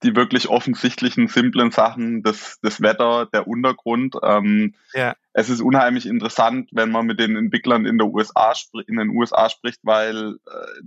die 0.03 0.17
wirklich 0.17 0.49
offensichtlichen, 0.49 1.29
simplen 1.29 1.71
Sachen, 1.71 2.23
das, 2.23 2.59
das 2.63 2.81
Wetter, 2.81 3.27
der 3.27 3.47
Untergrund. 3.47 4.17
Ähm, 4.23 4.75
ja. 4.93 5.15
Es 5.33 5.49
ist 5.49 5.61
unheimlich 5.61 6.07
interessant, 6.07 6.71
wenn 6.73 6.91
man 6.91 7.07
mit 7.07 7.21
den 7.21 7.37
Entwicklern 7.37 7.87
in, 7.87 7.99
der 7.99 8.09
USA, 8.09 8.53
in 8.87 8.97
den 8.97 9.11
USA 9.11 9.49
spricht, 9.49 9.81
weil 9.83 10.37
äh, 10.47 10.83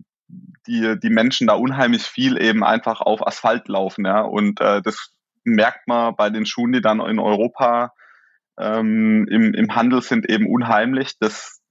die, 0.67 0.99
die 0.99 1.09
Menschen 1.09 1.47
da 1.47 1.53
unheimlich 1.53 2.03
viel 2.03 2.41
eben 2.41 2.63
einfach 2.63 3.01
auf 3.01 3.25
Asphalt 3.25 3.67
laufen. 3.67 4.05
Ja? 4.05 4.21
Und 4.21 4.61
äh, 4.61 4.81
das 4.81 5.11
merkt 5.43 5.87
man 5.87 6.15
bei 6.15 6.29
den 6.29 6.45
Schuhen, 6.45 6.71
die 6.71 6.81
dann 6.81 6.99
in 7.01 7.19
Europa 7.19 7.93
ähm, 8.57 9.27
im, 9.29 9.53
im 9.53 9.75
Handel 9.75 10.01
sind, 10.01 10.29
eben 10.29 10.47
unheimlich, 10.47 11.17
dass 11.19 11.61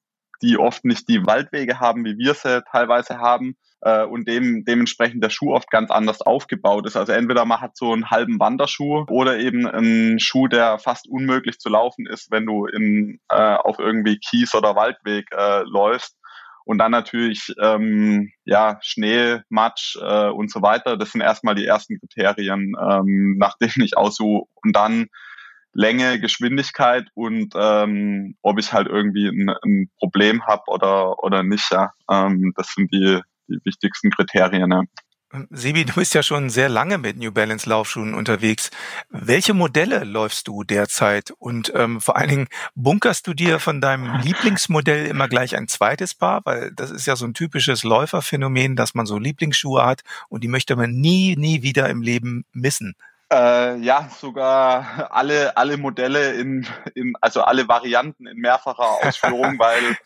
die 0.43 0.59
oft 0.59 0.85
nicht 0.85 1.09
die 1.09 1.25
Waldwege 1.25 1.79
haben, 1.79 2.05
wie 2.05 2.19
wir 2.19 2.35
sie 2.35 2.63
teilweise 2.65 3.19
haben 3.19 3.57
äh, 3.83 4.05
und 4.05 4.27
dem, 4.29 4.65
dementsprechend 4.65 5.23
der 5.23 5.31
Schuh 5.31 5.53
oft 5.53 5.71
ganz 5.71 5.91
anders 5.91 6.23
aufgebaut 6.23 6.87
ist. 6.87 6.97
Also 6.97 7.13
entweder 7.13 7.45
man 7.45 7.61
hat 7.61 7.77
so 7.77 7.93
einen 7.93 8.11
halben 8.11 8.39
Wanderschuh 8.41 9.05
oder 9.09 9.39
eben 9.39 9.67
einen 9.67 10.19
Schuh, 10.19 10.49
der 10.49 10.79
fast 10.79 11.09
unmöglich 11.09 11.59
zu 11.59 11.69
laufen 11.69 12.07
ist, 12.07 12.31
wenn 12.31 12.47
du 12.47 12.67
in, 12.67 13.19
äh, 13.29 13.55
auf 13.57 13.79
irgendwie 13.79 14.19
Kies 14.19 14.55
oder 14.55 14.77
Waldweg 14.77 15.27
äh, 15.33 15.63
läufst. 15.65 16.17
Und 16.65 16.79
dann 16.79 16.93
natürlich 16.93 17.53
ähm, 17.61 18.31
ja 18.45 18.79
Schnee, 18.83 19.41
Matsch 19.49 19.97
äh, 20.01 20.29
und 20.29 20.49
so 20.49 20.63
weiter. 20.63 20.97
Das 20.97 21.11
sind 21.11 21.21
erstmal 21.21 21.57
die 21.57 21.67
ersten 21.67 21.99
Kriterien, 21.99 22.75
ähm, 22.81 23.37
nach 23.37 23.59
denen 23.59 23.85
ich 23.85 23.97
aussuche. 23.97 24.47
Und 24.63 24.77
dann 24.77 25.09
Länge, 25.75 26.21
Geschwindigkeit 26.21 27.09
und 27.15 27.55
ähm, 27.57 28.37
ob 28.43 28.61
ich 28.61 28.73
halt 28.73 28.87
irgendwie 28.87 29.27
ein, 29.27 29.49
ein 29.65 29.91
Problem 29.99 30.47
habe 30.47 30.63
oder 30.69 31.25
oder 31.25 31.43
nicht. 31.43 31.69
Ja. 31.73 31.95
Ähm, 32.09 32.53
das 32.57 32.75
sind 32.75 32.93
die 32.93 33.21
die 33.53 33.61
wichtigsten 33.65 34.11
Kriterien. 34.11 34.71
Ja. 34.71 34.83
Sebi, 35.51 35.87
du 35.87 35.95
bist 35.95 36.13
ja 36.13 36.23
schon 36.23 36.51
sehr 36.51 36.69
lange 36.69 36.99
mit 36.99 37.17
New 37.17 37.33
Balance 37.33 37.67
Laufschuhen 37.67 38.13
unterwegs. 38.13 38.71
Welche 39.09 39.55
Modelle 39.55 40.05
läufst 40.05 40.47
du 40.47 40.63
derzeit? 40.63 41.31
Und 41.39 41.73
ähm, 41.75 42.03
vor 42.03 42.17
allen 42.17 42.29
Dingen, 42.29 42.49
bunkerst 42.75 43.27
du 43.27 43.33
dir 43.33 43.59
von 43.59 43.81
deinem 43.81 44.21
Lieblingsmodell 44.23 45.07
immer 45.07 45.29
gleich 45.29 45.57
ein 45.57 45.69
zweites 45.69 46.15
Paar? 46.15 46.43
Weil 46.45 46.71
das 46.73 46.91
ist 46.91 47.07
ja 47.07 47.17
so 47.17 47.25
ein 47.25 47.33
typisches 47.33 47.83
Läuferphänomen, 47.83 48.77
dass 48.77 48.95
man 48.95 49.07
so 49.07 49.19
Lieblingsschuhe 49.19 49.83
hat 49.83 50.03
und 50.29 50.45
die 50.45 50.49
möchte 50.49 50.77
man 50.77 50.91
nie, 50.91 51.35
nie 51.37 51.63
wieder 51.63 51.89
im 51.89 52.03
Leben 52.03 52.45
missen. 52.53 52.95
Äh, 53.33 53.79
ja, 53.79 54.11
sogar 54.21 55.11
alle, 55.11 55.57
alle 55.57 55.79
Modelle 55.79 56.33
in, 56.35 56.67
in, 56.95 57.15
also 57.23 57.41
alle 57.41 57.67
Varianten 57.67 58.27
in 58.27 58.37
mehrfacher 58.37 58.85
Ausführung, 59.03 59.59
weil 59.59 59.97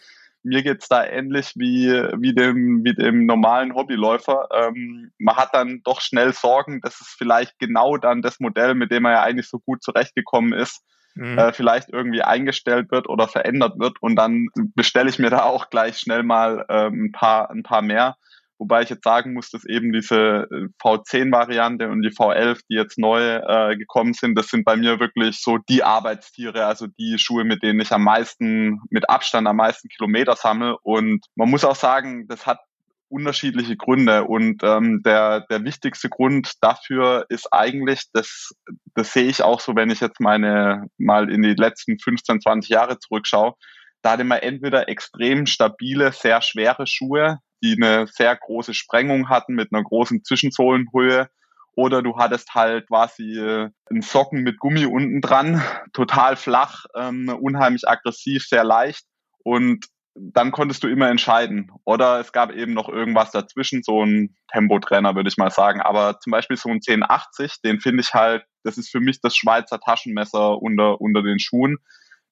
mir 0.47 0.63
geht's 0.63 0.89
da 0.89 1.05
ähnlich 1.05 1.53
wie, 1.57 1.91
wie, 1.91 2.35
dem, 2.35 2.85
wie 2.85 2.95
dem 2.95 3.27
normalen 3.27 3.75
Hobbyläufer. 3.75 4.49
Ähm, 4.53 5.11
man 5.19 5.37
hat 5.37 5.51
dann 5.53 5.81
doch 5.83 6.01
schnell 6.01 6.33
Sorgen, 6.33 6.81
dass 6.81 7.01
es 7.01 7.09
vielleicht 7.19 7.59
genau 7.59 7.97
dann 7.97 8.23
das 8.23 8.39
Modell, 8.39 8.75
mit 8.75 8.93
dem 8.93 9.05
er 9.05 9.13
ja 9.13 9.23
eigentlich 9.23 9.49
so 9.49 9.59
gut 9.59 9.83
zurechtgekommen 9.83 10.53
ist, 10.53 10.83
mhm. 11.17 11.37
äh, 11.37 11.53
vielleicht 11.53 11.89
irgendwie 11.91 12.23
eingestellt 12.23 12.93
wird 12.93 13.09
oder 13.09 13.27
verändert 13.27 13.79
wird. 13.79 14.01
Und 14.01 14.15
dann 14.17 14.49
bestelle 14.75 15.11
ich 15.11 15.19
mir 15.19 15.31
da 15.31 15.43
auch 15.43 15.69
gleich 15.69 15.99
schnell 15.99 16.23
mal 16.23 16.65
ähm, 16.69 17.07
ein, 17.07 17.13
paar, 17.13 17.51
ein 17.51 17.65
paar 17.65 17.83
mehr. 17.83 18.17
Wobei 18.59 18.83
ich 18.83 18.91
jetzt 18.91 19.05
sagen 19.05 19.35
muss, 19.35 19.51
dass 19.51 19.65
eben 19.67 19.93
diese 19.93 20.49
äh, 20.51 20.69
V10-Variante 20.83 21.89
und 21.89 22.03
die 22.03 22.11
V11, 22.11 22.61
die 22.71 22.77
jetzt 22.77 22.99
neu 22.99 23.37
äh, 23.37 23.77
gekommen 23.77 24.15
sind, 24.15 24.35
das 24.35 24.49
sind 24.49 24.65
bei 24.65 24.77
mir 24.77 24.99
wirklich 24.99 25.41
so 25.43 25.59
die 25.59 25.83
Arbeitstiere, 25.83 26.65
also 26.67 26.87
die 26.87 27.19
Schuhe, 27.19 27.45
mit 27.45 27.63
denen 27.63 27.81
ich 27.81 27.93
am 27.93 28.05
meisten, 28.05 28.81
mit 28.91 29.11
Abstand 29.11 29.47
am 29.47 29.57
meisten 29.57 29.89
Kilometer 29.89 30.37
sammle. 30.37 30.77
Und 30.83 31.27
man 31.35 31.51
muss 31.51 31.65
auch 31.65 31.77
sagen, 31.77 32.27
das 32.29 32.47
hat 32.47 32.61
unterschiedliche 33.09 33.77
Gründe. 33.77 34.25
Und 34.25 34.63
ähm, 34.63 35.03
der, 35.05 35.41
der 35.41 35.65
wichtigste 35.65 36.09
Grund 36.09 36.53
dafür 36.61 37.27
ist 37.29 37.53
eigentlich, 37.53 38.05
dass 38.13 38.55
das 38.95 39.13
sehe 39.13 39.27
ich 39.27 39.43
auch 39.43 39.61
so, 39.61 39.77
wenn 39.77 39.91
ich 39.91 40.01
jetzt 40.01 40.21
meine 40.21 40.87
mal 40.99 41.31
in 41.31 41.43
die 41.43 41.55
letzten 41.55 41.99
15, 41.99 42.41
20 42.41 42.71
Jahre 42.71 42.99
zurückschaue. 42.99 43.55
Da 44.03 44.13
hatte 44.13 44.25
man 44.25 44.39
entweder 44.39 44.89
extrem 44.89 45.47
stabile, 45.47 46.13
sehr 46.13 46.41
schwere 46.41 46.87
Schuhe, 46.87 47.39
die 47.63 47.77
eine 47.81 48.07
sehr 48.07 48.35
große 48.37 48.75
Sprengung 48.75 49.29
hatten 49.29 49.55
mit 49.55 49.73
einer 49.73 49.83
großen 49.83 50.25
Zwischensohlenhöhe. 50.25 51.29
Oder 51.75 52.03
du 52.03 52.17
hattest 52.17 52.55
halt 52.55 52.89
quasi 52.89 53.39
äh, 53.39 53.69
einen 53.91 54.03
Socken 54.03 54.43
mit 54.43 54.59
Gummi 54.59 54.87
unten 54.87 55.21
dran, 55.21 55.63
total 55.93 56.37
flach, 56.37 56.87
ähm, 56.95 57.29
unheimlich 57.29 57.87
aggressiv, 57.87 58.47
sehr 58.47 58.65
leicht. 58.65 59.05
Und 59.45 59.87
dann 60.15 60.51
konntest 60.51 60.83
du 60.83 60.89
immer 60.89 61.11
entscheiden. 61.11 61.71
Oder 61.85 62.21
es 62.21 62.33
gab 62.33 62.51
eben 62.51 62.73
noch 62.73 62.89
irgendwas 62.89 63.31
dazwischen, 63.31 63.83
so 63.83 64.03
ein 64.03 64.35
Tempotrenner, 64.51 65.15
würde 65.15 65.29
ich 65.29 65.37
mal 65.37 65.51
sagen. 65.51 65.83
Aber 65.83 66.19
zum 66.21 66.31
Beispiel 66.31 66.57
so 66.57 66.71
ein 66.71 66.81
1080, 66.87 67.61
den 67.63 67.81
finde 67.81 68.03
ich 68.03 68.15
halt, 68.15 68.45
das 68.65 68.79
ist 68.79 68.91
für 68.91 69.01
mich 69.01 69.21
das 69.21 69.37
Schweizer 69.37 69.79
Taschenmesser 69.79 70.61
unter, 70.61 71.01
unter 71.01 71.23
den 71.23 71.39
Schuhen 71.39 71.79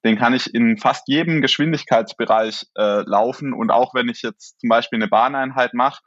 den 0.05 0.17
kann 0.17 0.35
ich 0.35 0.53
in 0.53 0.77
fast 0.77 1.07
jedem 1.07 1.41
Geschwindigkeitsbereich 1.41 2.67
äh, 2.77 3.01
laufen. 3.01 3.53
Und 3.53 3.71
auch 3.71 3.95
wenn 3.95 4.07
ich 4.07 4.21
jetzt 4.21 4.59
zum 4.59 4.69
Beispiel 4.69 4.97
eine 4.97 5.07
Bahneinheit 5.07 5.73
mache, 5.73 6.01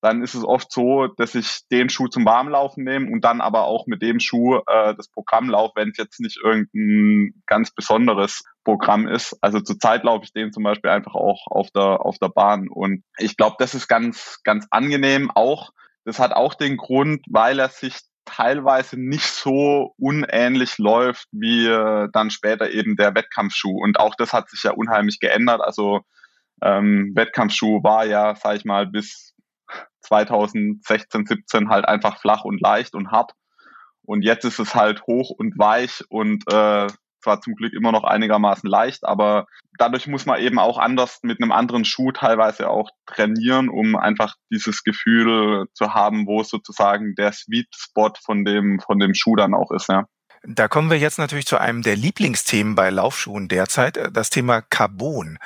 dann 0.00 0.22
ist 0.22 0.34
es 0.34 0.44
oft 0.44 0.72
so, 0.72 1.06
dass 1.06 1.34
ich 1.34 1.60
den 1.70 1.88
Schuh 1.88 2.08
zum 2.08 2.26
Warmlaufen 2.26 2.84
nehme 2.84 3.10
und 3.10 3.22
dann 3.22 3.40
aber 3.40 3.64
auch 3.64 3.86
mit 3.86 4.02
dem 4.02 4.18
Schuh 4.18 4.56
äh, 4.66 4.94
das 4.94 5.08
Programm 5.08 5.48
laufe, 5.48 5.72
wenn 5.76 5.90
es 5.90 5.98
jetzt 5.98 6.20
nicht 6.20 6.38
irgendein 6.42 7.42
ganz 7.46 7.70
besonderes 7.70 8.42
Programm 8.64 9.06
ist. 9.06 9.36
Also 9.40 9.60
zurzeit 9.60 10.04
laufe 10.04 10.24
ich 10.24 10.32
den 10.32 10.52
zum 10.52 10.62
Beispiel 10.62 10.90
einfach 10.90 11.14
auch 11.14 11.46
auf 11.46 11.70
der, 11.70 12.04
auf 12.04 12.18
der 12.18 12.28
Bahn. 12.28 12.68
Und 12.68 13.02
ich 13.18 13.36
glaube, 13.36 13.56
das 13.58 13.74
ist 13.74 13.88
ganz, 13.88 14.40
ganz 14.42 14.66
angenehm. 14.70 15.30
Auch, 15.34 15.70
das 16.04 16.18
hat 16.18 16.32
auch 16.32 16.54
den 16.54 16.76
Grund, 16.76 17.24
weil 17.30 17.58
er 17.58 17.68
sich 17.68 17.98
teilweise 18.24 18.98
nicht 18.98 19.26
so 19.26 19.94
unähnlich 19.98 20.78
läuft 20.78 21.28
wie 21.32 21.66
äh, 21.66 22.08
dann 22.12 22.30
später 22.30 22.70
eben 22.70 22.96
der 22.96 23.14
Wettkampfschuh. 23.14 23.78
Und 23.82 23.98
auch 23.98 24.14
das 24.14 24.32
hat 24.32 24.48
sich 24.50 24.62
ja 24.62 24.72
unheimlich 24.72 25.20
geändert. 25.20 25.60
Also 25.60 26.00
ähm, 26.62 27.12
Wettkampfschuh 27.14 27.82
war 27.82 28.06
ja, 28.06 28.34
sag 28.34 28.56
ich 28.56 28.64
mal, 28.64 28.86
bis 28.86 29.34
2016, 30.00 31.26
17 31.26 31.68
halt 31.68 31.86
einfach 31.86 32.20
flach 32.20 32.44
und 32.44 32.60
leicht 32.60 32.94
und 32.94 33.10
hart. 33.10 33.32
Und 34.02 34.22
jetzt 34.22 34.44
ist 34.44 34.58
es 34.58 34.74
halt 34.74 35.02
hoch 35.06 35.30
und 35.30 35.58
weich 35.58 36.04
und 36.08 36.44
äh, 36.52 36.86
zwar 37.24 37.40
zum 37.40 37.54
Glück 37.56 37.72
immer 37.72 37.90
noch 37.90 38.04
einigermaßen 38.04 38.68
leicht, 38.68 39.04
aber 39.04 39.46
dadurch 39.78 40.06
muss 40.06 40.26
man 40.26 40.40
eben 40.40 40.58
auch 40.58 40.78
anders 40.78 41.20
mit 41.22 41.42
einem 41.42 41.52
anderen 41.52 41.84
Schuh 41.84 42.12
teilweise 42.12 42.68
auch 42.68 42.90
trainieren, 43.06 43.68
um 43.68 43.96
einfach 43.96 44.36
dieses 44.52 44.84
Gefühl 44.84 45.66
zu 45.74 45.94
haben, 45.94 46.26
wo 46.26 46.42
sozusagen 46.42 47.14
der 47.16 47.32
Sweet 47.32 47.68
Spot 47.74 48.12
von 48.24 48.44
dem, 48.44 48.78
von 48.78 48.98
dem 48.98 49.14
Schuh 49.14 49.36
dann 49.36 49.54
auch 49.54 49.72
ist, 49.72 49.88
ja. 49.88 50.04
Da 50.46 50.68
kommen 50.68 50.90
wir 50.90 50.98
jetzt 50.98 51.18
natürlich 51.18 51.46
zu 51.46 51.56
einem 51.56 51.80
der 51.80 51.96
Lieblingsthemen 51.96 52.74
bei 52.74 52.90
Laufschuhen 52.90 53.48
derzeit, 53.48 53.96
äh, 53.96 54.12
das 54.12 54.28
Thema 54.28 54.60
Carbon. 54.60 55.38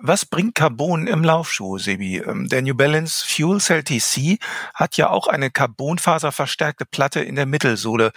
Was 0.00 0.26
bringt 0.26 0.56
Carbon 0.56 1.06
im 1.06 1.22
Laufschuh, 1.22 1.78
Sebi? 1.78 2.18
Ähm, 2.18 2.48
der 2.48 2.62
New 2.62 2.74
Balance 2.74 3.24
Fuel 3.24 3.60
Cell 3.60 3.84
TC 3.84 4.40
hat 4.74 4.96
ja 4.96 5.10
auch 5.10 5.28
eine 5.28 5.52
carbonfaserverstärkte 5.52 6.86
Platte 6.86 7.20
in 7.20 7.36
der 7.36 7.46
Mittelsohle. 7.46 8.10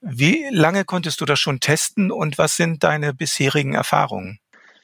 Wie 0.00 0.44
lange 0.50 0.84
konntest 0.84 1.20
du 1.20 1.24
das 1.24 1.40
schon 1.40 1.58
testen 1.58 2.12
und 2.12 2.38
was 2.38 2.56
sind 2.56 2.84
deine 2.84 3.12
bisherigen 3.12 3.74
Erfahrungen? 3.74 4.38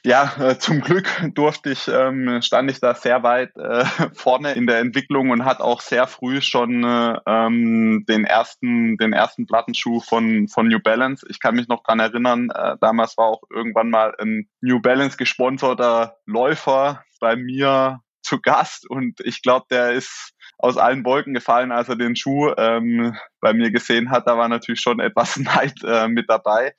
Ja, 0.05 0.33
äh, 0.39 0.57
zum 0.57 0.79
Glück 0.79 1.09
durfte 1.33 1.71
ich, 1.71 1.89
ähm, 1.89 2.41
stand 2.41 2.71
ich 2.71 2.79
da 2.79 2.95
sehr 2.95 3.21
weit 3.23 3.55
äh, 3.57 3.83
vorne 4.13 4.53
in 4.53 4.65
der 4.65 4.79
Entwicklung 4.79 5.29
und 5.31 5.43
hat 5.43 5.59
auch 5.59 5.81
sehr 5.81 6.07
früh 6.07 6.41
schon 6.41 6.85
äh, 6.85 7.17
ähm, 7.25 8.05
den 8.07 8.23
ersten, 8.23 8.97
den 8.97 9.11
ersten 9.11 9.45
Plattenschuh 9.45 9.99
von, 9.99 10.47
von 10.47 10.69
New 10.69 10.79
Balance. 10.79 11.25
Ich 11.29 11.41
kann 11.41 11.55
mich 11.55 11.67
noch 11.67 11.83
dran 11.83 11.99
erinnern, 11.99 12.49
äh, 12.49 12.77
damals 12.79 13.17
war 13.17 13.25
auch 13.25 13.41
irgendwann 13.49 13.89
mal 13.89 14.15
ein 14.19 14.47
New 14.61 14.79
Balance 14.79 15.17
gesponserter 15.17 16.15
Läufer 16.25 17.03
bei 17.19 17.35
mir 17.35 17.99
zu 18.21 18.39
Gast 18.39 18.89
und 18.89 19.19
ich 19.21 19.41
glaube, 19.41 19.65
der 19.69 19.91
ist 19.91 20.33
aus 20.57 20.77
allen 20.77 21.03
Wolken 21.05 21.33
gefallen, 21.33 21.71
als 21.71 21.89
er 21.89 21.95
den 21.95 22.15
Schuh 22.15 22.53
ähm, 22.57 23.17
bei 23.41 23.53
mir 23.53 23.71
gesehen 23.71 24.11
hat. 24.11 24.27
Da 24.27 24.37
war 24.37 24.47
natürlich 24.47 24.81
schon 24.81 24.99
etwas 24.99 25.37
Neid 25.37 25.75
äh, 25.83 26.07
mit 26.07 26.29
dabei. 26.29 26.73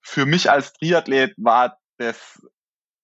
Für 0.00 0.24
mich 0.24 0.50
als 0.50 0.72
Triathlet 0.74 1.34
war 1.36 1.78
das 1.98 2.42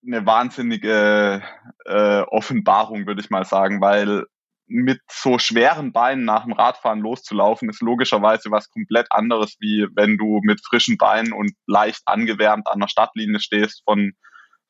eine 0.04 0.26
wahnsinnige 0.26 1.42
äh, 1.84 2.20
Offenbarung, 2.22 3.06
würde 3.06 3.20
ich 3.20 3.30
mal 3.30 3.44
sagen, 3.44 3.80
weil 3.80 4.26
mit 4.66 5.00
so 5.10 5.38
schweren 5.38 5.92
Beinen 5.92 6.24
nach 6.24 6.44
dem 6.44 6.52
Radfahren 6.52 7.00
loszulaufen, 7.00 7.68
ist 7.68 7.82
logischerweise 7.82 8.50
was 8.50 8.70
komplett 8.70 9.06
anderes, 9.10 9.56
wie 9.60 9.86
wenn 9.94 10.16
du 10.16 10.40
mit 10.42 10.64
frischen 10.64 10.96
Beinen 10.96 11.32
und 11.32 11.52
leicht 11.66 12.02
angewärmt 12.06 12.68
an 12.68 12.80
der 12.80 12.88
Stadtlinie 12.88 13.40
stehst 13.40 13.82
von, 13.84 14.12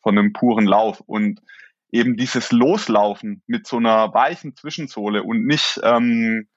von 0.02 0.18
einem 0.18 0.32
puren 0.32 0.66
Lauf. 0.66 1.00
Und 1.00 1.40
eben 1.92 2.16
dieses 2.16 2.50
Loslaufen 2.52 3.42
mit 3.46 3.66
so 3.66 3.76
einer 3.76 4.12
weichen 4.12 4.56
Zwischensohle 4.56 5.22
und 5.22 5.46
nicht 5.46 5.80
ähm, 5.84 6.48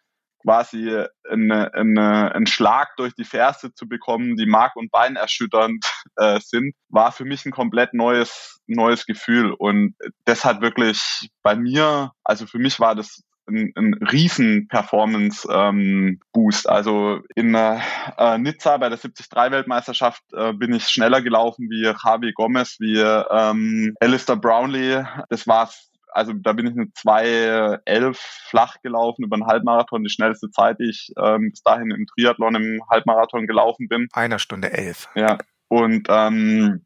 quasi 0.41 1.05
eine, 1.29 1.73
eine, 1.73 2.33
einen 2.33 2.47
Schlag 2.47 2.95
durch 2.97 3.13
die 3.13 3.23
Ferse 3.23 3.73
zu 3.73 3.87
bekommen, 3.87 4.35
die 4.35 4.45
Mark- 4.45 4.75
und 4.75 4.91
Bein 4.91 5.15
erschütternd 5.15 5.85
äh, 6.17 6.39
sind, 6.39 6.75
war 6.89 7.11
für 7.11 7.25
mich 7.25 7.45
ein 7.45 7.51
komplett 7.51 7.93
neues, 7.93 8.59
neues 8.67 9.05
Gefühl. 9.05 9.51
Und 9.51 9.95
das 10.25 10.45
hat 10.45 10.61
wirklich 10.61 11.29
bei 11.43 11.55
mir, 11.55 12.11
also 12.23 12.45
für 12.47 12.59
mich 12.59 12.79
war 12.79 12.95
das 12.95 13.21
ein, 13.47 13.71
ein 13.75 13.93
riesen 13.93 14.67
Performance-Boost. 14.67 16.65
Ähm, 16.65 16.71
also 16.71 17.19
in 17.35 17.53
äh, 17.53 18.37
Nizza 18.37 18.77
bei 18.77 18.89
der 18.89 18.97
73-Weltmeisterschaft 18.99 20.23
äh, 20.33 20.53
bin 20.53 20.73
ich 20.73 20.87
schneller 20.87 21.21
gelaufen 21.21 21.69
wie 21.69 21.83
Javi 21.83 22.33
Gomez, 22.33 22.77
wie 22.79 22.99
ähm, 22.99 23.95
Alistair 23.99 24.37
Brownlee. 24.37 25.05
Das 25.29 25.45
war 25.47 25.69
also 26.15 26.33
da 26.33 26.53
bin 26.53 26.67
ich 26.67 26.73
eine 26.73 26.85
2.11 26.85 28.17
flach 28.49 28.81
gelaufen 28.81 29.23
über 29.23 29.35
einen 29.35 29.47
Halbmarathon, 29.47 30.03
die 30.03 30.09
schnellste 30.09 30.49
Zeit, 30.49 30.79
die 30.79 30.89
ich 30.89 31.11
ähm, 31.21 31.51
bis 31.51 31.61
dahin 31.61 31.91
im 31.91 32.05
Triathlon 32.07 32.55
im 32.55 32.81
Halbmarathon 32.89 33.47
gelaufen 33.47 33.87
bin. 33.89 34.07
Einer 34.13 34.39
Stunde 34.39 34.71
elf. 34.71 35.09
Ja. 35.15 35.37
Und 35.67 36.07
ähm, 36.09 36.85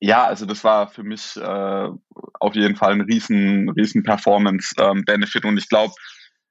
ja, 0.00 0.24
also 0.24 0.46
das 0.46 0.64
war 0.64 0.88
für 0.88 1.04
mich 1.04 1.36
äh, 1.36 1.88
auf 2.40 2.54
jeden 2.54 2.74
Fall 2.74 2.92
ein 2.92 3.02
riesen, 3.02 3.68
riesen 3.70 4.02
Performance-Benefit. 4.02 5.44
Ähm, 5.44 5.50
und 5.50 5.58
ich 5.58 5.68
glaube, 5.68 5.94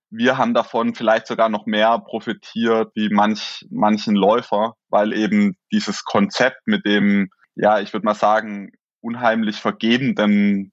wir 0.09 0.37
haben 0.37 0.53
davon 0.53 0.95
vielleicht 0.95 1.27
sogar 1.27 1.49
noch 1.49 1.65
mehr 1.65 1.99
profitiert 1.99 2.91
wie 2.95 3.09
manch, 3.09 3.65
manchen 3.69 4.15
Läufer, 4.15 4.75
weil 4.87 5.13
eben 5.13 5.57
dieses 5.71 6.05
Konzept 6.05 6.61
mit 6.65 6.85
dem, 6.85 7.29
ja, 7.55 7.79
ich 7.79 7.91
würde 7.91 8.05
mal 8.05 8.15
sagen, 8.15 8.71
unheimlich 9.01 9.57
vergebenden 9.57 10.71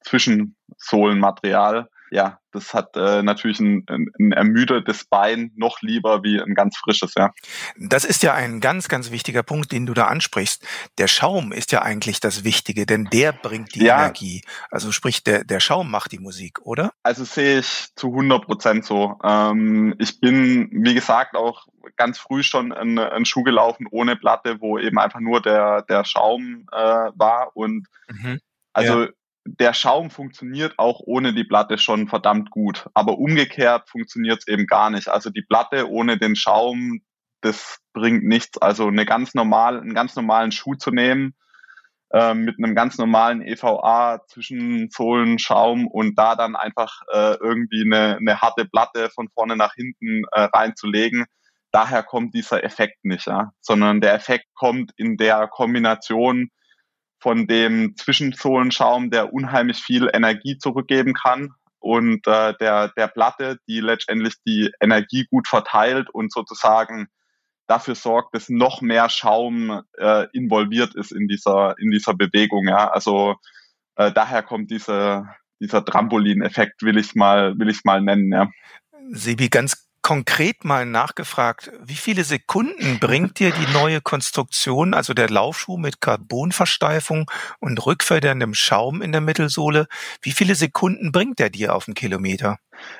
Zwischensohlenmaterial. 0.78 1.88
Ja, 2.12 2.38
das 2.52 2.72
hat 2.72 2.96
äh, 2.96 3.22
natürlich 3.24 3.58
ein, 3.58 3.84
ein 3.88 4.30
ermüdetes 4.30 5.04
Bein 5.06 5.50
noch 5.56 5.82
lieber 5.82 6.22
wie 6.22 6.40
ein 6.40 6.54
ganz 6.54 6.76
frisches, 6.76 7.14
ja. 7.16 7.32
Das 7.76 8.04
ist 8.04 8.22
ja 8.22 8.32
ein 8.32 8.60
ganz, 8.60 8.86
ganz 8.86 9.10
wichtiger 9.10 9.42
Punkt, 9.42 9.72
den 9.72 9.86
du 9.86 9.92
da 9.92 10.06
ansprichst. 10.06 10.64
Der 10.98 11.08
Schaum 11.08 11.50
ist 11.50 11.72
ja 11.72 11.82
eigentlich 11.82 12.20
das 12.20 12.44
Wichtige, 12.44 12.86
denn 12.86 13.06
der 13.06 13.32
bringt 13.32 13.74
die 13.74 13.84
ja. 13.84 13.98
Energie. 13.98 14.42
Also 14.70 14.92
sprich, 14.92 15.24
der, 15.24 15.42
der 15.42 15.58
Schaum 15.58 15.90
macht 15.90 16.12
die 16.12 16.20
Musik, 16.20 16.60
oder? 16.62 16.92
Also 17.02 17.24
sehe 17.24 17.58
ich 17.58 17.88
zu 17.96 18.08
100 18.08 18.44
Prozent 18.44 18.84
so. 18.84 19.18
Ähm, 19.24 19.96
ich 19.98 20.20
bin, 20.20 20.70
wie 20.72 20.94
gesagt, 20.94 21.34
auch 21.34 21.66
ganz 21.96 22.18
früh 22.18 22.44
schon 22.44 22.72
einen, 22.72 23.24
Schuh 23.26 23.42
gelaufen 23.42 23.88
ohne 23.90 24.14
Platte, 24.14 24.60
wo 24.60 24.78
eben 24.78 24.98
einfach 24.98 25.20
nur 25.20 25.42
der, 25.42 25.82
der 25.82 26.04
Schaum 26.04 26.66
äh, 26.70 26.76
war. 26.76 27.50
Und 27.54 27.88
mhm. 28.08 28.40
also 28.72 29.04
ja. 29.04 29.08
Der 29.46 29.72
Schaum 29.72 30.10
funktioniert 30.10 30.74
auch 30.78 31.00
ohne 31.04 31.32
die 31.32 31.44
Platte 31.44 31.78
schon 31.78 32.08
verdammt 32.08 32.50
gut. 32.50 32.88
Aber 32.94 33.18
umgekehrt 33.18 33.88
funktioniert 33.88 34.40
es 34.40 34.48
eben 34.48 34.66
gar 34.66 34.90
nicht. 34.90 35.08
Also 35.08 35.30
die 35.30 35.42
Platte 35.42 35.88
ohne 35.88 36.18
den 36.18 36.36
Schaum, 36.36 37.00
das 37.40 37.78
bringt 37.92 38.24
nichts. 38.24 38.58
Also 38.58 38.88
eine 38.88 39.06
ganz 39.06 39.34
normal, 39.34 39.80
einen 39.80 39.94
ganz 39.94 40.16
normalen 40.16 40.52
Schuh 40.52 40.74
zu 40.74 40.90
nehmen, 40.90 41.34
äh, 42.10 42.34
mit 42.34 42.56
einem 42.58 42.74
ganz 42.74 42.98
normalen 42.98 43.42
EVA 43.42 44.20
zwischen 44.28 44.90
Sohlen, 44.90 45.38
Schaum 45.38 45.86
und 45.86 46.16
da 46.18 46.34
dann 46.34 46.56
einfach 46.56 47.02
äh, 47.12 47.36
irgendwie 47.36 47.82
eine, 47.82 48.16
eine 48.16 48.40
harte 48.40 48.64
Platte 48.64 49.10
von 49.10 49.28
vorne 49.28 49.56
nach 49.56 49.74
hinten 49.74 50.24
äh, 50.32 50.42
reinzulegen, 50.42 51.26
daher 51.72 52.02
kommt 52.02 52.34
dieser 52.34 52.64
Effekt 52.64 53.04
nicht, 53.04 53.26
ja? 53.26 53.52
sondern 53.60 54.00
der 54.00 54.14
Effekt 54.14 54.46
kommt 54.54 54.92
in 54.96 55.16
der 55.16 55.48
Kombination 55.48 56.50
von 57.18 57.46
dem 57.46 57.96
Zwischenzollenschaum, 57.96 59.10
der 59.10 59.32
unheimlich 59.32 59.78
viel 59.78 60.10
Energie 60.12 60.58
zurückgeben 60.58 61.14
kann 61.14 61.54
und 61.78 62.26
äh, 62.26 62.54
der, 62.60 62.88
der 62.88 63.08
Platte, 63.08 63.58
die 63.68 63.80
letztendlich 63.80 64.34
die 64.46 64.70
Energie 64.80 65.26
gut 65.30 65.48
verteilt 65.48 66.08
und 66.10 66.32
sozusagen 66.32 67.08
dafür 67.66 67.94
sorgt, 67.94 68.34
dass 68.34 68.48
noch 68.48 68.80
mehr 68.80 69.08
Schaum 69.08 69.82
äh, 69.98 70.26
involviert 70.32 70.94
ist 70.94 71.12
in 71.12 71.28
dieser, 71.28 71.74
in 71.78 71.90
dieser 71.90 72.14
Bewegung. 72.14 72.68
Ja? 72.68 72.90
Also 72.90 73.36
äh, 73.96 74.12
daher 74.12 74.42
kommt 74.42 74.70
diese, 74.70 75.26
dieser 75.60 75.84
Trampolin-Effekt, 75.84 76.82
will 76.82 76.98
ich 76.98 77.14
mal, 77.14 77.58
will 77.58 77.68
ich 77.68 77.84
mal 77.84 78.00
nennen. 78.00 78.32
Ja. 78.32 78.50
Sebi, 79.10 79.48
ganz 79.48 79.85
konkret 80.06 80.64
mal 80.64 80.86
nachgefragt, 80.86 81.72
wie 81.82 81.96
viele 81.96 82.22
Sekunden 82.22 83.00
bringt 83.00 83.40
dir 83.40 83.50
die 83.50 83.72
neue 83.72 84.00
Konstruktion, 84.00 84.94
also 84.94 85.14
der 85.14 85.28
Laufschuh 85.28 85.78
mit 85.78 86.00
Carbonversteifung 86.00 87.28
und 87.58 87.84
rückfederndem 87.84 88.54
Schaum 88.54 89.02
in 89.02 89.10
der 89.10 89.20
Mittelsohle, 89.20 89.88
wie 90.22 90.30
viele 90.30 90.54
Sekunden 90.54 91.10
bringt 91.10 91.40
der 91.40 91.50
dir 91.50 91.74
auf 91.74 91.86
den 91.86 91.94
Kilometer? 91.94 92.58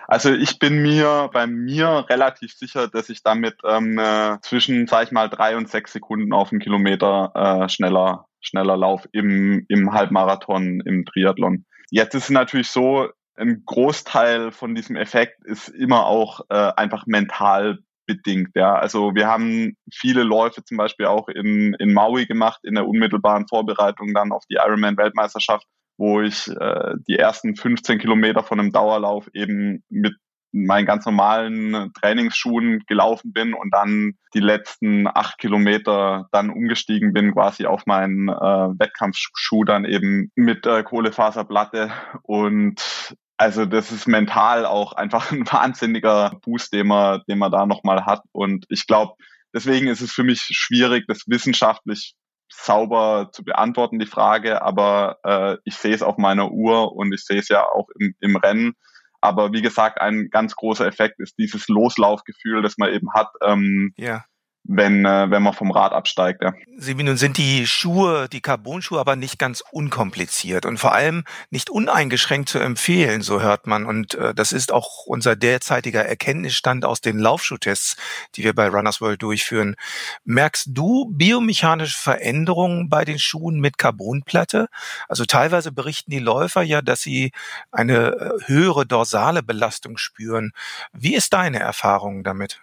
Also 0.08 0.32
ich 0.32 0.58
bin 0.58 0.82
mir 0.82 1.30
bei 1.32 1.46
mir 1.46 2.06
relativ 2.10 2.52
sicher, 2.54 2.88
dass 2.88 3.08
ich 3.08 3.22
damit 3.22 3.54
ähm, 3.64 4.00
äh, 4.00 4.38
zwischen, 4.42 4.88
sag 4.88 5.04
ich 5.04 5.12
mal, 5.12 5.28
drei 5.28 5.56
und 5.56 5.70
sechs 5.70 5.92
Sekunden 5.92 6.32
auf 6.32 6.50
den 6.50 6.58
Kilometer 6.58 7.30
äh, 7.36 7.68
schneller, 7.68 8.26
schneller 8.40 8.76
lauf 8.76 9.08
im, 9.12 9.64
im 9.68 9.92
Halbmarathon, 9.92 10.80
im 10.84 11.04
Triathlon. 11.04 11.66
Jetzt 11.88 12.16
ist 12.16 12.24
es 12.24 12.30
natürlich 12.30 12.68
so, 12.68 13.10
ein 13.36 13.62
Großteil 13.64 14.50
von 14.50 14.74
diesem 14.74 14.96
Effekt 14.96 15.44
ist 15.44 15.68
immer 15.68 16.06
auch 16.06 16.40
äh, 16.48 16.72
einfach 16.76 17.06
mental 17.06 17.78
bedingt. 18.06 18.50
Ja, 18.54 18.74
also 18.74 19.14
wir 19.14 19.26
haben 19.26 19.76
viele 19.92 20.22
Läufe 20.22 20.64
zum 20.64 20.76
Beispiel 20.76 21.06
auch 21.06 21.28
in, 21.28 21.74
in 21.74 21.92
Maui 21.92 22.26
gemacht 22.26 22.60
in 22.62 22.74
der 22.74 22.86
unmittelbaren 22.86 23.46
Vorbereitung 23.48 24.14
dann 24.14 24.32
auf 24.32 24.44
die 24.48 24.54
Ironman-Weltmeisterschaft, 24.54 25.66
wo 25.98 26.22
ich 26.22 26.48
äh, 26.48 26.94
die 27.08 27.18
ersten 27.18 27.56
15 27.56 27.98
Kilometer 27.98 28.42
von 28.44 28.60
einem 28.60 28.72
Dauerlauf 28.72 29.28
eben 29.34 29.82
mit 29.88 30.14
meinen 30.52 30.86
ganz 30.86 31.04
normalen 31.04 31.92
Trainingsschuhen 31.92 32.84
gelaufen 32.86 33.32
bin 33.32 33.52
und 33.52 33.74
dann 33.74 34.12
die 34.32 34.40
letzten 34.40 35.06
acht 35.06 35.38
Kilometer 35.38 36.28
dann 36.32 36.50
umgestiegen 36.50 37.12
bin 37.12 37.32
quasi 37.32 37.66
auf 37.66 37.84
meinen 37.84 38.28
äh, 38.28 38.32
Wettkampfschuh 38.32 39.64
dann 39.64 39.84
eben 39.84 40.30
mit 40.34 40.64
äh, 40.64 40.82
Kohlefaserplatte 40.82 41.90
und 42.22 43.16
also 43.36 43.66
das 43.66 43.92
ist 43.92 44.08
mental 44.08 44.64
auch 44.66 44.92
einfach 44.92 45.30
ein 45.32 45.46
wahnsinniger 45.50 46.38
Boost, 46.42 46.72
den 46.72 46.88
man, 46.88 47.22
den 47.28 47.38
man 47.38 47.52
da 47.52 47.66
nochmal 47.66 48.06
hat. 48.06 48.22
Und 48.32 48.66
ich 48.68 48.86
glaube, 48.86 49.14
deswegen 49.54 49.88
ist 49.88 50.00
es 50.00 50.12
für 50.12 50.24
mich 50.24 50.40
schwierig, 50.40 51.04
das 51.06 51.24
wissenschaftlich 51.26 52.14
sauber 52.48 53.30
zu 53.32 53.44
beantworten, 53.44 53.98
die 53.98 54.06
Frage, 54.06 54.62
aber 54.62 55.18
äh, 55.24 55.56
ich 55.64 55.74
sehe 55.76 55.94
es 55.94 56.02
auf 56.02 56.16
meiner 56.16 56.52
Uhr 56.52 56.94
und 56.94 57.12
ich 57.12 57.24
sehe 57.24 57.40
es 57.40 57.48
ja 57.48 57.64
auch 57.64 57.88
im, 57.98 58.14
im 58.20 58.36
Rennen. 58.36 58.74
Aber 59.20 59.52
wie 59.52 59.62
gesagt, 59.62 60.00
ein 60.00 60.28
ganz 60.30 60.54
großer 60.54 60.86
Effekt 60.86 61.18
ist 61.18 61.36
dieses 61.38 61.68
Loslaufgefühl, 61.68 62.62
das 62.62 62.78
man 62.78 62.92
eben 62.92 63.12
hat. 63.14 63.30
Ähm, 63.42 63.92
ja 63.96 64.24
wenn, 64.68 65.04
äh, 65.04 65.30
wenn 65.30 65.42
man 65.42 65.54
vom 65.54 65.70
Rad 65.70 65.92
absteigt. 65.92 66.42
Ja. 66.42 66.52
Sibi, 66.76 67.02
nun 67.02 67.16
sind 67.16 67.38
die 67.38 67.66
Schuhe, 67.66 68.28
die 68.28 68.40
Carbon-Schuhe 68.40 69.00
aber 69.00 69.16
nicht 69.16 69.38
ganz 69.38 69.62
unkompliziert 69.70 70.66
und 70.66 70.78
vor 70.78 70.92
allem 70.92 71.24
nicht 71.50 71.70
uneingeschränkt 71.70 72.48
zu 72.48 72.58
empfehlen, 72.58 73.22
so 73.22 73.40
hört 73.40 73.66
man. 73.66 73.86
Und 73.86 74.14
äh, 74.14 74.34
das 74.34 74.52
ist 74.52 74.72
auch 74.72 75.06
unser 75.06 75.36
derzeitiger 75.36 76.04
Erkenntnisstand 76.04 76.84
aus 76.84 77.00
den 77.00 77.18
Laufschuhtests, 77.18 77.96
die 78.34 78.44
wir 78.44 78.54
bei 78.54 78.68
Runners 78.68 79.00
World 79.00 79.22
durchführen. 79.22 79.76
Merkst 80.24 80.68
du 80.70 81.06
biomechanische 81.10 81.98
Veränderungen 81.98 82.88
bei 82.88 83.04
den 83.04 83.18
Schuhen 83.18 83.60
mit 83.60 83.78
Carbonplatte? 83.78 84.68
Also 85.08 85.24
teilweise 85.24 85.72
berichten 85.72 86.10
die 86.10 86.18
Läufer 86.18 86.62
ja, 86.62 86.82
dass 86.82 87.00
sie 87.00 87.32
eine 87.70 88.08
äh, 88.08 88.30
höhere 88.46 88.86
dorsale 88.86 89.42
Belastung 89.42 89.96
spüren. 89.96 90.52
Wie 90.92 91.14
ist 91.14 91.32
deine 91.32 91.60
Erfahrung 91.60 92.24
damit? 92.24 92.60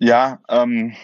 Ja, 0.00 0.38
ähm, 0.48 0.94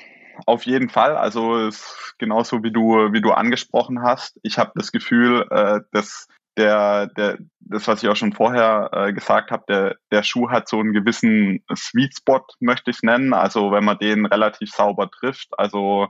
auf 0.47 0.65
jeden 0.67 0.89
Fall. 0.89 1.17
Also 1.17 1.57
es 1.67 2.15
genauso 2.19 2.63
wie 2.63 2.73
du 2.73 3.13
wie 3.13 3.21
du 3.21 3.33
angesprochen 3.33 4.03
hast. 4.03 4.39
Ich 4.43 4.59
habe 4.59 4.73
das 4.75 4.93
Gefühl, 4.93 5.47
äh, 5.51 5.81
dass 5.93 6.29
der 6.57 7.09
der 7.09 7.39
das 7.61 7.89
was 7.89 8.03
ich 8.03 8.09
auch 8.09 8.17
schon 8.17 8.33
vorher 8.33 8.91
äh, 8.93 9.13
gesagt 9.13 9.51
habe, 9.51 9.65
der 9.69 9.97
der 10.13 10.23
Schuh 10.23 10.51
hat 10.51 10.69
so 10.69 10.79
einen 10.79 10.93
gewissen 10.93 11.65
Sweet 11.75 12.15
Spot, 12.19 12.45
möchte 12.61 12.91
ich 12.91 12.99
es 12.99 13.03
nennen. 13.03 13.35
Also 13.35 13.73
wenn 13.73 13.85
man 13.85 13.99
den 13.99 14.27
relativ 14.27 14.71
sauber 14.71 15.11
trifft, 15.11 15.49
also 15.59 16.09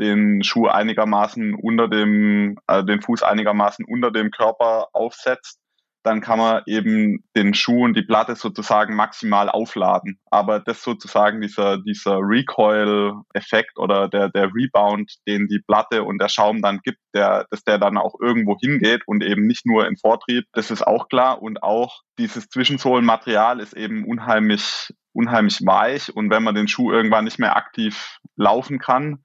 den 0.00 0.42
Schuh 0.42 0.68
einigermaßen 0.68 1.54
unter 1.54 1.88
dem, 1.88 2.58
äh, 2.66 2.84
den 2.84 3.02
Fuß 3.02 3.22
einigermaßen 3.22 3.84
unter 3.84 4.10
dem 4.10 4.30
Körper 4.30 4.88
aufsetzt, 4.92 5.60
dann 6.02 6.20
kann 6.20 6.38
man 6.38 6.62
eben 6.66 7.24
den 7.36 7.54
Schuh 7.54 7.84
und 7.84 7.94
die 7.94 8.02
Platte 8.02 8.34
sozusagen 8.34 8.94
maximal 8.96 9.48
aufladen. 9.48 10.18
Aber 10.30 10.60
das 10.60 10.82
sozusagen 10.82 11.40
dieser, 11.40 11.78
dieser 11.78 12.18
Recoil-Effekt 12.18 13.78
oder 13.78 14.08
der, 14.08 14.28
der 14.28 14.50
Rebound, 14.54 15.14
den 15.26 15.46
die 15.48 15.60
Platte 15.60 16.02
und 16.02 16.20
der 16.20 16.28
Schaum 16.28 16.62
dann 16.62 16.80
gibt, 16.82 16.98
der, 17.14 17.46
dass 17.50 17.62
der 17.64 17.78
dann 17.78 17.98
auch 17.98 18.14
irgendwo 18.20 18.56
hingeht 18.60 19.02
und 19.06 19.22
eben 19.22 19.46
nicht 19.46 19.66
nur 19.66 19.86
in 19.86 19.96
Vortrieb, 19.96 20.44
das 20.52 20.70
ist 20.70 20.86
auch 20.86 21.08
klar. 21.08 21.40
Und 21.40 21.62
auch 21.62 22.02
dieses 22.18 22.48
Zwischensohlenmaterial 22.48 23.60
ist 23.60 23.74
eben 23.74 24.04
unheimlich, 24.04 24.92
unheimlich 25.12 25.64
weich. 25.64 26.14
Und 26.14 26.30
wenn 26.30 26.42
man 26.42 26.54
den 26.54 26.68
Schuh 26.68 26.90
irgendwann 26.90 27.24
nicht 27.24 27.38
mehr 27.38 27.56
aktiv 27.56 28.18
laufen 28.36 28.78
kann, 28.78 29.22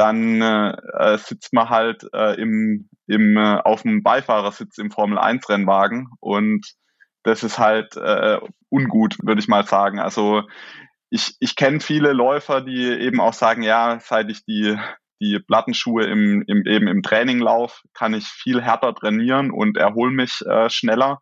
dann 0.00 0.40
äh, 0.40 1.18
sitzt 1.18 1.52
man 1.52 1.68
halt 1.68 2.08
äh, 2.14 2.40
im, 2.40 2.88
im, 3.06 3.36
äh, 3.36 3.60
auf 3.62 3.82
dem 3.82 4.02
Beifahrersitz 4.02 4.78
im 4.78 4.90
Formel-1-Rennwagen 4.90 6.08
und 6.20 6.66
das 7.22 7.42
ist 7.42 7.58
halt 7.58 7.96
äh, 7.98 8.38
ungut, 8.70 9.18
würde 9.22 9.42
ich 9.42 9.48
mal 9.48 9.66
sagen. 9.66 9.98
Also 9.98 10.44
ich, 11.10 11.34
ich 11.38 11.54
kenne 11.54 11.80
viele 11.80 12.14
Läufer, 12.14 12.62
die 12.62 12.86
eben 12.86 13.20
auch 13.20 13.34
sagen, 13.34 13.62
ja, 13.62 13.98
seit 14.00 14.30
ich 14.30 14.42
die, 14.46 14.74
die 15.20 15.38
Plattenschuhe 15.38 16.04
im, 16.04 16.44
im, 16.46 16.64
eben 16.64 16.88
im 16.88 17.02
Training 17.02 17.40
lauf, 17.40 17.82
kann 17.92 18.14
ich 18.14 18.24
viel 18.26 18.62
härter 18.62 18.94
trainieren 18.94 19.50
und 19.50 19.76
erhole 19.76 20.12
mich 20.12 20.40
äh, 20.46 20.70
schneller. 20.70 21.20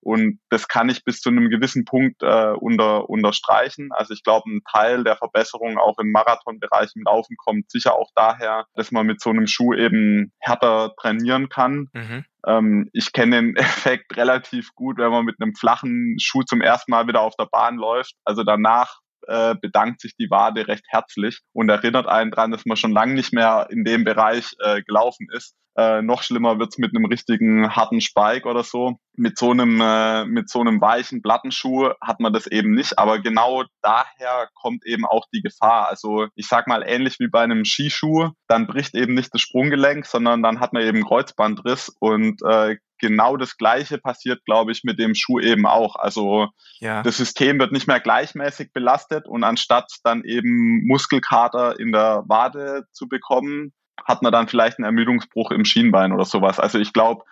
Und 0.00 0.40
das 0.50 0.68
kann 0.68 0.88
ich 0.88 1.04
bis 1.04 1.20
zu 1.20 1.28
einem 1.28 1.50
gewissen 1.50 1.84
Punkt 1.84 2.22
äh, 2.22 2.52
unter, 2.52 3.08
unterstreichen. 3.08 3.90
Also 3.92 4.14
ich 4.14 4.22
glaube, 4.22 4.50
ein 4.50 4.62
Teil 4.70 5.04
der 5.04 5.16
Verbesserung 5.16 5.78
auch 5.78 5.98
im 5.98 6.12
Marathonbereich 6.12 6.92
im 6.94 7.02
Laufen 7.04 7.36
kommt 7.36 7.70
sicher 7.70 7.94
auch 7.94 8.10
daher, 8.14 8.66
dass 8.74 8.90
man 8.92 9.06
mit 9.06 9.20
so 9.20 9.30
einem 9.30 9.46
Schuh 9.46 9.74
eben 9.74 10.32
härter 10.38 10.94
trainieren 11.00 11.48
kann. 11.48 11.88
Mhm. 11.92 12.24
Ähm, 12.46 12.90
ich 12.92 13.12
kenne 13.12 13.36
den 13.36 13.56
Effekt 13.56 14.16
relativ 14.16 14.74
gut, 14.74 14.98
wenn 14.98 15.10
man 15.10 15.24
mit 15.24 15.36
einem 15.40 15.54
flachen 15.54 16.16
Schuh 16.20 16.42
zum 16.42 16.60
ersten 16.60 16.90
Mal 16.90 17.06
wieder 17.08 17.20
auf 17.20 17.36
der 17.36 17.46
Bahn 17.46 17.76
läuft. 17.76 18.14
Also 18.24 18.44
danach 18.44 19.00
äh, 19.28 19.54
bedankt 19.60 20.00
sich 20.00 20.16
die 20.16 20.30
Wade 20.30 20.66
recht 20.66 20.84
herzlich 20.88 21.40
und 21.52 21.68
erinnert 21.68 22.06
einen 22.06 22.30
dran, 22.30 22.50
dass 22.50 22.66
man 22.66 22.76
schon 22.76 22.92
lange 22.92 23.14
nicht 23.14 23.32
mehr 23.32 23.68
in 23.70 23.84
dem 23.84 24.04
Bereich 24.04 24.54
äh, 24.60 24.82
gelaufen 24.82 25.28
ist. 25.32 25.54
Äh, 25.78 26.02
noch 26.02 26.24
schlimmer 26.24 26.58
wird's 26.58 26.78
mit 26.78 26.90
einem 26.92 27.04
richtigen 27.04 27.76
harten 27.76 28.00
Spike 28.00 28.48
oder 28.48 28.64
so. 28.64 28.96
Mit 29.16 29.38
so 29.38 29.52
einem, 29.52 29.80
äh, 29.80 30.24
mit 30.24 30.50
so 30.50 30.60
einem 30.60 30.80
weichen 30.80 31.22
Plattenschuh 31.22 31.90
hat 32.00 32.18
man 32.18 32.32
das 32.32 32.48
eben 32.48 32.72
nicht. 32.72 32.98
Aber 32.98 33.20
genau 33.20 33.62
daher 33.80 34.48
kommt 34.60 34.84
eben 34.84 35.06
auch 35.06 35.26
die 35.32 35.40
Gefahr. 35.40 35.88
Also 35.88 36.26
ich 36.34 36.48
sag 36.48 36.66
mal 36.66 36.82
ähnlich 36.84 37.20
wie 37.20 37.28
bei 37.28 37.42
einem 37.42 37.64
Skischuh, 37.64 38.30
dann 38.48 38.66
bricht 38.66 38.96
eben 38.96 39.14
nicht 39.14 39.32
das 39.32 39.40
Sprunggelenk, 39.40 40.04
sondern 40.04 40.42
dann 40.42 40.58
hat 40.58 40.72
man 40.72 40.82
eben 40.82 41.04
Kreuzbandriss 41.04 41.94
und 42.00 42.42
äh, 42.42 42.78
genau 42.98 43.36
das 43.36 43.56
Gleiche 43.56 43.98
passiert, 43.98 44.44
glaube 44.44 44.72
ich, 44.72 44.84
mit 44.84 44.98
dem 44.98 45.14
Schuh 45.14 45.40
eben 45.40 45.66
auch. 45.66 45.96
Also 45.96 46.48
ja. 46.80 47.02
das 47.02 47.16
System 47.16 47.58
wird 47.58 47.72
nicht 47.72 47.86
mehr 47.86 48.00
gleichmäßig 48.00 48.72
belastet 48.72 49.26
und 49.26 49.44
anstatt 49.44 49.92
dann 50.04 50.24
eben 50.24 50.86
Muskelkater 50.86 51.78
in 51.78 51.92
der 51.92 52.24
Wade 52.26 52.86
zu 52.92 53.08
bekommen, 53.08 53.72
hat 54.04 54.22
man 54.22 54.32
dann 54.32 54.48
vielleicht 54.48 54.78
einen 54.78 54.84
Ermüdungsbruch 54.84 55.50
im 55.50 55.64
Schienbein 55.64 56.12
oder 56.12 56.24
sowas. 56.24 56.60
Also 56.60 56.78
ich 56.78 56.92
glaube, 56.92 57.24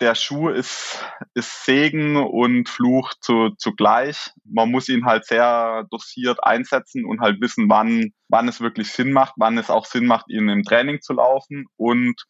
der 0.00 0.14
Schuh 0.16 0.48
ist, 0.48 1.04
ist 1.34 1.64
Segen 1.64 2.16
und 2.16 2.68
Fluch 2.68 3.14
zu, 3.20 3.50
zugleich. 3.56 4.30
Man 4.44 4.70
muss 4.70 4.88
ihn 4.88 5.04
halt 5.04 5.26
sehr 5.26 5.86
dosiert 5.90 6.42
einsetzen 6.42 7.04
und 7.04 7.20
halt 7.20 7.40
wissen, 7.40 7.68
wann, 7.68 8.12
wann 8.28 8.48
es 8.48 8.60
wirklich 8.60 8.90
Sinn 8.90 9.12
macht, 9.12 9.34
wann 9.36 9.58
es 9.58 9.70
auch 9.70 9.86
Sinn 9.86 10.06
macht, 10.06 10.28
ihn 10.28 10.48
im 10.48 10.64
Training 10.64 11.00
zu 11.00 11.12
laufen 11.12 11.66
und 11.76 12.20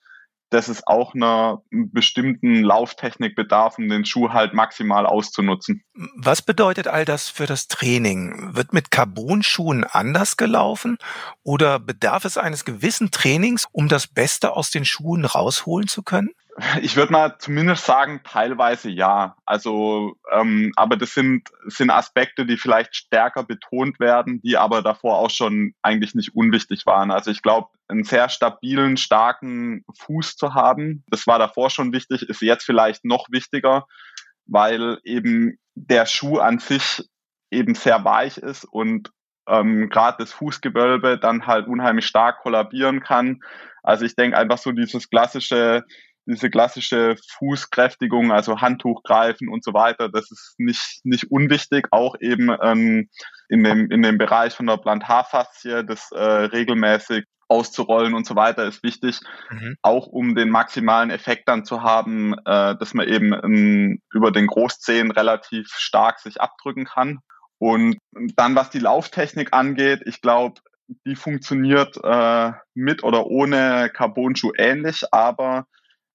dass 0.53 0.69
es 0.69 0.87
auch 0.87 1.15
einer 1.15 1.63
bestimmten 1.71 2.63
Lauftechnik 2.63 3.35
bedarf, 3.35 3.79
um 3.79 3.89
den 3.89 4.05
Schuh 4.05 4.31
halt 4.31 4.53
maximal 4.53 5.07
auszunutzen. 5.07 5.83
Was 6.17 6.43
bedeutet 6.43 6.89
all 6.89 7.05
das 7.05 7.29
für 7.29 7.47
das 7.47 7.69
Training? 7.69 8.55
Wird 8.55 8.73
mit 8.73 8.91
Carbon-Schuhen 8.91 9.85
anders 9.85 10.37
gelaufen 10.37 10.99
oder 11.43 11.79
bedarf 11.79 12.25
es 12.25 12.37
eines 12.37 12.65
gewissen 12.65 13.11
Trainings, 13.11 13.67
um 13.73 13.89
das 13.89 14.07
Beste 14.07 14.55
aus 14.55 14.71
den 14.71 14.85
Schuhen 14.85 15.25
rausholen 15.25 15.89
zu 15.89 16.03
können? 16.03 16.31
Ich 16.83 16.97
würde 16.97 17.13
mal 17.13 17.39
zumindest 17.39 17.87
sagen, 17.87 18.21
teilweise 18.25 18.91
ja. 18.91 19.37
Also, 19.47 20.17
ähm, 20.31 20.73
aber 20.77 20.97
das 20.97 21.15
sind, 21.15 21.49
sind 21.67 21.91
Aspekte, 21.91 22.45
die 22.45 22.59
vielleicht 22.59 22.95
stärker 22.95 23.43
betont 23.43 23.99
werden, 24.01 24.41
die 24.43 24.59
aber 24.59 24.83
davor 24.83 25.19
auch 25.19 25.31
schon 25.31 25.75
eigentlich 25.83 26.15
nicht 26.15 26.35
unwichtig 26.35 26.85
waren. 26.85 27.11
Also 27.11 27.31
ich 27.31 27.43
glaube, 27.43 27.69
einen 27.89 28.05
sehr 28.05 28.29
stabilen, 28.29 28.97
starken 28.97 29.85
Fuß 29.99 30.37
zu 30.37 30.55
haben, 30.55 31.05
das 31.09 31.27
war 31.27 31.39
davor 31.39 31.71
schon 31.71 31.93
wichtig, 31.93 32.23
ist 32.23 32.43
jetzt 32.43 32.65
vielleicht 32.65 33.05
noch 33.05 33.29
wichtiger, 33.31 33.87
weil 34.47 34.99
eben 35.05 35.59
der 35.75 36.07
Schuh 36.07 36.39
an 36.39 36.59
sich 36.59 37.03
eben 37.51 37.75
sehr 37.75 38.05
weich 38.05 38.39
ist 38.39 38.65
und 38.65 39.11
ähm, 39.49 39.89
gerade 39.89 40.19
das 40.19 40.33
Fußgewölbe 40.33 41.19
dann 41.19 41.47
halt 41.47 41.67
unheimlich 41.67 42.07
stark 42.07 42.41
kollabieren 42.41 43.01
kann. 43.01 43.41
Also 43.83 44.05
ich 44.05 44.15
denke 44.15 44.39
einfach 44.39 44.59
so 44.59 44.73
dieses 44.73 45.11
klassische 45.11 45.85
diese 46.27 46.51
klassische 46.51 47.17
Fußkräftigung, 47.39 48.33
also 48.33 48.61
Handtuch 48.61 49.03
greifen 49.03 49.49
und 49.49 49.65
so 49.65 49.75
weiter, 49.75 50.09
das 50.09 50.31
ist 50.31 50.55
nicht, 50.59 51.01
nicht 51.05 51.31
unwichtig, 51.31 51.89
auch 51.91 52.15
eben 52.21 52.55
ähm, 52.63 53.09
in, 53.49 53.65
dem, 53.65 53.91
in 53.91 54.03
dem 54.03 54.19
Bereich 54.19 54.55
von 54.55 54.67
der 54.67 54.77
Plantarfaszie, 54.77 55.85
das 55.85 56.11
äh, 56.13 56.23
regelmäßig 56.23 57.25
auszurollen 57.49 58.15
und 58.15 58.27
so 58.27 58.35
weiter 58.35 58.65
ist 58.65 58.83
wichtig, 58.83 59.21
mhm. 59.51 59.77
auch 59.83 60.07
um 60.07 60.35
den 60.35 60.49
maximalen 60.49 61.11
Effekt 61.11 61.49
dann 61.49 61.65
zu 61.65 61.83
haben, 61.83 62.35
äh, 62.47 62.77
dass 62.77 62.95
man 62.95 63.07
eben 63.07 63.35
ähm, 63.35 64.01
über 64.13 64.31
den 64.31 64.47
Großzehen 64.47 65.11
relativ 65.11 65.69
stark 65.77 66.19
sich 66.21 66.41
abdrücken 66.41 66.87
kann. 66.87 67.19
Und 67.59 67.99
dann, 68.37 68.57
was 68.57 68.71
die 68.71 68.79
Lauftechnik 68.79 69.53
angeht, 69.53 70.03
ich 70.07 70.21
glaube, 70.21 70.61
die 71.07 71.15
funktioniert 71.15 71.97
äh, 72.03 72.53
mit 72.75 73.05
oder 73.05 73.27
ohne 73.27 73.91
Carbon-Schuh 73.91 74.53
ähnlich, 74.57 75.05
aber 75.13 75.67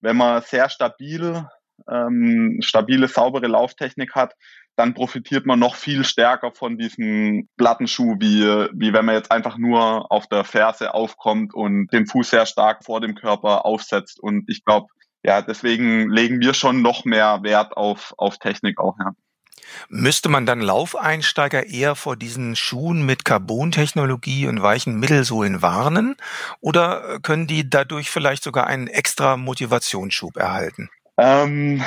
wenn 0.01 0.17
man 0.17 0.41
sehr 0.41 0.69
stabil, 0.69 1.45
ähm, 1.91 2.59
stabile, 2.61 3.07
saubere 3.07 3.47
Lauftechnik 3.47 4.15
hat, 4.15 4.33
dann 4.75 4.93
profitiert 4.93 5.45
man 5.45 5.59
noch 5.59 5.75
viel 5.75 6.03
stärker 6.03 6.51
von 6.51 6.77
diesem 6.77 7.49
Plattenschuh, 7.57 8.15
wie, 8.19 8.43
wie 8.73 8.93
wenn 8.93 9.05
man 9.05 9.15
jetzt 9.15 9.31
einfach 9.31 9.57
nur 9.57 10.11
auf 10.11 10.27
der 10.27 10.43
Ferse 10.43 10.93
aufkommt 10.93 11.53
und 11.55 11.87
den 11.91 12.05
Fuß 12.05 12.29
sehr 12.29 12.45
stark 12.45 12.85
vor 12.85 13.01
dem 13.01 13.15
Körper 13.15 13.65
aufsetzt. 13.65 14.19
Und 14.19 14.47
ich 14.47 14.63
glaube, 14.63 14.87
ja, 15.23 15.41
deswegen 15.41 16.09
legen 16.11 16.39
wir 16.41 16.53
schon 16.53 16.83
noch 16.83 17.05
mehr 17.05 17.39
Wert 17.41 17.75
auf, 17.75 18.13
auf 18.17 18.37
Technik 18.37 18.79
auch, 18.79 18.95
ja. 18.99 19.13
Müsste 19.89 20.29
man 20.29 20.45
dann 20.45 20.61
Laufeinsteiger 20.61 21.65
eher 21.65 21.95
vor 21.95 22.15
diesen 22.15 22.55
Schuhen 22.55 23.05
mit 23.05 23.25
Carbon-Technologie 23.25 24.47
und 24.47 24.61
weichen 24.61 24.99
Mittelsohlen 24.99 25.61
warnen? 25.61 26.15
Oder 26.59 27.19
können 27.21 27.47
die 27.47 27.69
dadurch 27.69 28.09
vielleicht 28.09 28.43
sogar 28.43 28.67
einen 28.67 28.87
extra 28.87 29.37
Motivationsschub 29.37 30.37
erhalten? 30.37 30.89
Ähm, 31.17 31.83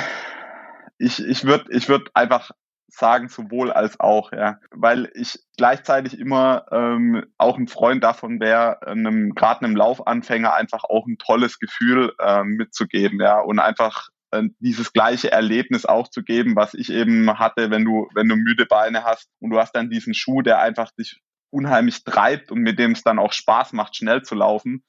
ich 0.97 1.23
ich 1.25 1.45
würde 1.45 1.65
ich 1.69 1.87
würd 1.87 2.11
einfach 2.13 2.51
sagen, 2.93 3.29
sowohl 3.29 3.71
als 3.71 3.99
auch, 3.99 4.31
ja. 4.31 4.59
Weil 4.71 5.09
ich 5.13 5.39
gleichzeitig 5.57 6.19
immer 6.19 6.65
ähm, 6.71 7.25
auch 7.37 7.57
ein 7.57 7.67
Freund 7.67 8.03
davon 8.03 8.39
wäre, 8.39 8.85
einem, 8.85 9.33
gerade 9.33 9.65
einem 9.65 9.75
Laufanfänger 9.75 10.53
einfach 10.53 10.83
auch 10.83 11.07
ein 11.07 11.17
tolles 11.17 11.59
Gefühl 11.59 12.13
ähm, 12.19 12.57
mitzugeben, 12.57 13.19
ja, 13.19 13.39
und 13.39 13.59
einfach 13.59 14.09
äh, 14.09 14.20
dieses 14.59 14.93
gleiche 14.93 15.31
Erlebnis 15.31 15.85
auch 15.85 16.07
zu 16.07 16.23
geben, 16.23 16.55
was 16.55 16.73
ich 16.73 16.89
eben 16.89 17.37
hatte, 17.37 17.69
wenn 17.69 17.83
du, 17.83 18.07
wenn 18.15 18.29
du 18.29 18.35
müde 18.35 18.65
Beine 18.65 19.03
hast 19.03 19.29
und 19.39 19.49
du 19.49 19.59
hast 19.59 19.73
dann 19.73 19.89
diesen 19.89 20.13
Schuh, 20.13 20.41
der 20.41 20.59
einfach 20.59 20.91
dich 20.91 21.21
unheimlich 21.49 22.03
treibt 22.03 22.51
und 22.51 22.59
mit 22.59 22.79
dem 22.79 22.91
es 22.91 23.03
dann 23.03 23.19
auch 23.19 23.33
Spaß 23.33 23.73
macht, 23.73 23.95
schnell 23.95 24.23
zu 24.23 24.35
laufen. 24.35 24.83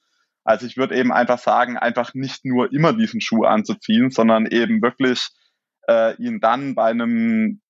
Also 0.44 0.66
ich 0.66 0.76
würde 0.76 0.96
eben 0.96 1.12
einfach 1.12 1.38
sagen, 1.38 1.76
einfach 1.76 2.14
nicht 2.14 2.44
nur 2.44 2.72
immer 2.72 2.92
diesen 2.92 3.20
Schuh 3.20 3.44
anzuziehen, 3.44 4.10
sondern 4.10 4.46
eben 4.46 4.80
wirklich 4.80 5.28
äh, 5.88 6.14
ihn 6.16 6.40
dann 6.40 6.74
bei 6.74 6.90
einem 6.90 7.60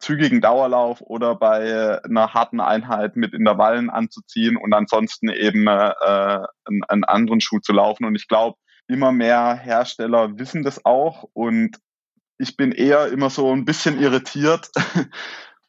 zügigen 0.00 0.40
Dauerlauf 0.40 1.00
oder 1.00 1.34
bei 1.34 2.02
einer 2.04 2.34
harten 2.34 2.60
Einheit 2.60 3.16
mit 3.16 3.32
Intervallen 3.32 3.88
anzuziehen 3.90 4.56
und 4.56 4.72
ansonsten 4.74 5.30
eben 5.30 5.66
äh, 5.66 5.92
einen, 6.64 6.84
einen 6.88 7.04
anderen 7.04 7.40
Schuh 7.40 7.58
zu 7.60 7.72
laufen. 7.72 8.04
Und 8.04 8.14
ich 8.14 8.28
glaube, 8.28 8.58
immer 8.88 9.12
mehr 9.12 9.54
Hersteller 9.54 10.38
wissen 10.38 10.64
das 10.64 10.84
auch 10.84 11.24
und 11.34 11.78
ich 12.38 12.56
bin 12.56 12.72
eher 12.72 13.08
immer 13.08 13.30
so 13.30 13.52
ein 13.52 13.64
bisschen 13.64 14.00
irritiert, 14.00 14.70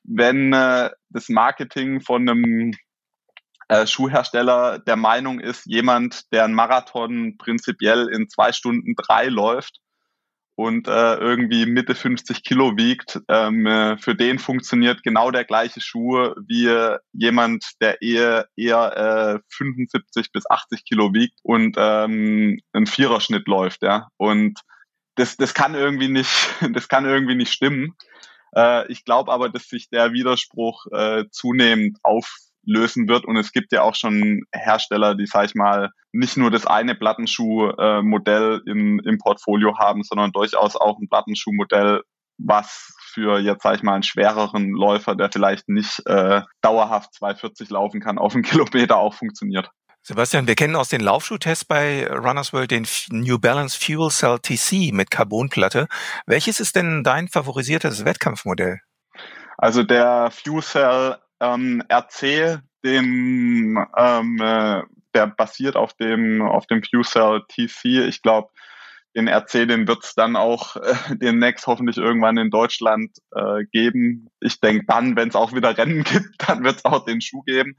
wenn 0.03 0.53
äh, 0.53 0.89
das 1.09 1.29
Marketing 1.29 2.01
von 2.01 2.29
einem 2.29 2.73
äh, 3.67 3.85
Schuhhersteller 3.85 4.79
der 4.79 4.95
Meinung 4.95 5.39
ist, 5.39 5.65
jemand, 5.65 6.31
der 6.31 6.45
einen 6.45 6.53
Marathon 6.53 7.37
prinzipiell 7.37 8.07
in 8.07 8.29
zwei 8.29 8.51
Stunden 8.51 8.95
drei 8.95 9.27
läuft, 9.27 9.79
und 10.59 10.89
äh, 10.89 11.15
irgendwie 11.15 11.65
Mitte 11.65 11.95
50 11.95 12.43
Kilo 12.43 12.75
wiegt, 12.75 13.21
ähm, 13.29 13.65
äh, 13.65 13.97
für 13.97 14.13
den 14.13 14.39
funktioniert 14.39 15.03
genau 15.03 15.31
der 15.31 15.45
gleiche 15.45 15.79
Schuh 15.79 16.33
wie 16.49 16.69
jemand, 17.13 17.63
der 17.79 18.01
eher, 18.01 18.49
eher 18.57 19.39
äh, 19.39 19.39
75 19.55 20.33
bis 20.33 20.49
80 20.49 20.83
Kilo 20.83 21.13
wiegt 21.13 21.39
und 21.43 21.77
ähm, 21.79 22.59
einen 22.73 22.87
Viererschnitt 22.87 23.47
läuft, 23.47 23.83
ja. 23.83 24.09
Und 24.17 24.59
das, 25.15 25.37
das 25.37 25.53
kann 25.53 25.75
irgendwie 25.75 26.09
nicht, 26.09 26.29
das 26.73 26.89
kann 26.89 27.05
irgendwie 27.05 27.35
nicht 27.35 27.53
stimmen. 27.53 27.95
Äh, 28.53 28.91
ich 28.91 29.05
glaube 29.05 29.31
aber, 29.31 29.47
dass 29.47 29.69
sich 29.69 29.89
der 29.89 30.11
Widerspruch 30.11 30.87
äh, 30.91 31.23
zunehmend 31.31 31.99
auf 32.03 32.35
lösen 32.63 33.07
wird. 33.07 33.25
Und 33.25 33.37
es 33.37 33.51
gibt 33.51 33.71
ja 33.71 33.81
auch 33.81 33.95
schon 33.95 34.43
Hersteller, 34.53 35.15
die, 35.15 35.25
sag 35.25 35.45
ich 35.45 35.55
mal, 35.55 35.89
nicht 36.11 36.37
nur 36.37 36.51
das 36.51 36.65
eine 36.65 36.95
Plattenschuhmodell 36.95 38.61
äh, 38.65 38.69
im, 38.69 38.99
im 38.99 39.17
Portfolio 39.17 39.77
haben, 39.77 40.03
sondern 40.03 40.31
durchaus 40.31 40.75
auch 40.75 40.97
ein 40.99 41.09
Plattenschuhmodell, 41.09 42.01
was 42.37 42.95
für 43.13 43.39
jetzt, 43.39 43.63
sag 43.63 43.75
ich 43.75 43.83
mal, 43.83 43.93
einen 43.93 44.03
schwereren 44.03 44.71
Läufer, 44.71 45.15
der 45.15 45.31
vielleicht 45.31 45.67
nicht 45.69 46.01
äh, 46.05 46.41
dauerhaft 46.61 47.13
240 47.15 47.69
laufen 47.69 47.99
kann, 47.99 48.17
auf 48.17 48.33
einen 48.33 48.43
Kilometer 48.43 48.97
auch 48.97 49.13
funktioniert. 49.13 49.69
Sebastian, 50.01 50.47
wir 50.47 50.55
kennen 50.55 50.77
aus 50.77 50.89
den 50.89 51.01
Laufschuhtests 51.01 51.65
bei 51.65 52.07
Runners 52.07 52.53
World 52.53 52.71
den 52.71 52.87
New 53.11 53.37
Balance 53.37 53.77
Fuel 53.77 54.09
Cell 54.09 54.39
TC 54.39 54.93
mit 54.93 55.11
Carbonplatte. 55.11 55.87
Welches 56.25 56.59
ist 56.59 56.75
denn 56.75 57.03
dein 57.03 57.27
favorisiertes 57.27 58.05
Wettkampfmodell? 58.05 58.79
Also 59.57 59.83
der 59.83 60.31
Fuel 60.31 60.63
Cell 60.63 61.17
ähm, 61.39 61.83
RC, 61.91 62.61
den, 62.83 63.77
ähm, 63.97 64.39
äh, 64.41 64.81
der 65.13 65.27
basiert 65.27 65.75
auf 65.75 65.93
dem, 65.93 66.41
auf 66.41 66.67
dem 66.67 66.83
FueCell 66.83 67.43
TC. 67.47 68.07
Ich 68.07 68.21
glaube, 68.21 68.49
den 69.15 69.27
RC, 69.27 69.67
den 69.67 69.87
wird 69.87 70.03
es 70.03 70.13
dann 70.13 70.35
auch 70.35 70.75
äh, 70.75 71.15
demnächst 71.15 71.65
hoffentlich 71.67 71.97
irgendwann 71.97 72.37
in 72.37 72.51
Deutschland 72.51 73.11
äh, 73.35 73.65
geben. 73.71 74.29
Ich 74.39 74.59
denke 74.59 74.85
dann, 74.87 75.15
wenn 75.15 75.29
es 75.29 75.35
auch 75.35 75.53
wieder 75.53 75.77
Rennen 75.77 76.03
gibt, 76.03 76.35
dann 76.47 76.63
wird 76.63 76.77
es 76.77 76.85
auch 76.85 77.05
den 77.05 77.21
Schuh 77.21 77.41
geben. 77.41 77.75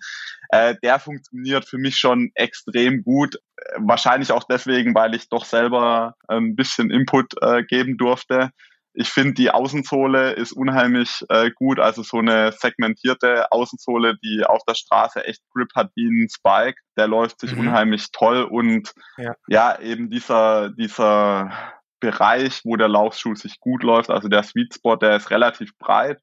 Äh, 0.48 0.74
der 0.82 0.98
funktioniert 0.98 1.64
für 1.64 1.78
mich 1.78 1.96
schon 1.98 2.30
extrem 2.34 3.04
gut. 3.04 3.36
Wahrscheinlich 3.76 4.32
auch 4.32 4.44
deswegen, 4.44 4.94
weil 4.94 5.14
ich 5.14 5.28
doch 5.28 5.44
selber 5.44 6.14
ein 6.26 6.56
bisschen 6.56 6.90
Input 6.90 7.34
äh, 7.40 7.62
geben 7.62 7.96
durfte. 7.96 8.50
Ich 8.93 9.09
finde, 9.09 9.34
die 9.34 9.51
Außensohle 9.51 10.32
ist 10.32 10.53
unheimlich 10.53 11.24
äh, 11.28 11.51
gut. 11.55 11.78
Also 11.78 12.03
so 12.03 12.18
eine 12.18 12.53
segmentierte 12.53 13.51
Außensohle, 13.53 14.16
die 14.22 14.45
auf 14.45 14.62
der 14.66 14.74
Straße 14.74 15.24
echt 15.24 15.43
Grip 15.55 15.68
hat 15.76 15.91
wie 15.95 16.09
ein 16.09 16.28
Spike. 16.28 16.80
Der 16.97 17.07
läuft 17.07 17.41
sich 17.41 17.55
mhm. 17.55 17.61
unheimlich 17.61 18.11
toll. 18.12 18.43
Und 18.43 18.93
ja. 19.16 19.34
ja, 19.47 19.78
eben 19.80 20.11
dieser, 20.11 20.70
dieser 20.70 21.53
Bereich, 22.01 22.62
wo 22.64 22.76
der 22.76 22.88
Laufschuh 22.88 23.34
sich 23.34 23.61
gut 23.61 23.82
läuft, 23.82 24.11
also 24.11 24.28
der 24.28 24.43
Sweet 24.43 24.74
Spot, 24.74 24.97
der 24.97 25.16
ist 25.16 25.30
relativ 25.30 25.76
breit. 25.78 26.20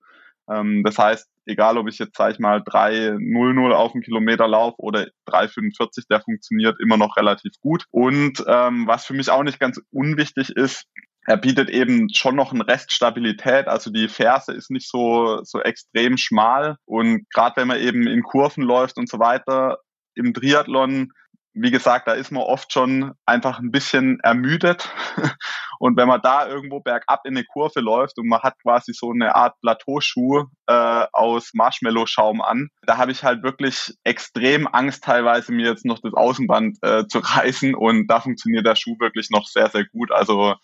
Ähm, 0.50 0.84
das 0.84 0.98
heißt, 0.98 1.30
egal 1.46 1.78
ob 1.78 1.88
ich 1.88 1.98
jetzt, 2.00 2.18
sag 2.18 2.34
ich 2.34 2.40
mal, 2.40 2.60
3,00 2.60 3.72
auf 3.72 3.94
einen 3.94 4.04
Kilometer 4.04 4.48
laufe 4.48 4.80
oder 4.80 5.08
3,45, 5.28 6.06
der 6.10 6.22
funktioniert 6.22 6.80
immer 6.82 6.98
noch 6.98 7.16
relativ 7.18 7.54
gut. 7.62 7.86
Und 7.92 8.44
ähm, 8.48 8.88
was 8.88 9.06
für 9.06 9.14
mich 9.14 9.30
auch 9.30 9.44
nicht 9.44 9.60
ganz 9.60 9.82
unwichtig 9.92 10.50
ist, 10.50 10.86
er 11.28 11.36
bietet 11.36 11.70
eben 11.70 12.08
schon 12.14 12.38
noch 12.38 12.54
eine 12.54 12.66
Reststabilität, 12.66 13.68
also 13.68 13.92
die 13.92 14.08
Ferse 14.08 14.54
ist 14.54 14.72
nicht 14.72 14.90
so, 14.90 15.44
so 15.44 15.60
extrem 15.62 16.18
schmal. 16.18 16.78
Und 16.86 17.30
gerade 17.32 17.58
wenn 17.58 17.68
man 17.68 17.82
eben 17.82 18.08
in 18.08 18.24
Kurven 18.24 18.64
läuft 18.64 18.98
und 18.98 19.10
so 19.10 19.20
weiter, 19.20 19.80
im 20.16 20.34
Triathlon, 20.34 21.12
wie 21.54 21.72
gesagt, 21.72 22.08
da 22.08 22.14
ist 22.14 22.32
man 22.32 22.44
oft 22.44 22.72
schon 22.72 23.14
einfach 23.26 23.60
ein 23.60 23.72
bisschen 23.72 24.20
ermüdet. 24.22 24.90
Und 25.80 25.96
wenn 25.96 26.08
man 26.08 26.22
da 26.22 26.48
irgendwo 26.48 26.80
bergab 26.80 27.22
in 27.26 27.38
eine 27.38 27.46
Kurve 27.46 27.82
läuft 27.82 28.18
und 28.18 28.28
man 28.28 28.42
hat 28.42 28.56
quasi 28.64 28.94
so 28.94 29.12
eine 29.12 29.36
Art 29.36 29.60
Plateauschuh 29.62 30.46
äh, 30.66 31.06
aus 31.14 31.52
Marshmallow-Schaum 31.54 32.42
an, 32.42 32.70
da 32.82 32.98
habe 32.98 33.12
ich 33.12 33.24
halt 33.24 33.44
wirklich 33.44 33.94
extrem 34.04 34.68
Angst 34.68 35.04
teilweise 35.04 35.52
mir 35.52 35.70
jetzt 35.70 35.86
noch 35.86 36.00
das 36.02 36.14
Außenband 36.14 36.78
äh, 36.82 37.06
zu 37.08 37.20
reißen. 37.24 37.76
Und 37.76 38.08
da 38.08 38.22
funktioniert 38.22 38.66
der 38.66 38.76
Schuh 38.76 38.96
wirklich 39.00 39.30
noch 39.30 39.46
sehr, 39.46 39.70
sehr 39.70 39.86
gut. 39.86 40.12
Also 40.12 40.56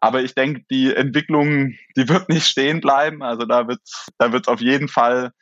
aber 0.00 0.22
ich 0.22 0.34
denke, 0.34 0.64
die 0.70 0.94
Entwicklung, 0.94 1.74
die 1.96 2.08
wird 2.08 2.28
nicht 2.28 2.46
stehen 2.46 2.80
bleiben. 2.80 3.22
Also 3.22 3.44
da 3.44 3.68
wird 3.68 3.80
da 4.18 4.32
wird's 4.32 4.48
auf 4.48 4.60
jeden 4.60 4.88
Fall 4.88 5.32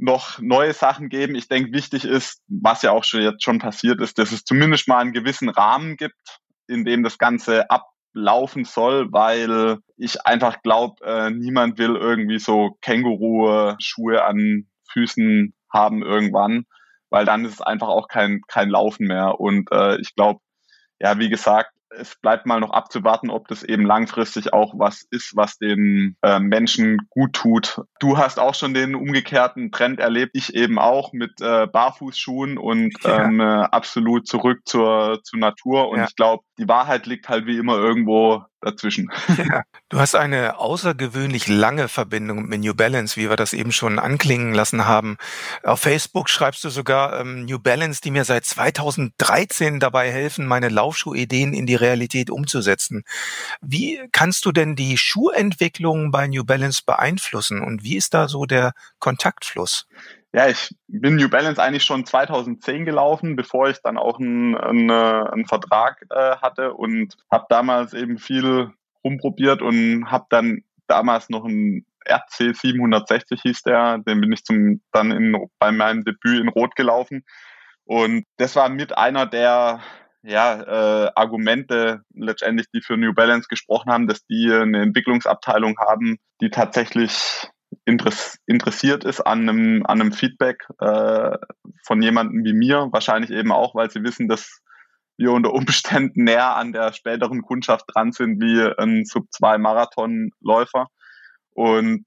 noch 0.00 0.38
neue 0.40 0.72
Sachen 0.72 1.08
geben. 1.08 1.34
Ich 1.34 1.48
denke, 1.48 1.72
wichtig 1.72 2.04
ist, 2.04 2.42
was 2.48 2.82
ja 2.82 2.90
auch 2.90 3.04
schon 3.04 3.22
jetzt 3.22 3.44
schon 3.44 3.58
passiert 3.58 4.00
ist, 4.00 4.18
dass 4.18 4.32
es 4.32 4.44
zumindest 4.44 4.88
mal 4.88 4.98
einen 4.98 5.12
gewissen 5.12 5.50
Rahmen 5.50 5.96
gibt, 5.96 6.40
in 6.66 6.84
dem 6.84 7.02
das 7.02 7.18
Ganze 7.18 7.66
ablaufen 7.70 8.64
soll, 8.64 9.12
weil 9.12 9.78
ich 9.96 10.24
einfach 10.26 10.62
glaube, 10.62 11.04
äh, 11.04 11.30
niemand 11.30 11.78
will 11.78 11.96
irgendwie 11.96 12.38
so 12.38 12.78
Känguru-Schuhe 12.80 14.24
an 14.24 14.66
Füßen 14.90 15.54
haben 15.70 16.02
irgendwann, 16.02 16.64
weil 17.10 17.26
dann 17.26 17.44
ist 17.44 17.54
es 17.54 17.60
einfach 17.60 17.88
auch 17.88 18.08
kein, 18.08 18.40
kein 18.48 18.70
Laufen 18.70 19.06
mehr. 19.06 19.38
Und 19.38 19.70
äh, 19.70 20.00
ich 20.00 20.14
glaube, 20.14 20.40
ja, 21.00 21.18
wie 21.18 21.28
gesagt, 21.28 21.72
es 21.90 22.14
bleibt 22.14 22.46
mal 22.46 22.60
noch 22.60 22.70
abzuwarten, 22.70 23.30
ob 23.30 23.48
das 23.48 23.62
eben 23.62 23.84
langfristig 23.84 24.52
auch 24.52 24.74
was 24.76 25.02
ist, 25.10 25.36
was 25.36 25.58
den 25.58 26.16
äh, 26.22 26.38
Menschen 26.38 27.08
gut 27.10 27.32
tut. 27.32 27.80
Du 27.98 28.16
hast 28.16 28.38
auch 28.38 28.54
schon 28.54 28.74
den 28.74 28.94
umgekehrten 28.94 29.72
Trend 29.72 29.98
erlebt, 29.98 30.32
ich 30.34 30.54
eben 30.54 30.78
auch 30.78 31.12
mit 31.12 31.40
äh, 31.40 31.66
Barfußschuhen 31.66 32.58
und 32.58 32.94
ja. 33.02 33.24
ähm, 33.24 33.40
äh, 33.40 33.44
absolut 33.44 34.28
zurück 34.28 34.60
zur, 34.64 35.20
zur 35.24 35.40
Natur. 35.40 35.88
Und 35.88 35.98
ja. 35.98 36.04
ich 36.04 36.14
glaube, 36.14 36.44
die 36.58 36.68
Wahrheit 36.68 37.06
liegt 37.06 37.28
halt 37.28 37.46
wie 37.46 37.58
immer 37.58 37.76
irgendwo 37.76 38.44
dazwischen. 38.60 39.10
Ja. 39.36 39.62
Du 39.88 39.98
hast 39.98 40.14
eine 40.14 40.58
außergewöhnlich 40.58 41.48
lange 41.48 41.88
Verbindung 41.88 42.46
mit 42.46 42.60
New 42.60 42.74
Balance, 42.74 43.16
wie 43.16 43.28
wir 43.28 43.36
das 43.36 43.52
eben 43.52 43.72
schon 43.72 43.98
anklingen 43.98 44.52
lassen 44.52 44.86
haben. 44.86 45.16
Auf 45.64 45.80
Facebook 45.80 46.28
schreibst 46.28 46.62
du 46.62 46.68
sogar 46.68 47.20
ähm, 47.20 47.44
New 47.44 47.58
Balance, 47.58 48.00
die 48.02 48.10
mir 48.10 48.24
seit 48.24 48.44
2013 48.44 49.80
dabei 49.80 50.12
helfen, 50.12 50.46
meine 50.46 50.68
Laufschuhideen 50.68 51.54
in 51.54 51.66
die 51.66 51.74
Realität 51.74 52.30
umzusetzen. 52.30 53.02
Wie 53.60 54.00
kannst 54.12 54.44
du 54.44 54.52
denn 54.52 54.76
die 54.76 54.96
Schuhentwicklung 54.98 56.10
bei 56.10 56.26
New 56.28 56.44
Balance 56.44 56.82
beeinflussen 56.84 57.62
und 57.62 57.82
wie 57.82 57.96
ist 57.96 58.14
da 58.14 58.28
so 58.28 58.44
der 58.44 58.72
Kontaktfluss? 58.98 59.86
Ja, 60.32 60.48
ich 60.48 60.74
bin 60.86 61.16
New 61.16 61.28
Balance 61.28 61.60
eigentlich 61.60 61.84
schon 61.84 62.06
2010 62.06 62.84
gelaufen, 62.84 63.34
bevor 63.34 63.68
ich 63.68 63.78
dann 63.82 63.98
auch 63.98 64.20
einen, 64.20 64.56
einen, 64.56 64.90
einen 64.90 65.46
Vertrag 65.46 66.04
äh, 66.10 66.36
hatte 66.36 66.74
und 66.74 67.16
habe 67.30 67.46
damals 67.48 67.94
eben 67.94 68.18
viel 68.18 68.70
rumprobiert 69.04 69.60
und 69.60 70.10
habe 70.10 70.26
dann 70.30 70.62
damals 70.86 71.30
noch 71.30 71.44
ein 71.44 71.84
RC 72.08 72.56
760 72.56 73.42
hieß 73.42 73.62
der, 73.62 73.98
den 73.98 74.20
bin 74.20 74.32
ich 74.32 74.44
zum, 74.44 74.80
dann 74.92 75.10
in, 75.10 75.48
bei 75.58 75.72
meinem 75.72 76.04
Debüt 76.04 76.40
in 76.40 76.48
Rot 76.48 76.76
gelaufen. 76.76 77.24
Und 77.84 78.24
das 78.36 78.56
war 78.56 78.68
mit 78.68 78.96
einer 78.96 79.26
der 79.26 79.80
ja, 80.22 81.06
äh, 81.06 81.10
Argumente 81.14 82.02
letztendlich, 82.14 82.68
die 82.72 82.82
für 82.82 82.96
New 82.96 83.14
Balance 83.14 83.48
gesprochen 83.48 83.90
haben, 83.90 84.06
dass 84.06 84.24
die 84.26 84.52
eine 84.52 84.82
Entwicklungsabteilung 84.82 85.76
haben, 85.78 86.18
die 86.40 86.50
tatsächlich 86.50 87.48
interessiert 87.84 89.04
ist 89.04 89.20
an 89.20 89.48
einem, 89.48 89.86
an 89.86 90.00
einem 90.00 90.12
Feedback 90.12 90.66
äh, 90.80 91.36
von 91.84 92.02
jemandem 92.02 92.44
wie 92.44 92.52
mir, 92.52 92.88
wahrscheinlich 92.90 93.30
eben 93.30 93.52
auch, 93.52 93.74
weil 93.74 93.90
sie 93.90 94.02
wissen, 94.02 94.28
dass 94.28 94.60
wir 95.16 95.32
unter 95.32 95.52
Umständen 95.52 96.24
näher 96.24 96.56
an 96.56 96.72
der 96.72 96.92
späteren 96.92 97.42
Kundschaft 97.42 97.84
dran 97.92 98.12
sind 98.12 98.40
wie 98.40 98.62
ein 98.78 99.04
Sub-2-Marathonläufer. 99.04 100.88
Und 101.52 102.04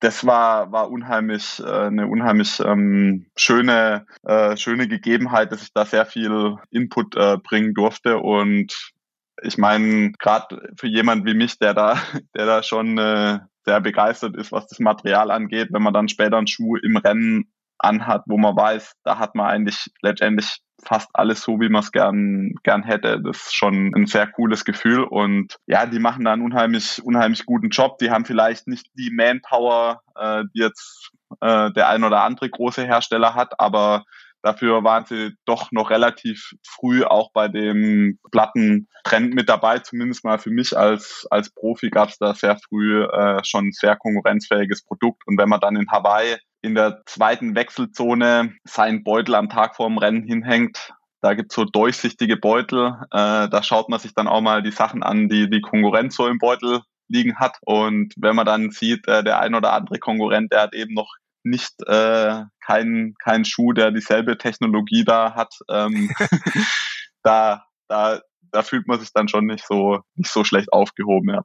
das 0.00 0.26
war, 0.26 0.70
war 0.72 0.90
unheimlich, 0.90 1.60
äh, 1.60 1.86
eine 1.86 2.06
unheimlich 2.06 2.60
ähm, 2.60 3.26
schöne, 3.36 4.06
äh, 4.24 4.56
schöne 4.56 4.88
Gegebenheit, 4.88 5.52
dass 5.52 5.62
ich 5.62 5.72
da 5.72 5.84
sehr 5.84 6.06
viel 6.06 6.56
Input 6.70 7.16
äh, 7.16 7.36
bringen 7.38 7.74
durfte. 7.74 8.18
Und 8.18 8.92
ich 9.42 9.58
meine, 9.58 10.12
gerade 10.12 10.72
für 10.76 10.86
jemand 10.86 11.24
wie 11.26 11.34
mich, 11.34 11.58
der 11.58 11.74
da, 11.74 11.96
der 12.34 12.46
da 12.46 12.62
schon 12.62 12.98
äh, 12.98 13.38
sehr 13.68 13.80
begeistert 13.82 14.34
ist, 14.34 14.50
was 14.50 14.66
das 14.66 14.78
Material 14.78 15.30
angeht, 15.30 15.68
wenn 15.72 15.82
man 15.82 15.92
dann 15.92 16.08
später 16.08 16.38
einen 16.38 16.46
Schuh 16.46 16.76
im 16.76 16.96
Rennen 16.96 17.52
anhat, 17.78 18.22
wo 18.26 18.38
man 18.38 18.56
weiß, 18.56 18.94
da 19.04 19.18
hat 19.18 19.34
man 19.34 19.46
eigentlich 19.46 19.90
letztendlich 20.00 20.60
fast 20.82 21.10
alles 21.12 21.42
so, 21.42 21.60
wie 21.60 21.68
man 21.68 21.82
es 21.82 21.92
gern, 21.92 22.54
gern 22.62 22.82
hätte. 22.82 23.20
Das 23.20 23.36
ist 23.36 23.54
schon 23.54 23.92
ein 23.94 24.06
sehr 24.06 24.26
cooles 24.26 24.64
Gefühl. 24.64 25.02
Und 25.02 25.56
ja, 25.66 25.84
die 25.86 25.98
machen 25.98 26.24
da 26.24 26.32
einen 26.32 26.42
unheimlich, 26.42 27.02
unheimlich 27.04 27.44
guten 27.44 27.68
Job. 27.68 27.98
Die 27.98 28.10
haben 28.10 28.24
vielleicht 28.24 28.68
nicht 28.68 28.86
die 28.94 29.10
Manpower, 29.10 30.00
äh, 30.16 30.44
die 30.54 30.60
jetzt 30.60 31.10
äh, 31.40 31.70
der 31.72 31.88
ein 31.88 32.04
oder 32.04 32.22
andere 32.22 32.48
große 32.48 32.84
Hersteller 32.84 33.34
hat, 33.34 33.60
aber 33.60 34.04
Dafür 34.42 34.84
waren 34.84 35.04
sie 35.04 35.34
doch 35.44 35.72
noch 35.72 35.90
relativ 35.90 36.52
früh 36.66 37.04
auch 37.04 37.32
bei 37.32 37.48
dem 37.48 38.18
Plattentrend 38.30 39.34
mit 39.34 39.48
dabei. 39.48 39.80
Zumindest 39.80 40.24
mal 40.24 40.38
für 40.38 40.50
mich 40.50 40.76
als, 40.76 41.26
als 41.30 41.50
Profi 41.50 41.90
gab 41.90 42.10
es 42.10 42.18
da 42.18 42.34
sehr 42.34 42.56
früh 42.56 43.04
äh, 43.04 43.42
schon 43.44 43.68
ein 43.68 43.72
sehr 43.72 43.96
konkurrenzfähiges 43.96 44.84
Produkt. 44.84 45.22
Und 45.26 45.38
wenn 45.38 45.48
man 45.48 45.60
dann 45.60 45.76
in 45.76 45.90
Hawaii 45.90 46.36
in 46.62 46.74
der 46.74 47.02
zweiten 47.06 47.54
Wechselzone 47.54 48.54
seinen 48.64 49.04
Beutel 49.04 49.34
am 49.34 49.48
Tag 49.48 49.76
vorm 49.76 49.98
Rennen 49.98 50.24
hinhängt, 50.24 50.92
da 51.20 51.34
gibt's 51.34 51.54
so 51.54 51.64
durchsichtige 51.64 52.36
Beutel. 52.36 52.94
Äh, 53.10 53.48
da 53.48 53.62
schaut 53.62 53.88
man 53.88 53.98
sich 53.98 54.14
dann 54.14 54.28
auch 54.28 54.40
mal 54.40 54.62
die 54.62 54.70
Sachen 54.70 55.02
an, 55.02 55.28
die 55.28 55.50
die 55.50 55.60
Konkurrenz 55.60 56.14
so 56.14 56.28
im 56.28 56.38
Beutel 56.38 56.80
liegen 57.08 57.36
hat. 57.36 57.56
Und 57.62 58.14
wenn 58.16 58.36
man 58.36 58.46
dann 58.46 58.70
sieht, 58.70 59.08
äh, 59.08 59.24
der 59.24 59.40
ein 59.40 59.54
oder 59.54 59.72
andere 59.72 59.98
Konkurrent, 59.98 60.52
der 60.52 60.62
hat 60.62 60.74
eben 60.74 60.94
noch 60.94 61.12
nicht 61.48 61.74
äh, 61.86 62.42
kein, 62.64 63.14
kein 63.22 63.44
Schuh, 63.44 63.72
der 63.72 63.90
dieselbe 63.90 64.38
Technologie 64.38 65.04
da 65.04 65.34
hat. 65.34 65.54
Ähm, 65.68 66.10
da, 67.22 67.64
da, 67.88 68.20
da 68.52 68.62
fühlt 68.62 68.86
man 68.86 69.00
sich 69.00 69.12
dann 69.12 69.28
schon 69.28 69.46
nicht 69.46 69.66
so, 69.66 70.00
nicht 70.14 70.30
so 70.30 70.44
schlecht 70.44 70.72
aufgehoben. 70.72 71.30
Ja. 71.30 71.42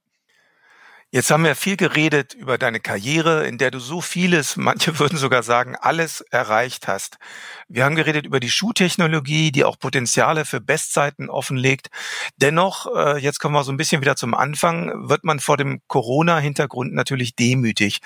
Jetzt 1.15 1.29
haben 1.29 1.43
wir 1.43 1.53
viel 1.53 1.77
geredet 1.77 2.33
über 2.33 2.57
deine 2.57 2.79
Karriere, 2.79 3.45
in 3.45 3.59
der 3.59 3.69
du 3.69 3.77
so 3.77 4.01
vieles, 4.01 4.57
manche 4.57 4.97
würden 4.97 5.19
sogar 5.19 5.43
sagen, 5.43 5.75
alles 5.79 6.21
erreicht 6.31 6.87
hast. 6.87 7.19
Wir 7.67 7.85
haben 7.85 7.93
geredet 7.93 8.25
über 8.25 8.39
die 8.39 8.49
Schuhtechnologie, 8.49 9.51
die 9.51 9.63
auch 9.63 9.77
Potenziale 9.77 10.43
für 10.43 10.59
Bestzeiten 10.59 11.29
offenlegt. 11.29 11.89
Dennoch, 12.37 12.87
äh, 12.95 13.19
jetzt 13.19 13.37
kommen 13.37 13.53
wir 13.53 13.63
so 13.63 13.71
ein 13.71 13.77
bisschen 13.77 14.01
wieder 14.01 14.15
zum 14.15 14.33
Anfang, 14.33 15.07
wird 15.07 15.23
man 15.23 15.39
vor 15.39 15.55
dem 15.55 15.81
Corona-Hintergrund 15.87 16.95
natürlich 16.95 17.35
demütig. 17.35 17.99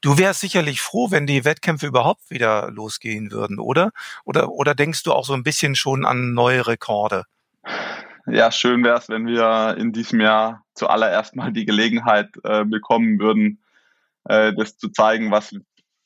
Du 0.00 0.18
wärst 0.18 0.40
sicherlich 0.40 0.80
froh, 0.80 1.12
wenn 1.12 1.28
die 1.28 1.44
Wettkämpfe 1.44 1.86
überhaupt 1.86 2.28
wieder 2.28 2.72
losgehen 2.72 3.30
würden, 3.30 3.60
oder? 3.60 3.92
Oder, 4.24 4.50
oder 4.50 4.74
denkst 4.74 5.04
du 5.04 5.12
auch 5.12 5.24
so 5.24 5.32
ein 5.34 5.44
bisschen 5.44 5.76
schon 5.76 6.04
an 6.04 6.34
neue 6.34 6.66
Rekorde? 6.66 7.22
Ja, 8.30 8.50
schön 8.52 8.84
wäre 8.84 8.98
es, 8.98 9.08
wenn 9.08 9.26
wir 9.26 9.76
in 9.78 9.92
diesem 9.92 10.20
Jahr 10.20 10.64
zuallererst 10.74 11.36
mal 11.36 11.52
die 11.52 11.64
Gelegenheit 11.64 12.28
äh, 12.44 12.64
bekommen 12.64 13.18
würden, 13.18 13.62
äh, 14.24 14.52
das 14.54 14.76
zu 14.78 14.90
zeigen, 14.90 15.30
was, 15.30 15.54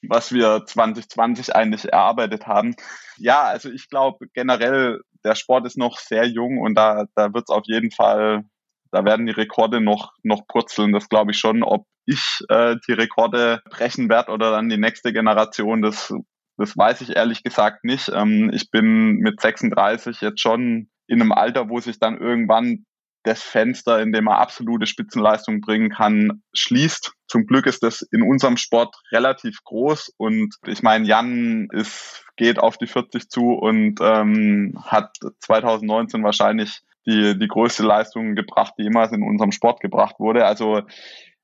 was 0.02 0.32
wir 0.32 0.64
2020 0.66 1.54
eigentlich 1.54 1.92
erarbeitet 1.92 2.46
haben. 2.46 2.74
Ja, 3.16 3.42
also 3.42 3.70
ich 3.70 3.88
glaube 3.88 4.26
generell, 4.34 5.00
der 5.24 5.34
Sport 5.34 5.66
ist 5.66 5.78
noch 5.78 5.98
sehr 5.98 6.26
jung 6.26 6.58
und 6.58 6.74
da, 6.74 7.06
da 7.14 7.32
wird 7.32 7.44
es 7.48 7.54
auf 7.54 7.64
jeden 7.66 7.90
Fall, 7.90 8.44
da 8.90 9.04
werden 9.04 9.26
die 9.26 9.32
Rekorde 9.32 9.80
noch, 9.80 10.12
noch 10.22 10.46
purzeln. 10.46 10.92
Das 10.92 11.08
glaube 11.08 11.30
ich 11.30 11.38
schon. 11.38 11.62
Ob 11.62 11.86
ich 12.04 12.40
äh, 12.48 12.76
die 12.88 12.92
Rekorde 12.92 13.62
brechen 13.70 14.08
werde 14.08 14.32
oder 14.32 14.50
dann 14.50 14.68
die 14.68 14.78
nächste 14.78 15.12
Generation, 15.12 15.82
das, 15.82 16.12
das 16.56 16.76
weiß 16.76 17.00
ich 17.02 17.16
ehrlich 17.16 17.42
gesagt 17.42 17.84
nicht. 17.84 18.10
Ähm, 18.12 18.50
ich 18.52 18.70
bin 18.70 19.18
mit 19.18 19.40
36 19.40 20.20
jetzt 20.20 20.40
schon 20.40 20.88
in 21.12 21.20
einem 21.20 21.32
Alter, 21.32 21.68
wo 21.68 21.78
sich 21.78 21.98
dann 21.98 22.16
irgendwann 22.18 22.86
das 23.22 23.42
Fenster, 23.42 24.00
in 24.00 24.12
dem 24.12 24.28
er 24.28 24.38
absolute 24.38 24.86
Spitzenleistung 24.86 25.60
bringen 25.60 25.90
kann, 25.90 26.42
schließt. 26.54 27.12
Zum 27.28 27.46
Glück 27.46 27.66
ist 27.66 27.82
das 27.82 28.00
in 28.00 28.22
unserem 28.22 28.56
Sport 28.56 28.96
relativ 29.12 29.62
groß 29.62 30.14
und 30.16 30.56
ich 30.66 30.82
meine, 30.82 31.06
Jan 31.06 31.68
ist, 31.70 32.24
geht 32.36 32.58
auf 32.58 32.78
die 32.78 32.86
40 32.86 33.28
zu 33.28 33.52
und 33.52 34.00
ähm, 34.00 34.82
hat 34.84 35.14
2019 35.40 36.24
wahrscheinlich 36.24 36.80
die, 37.06 37.38
die 37.38 37.48
größte 37.48 37.82
Leistung 37.82 38.34
gebracht, 38.34 38.74
die 38.78 38.84
jemals 38.84 39.12
in 39.12 39.22
unserem 39.22 39.52
Sport 39.52 39.80
gebracht 39.80 40.18
wurde. 40.18 40.46
Also 40.46 40.80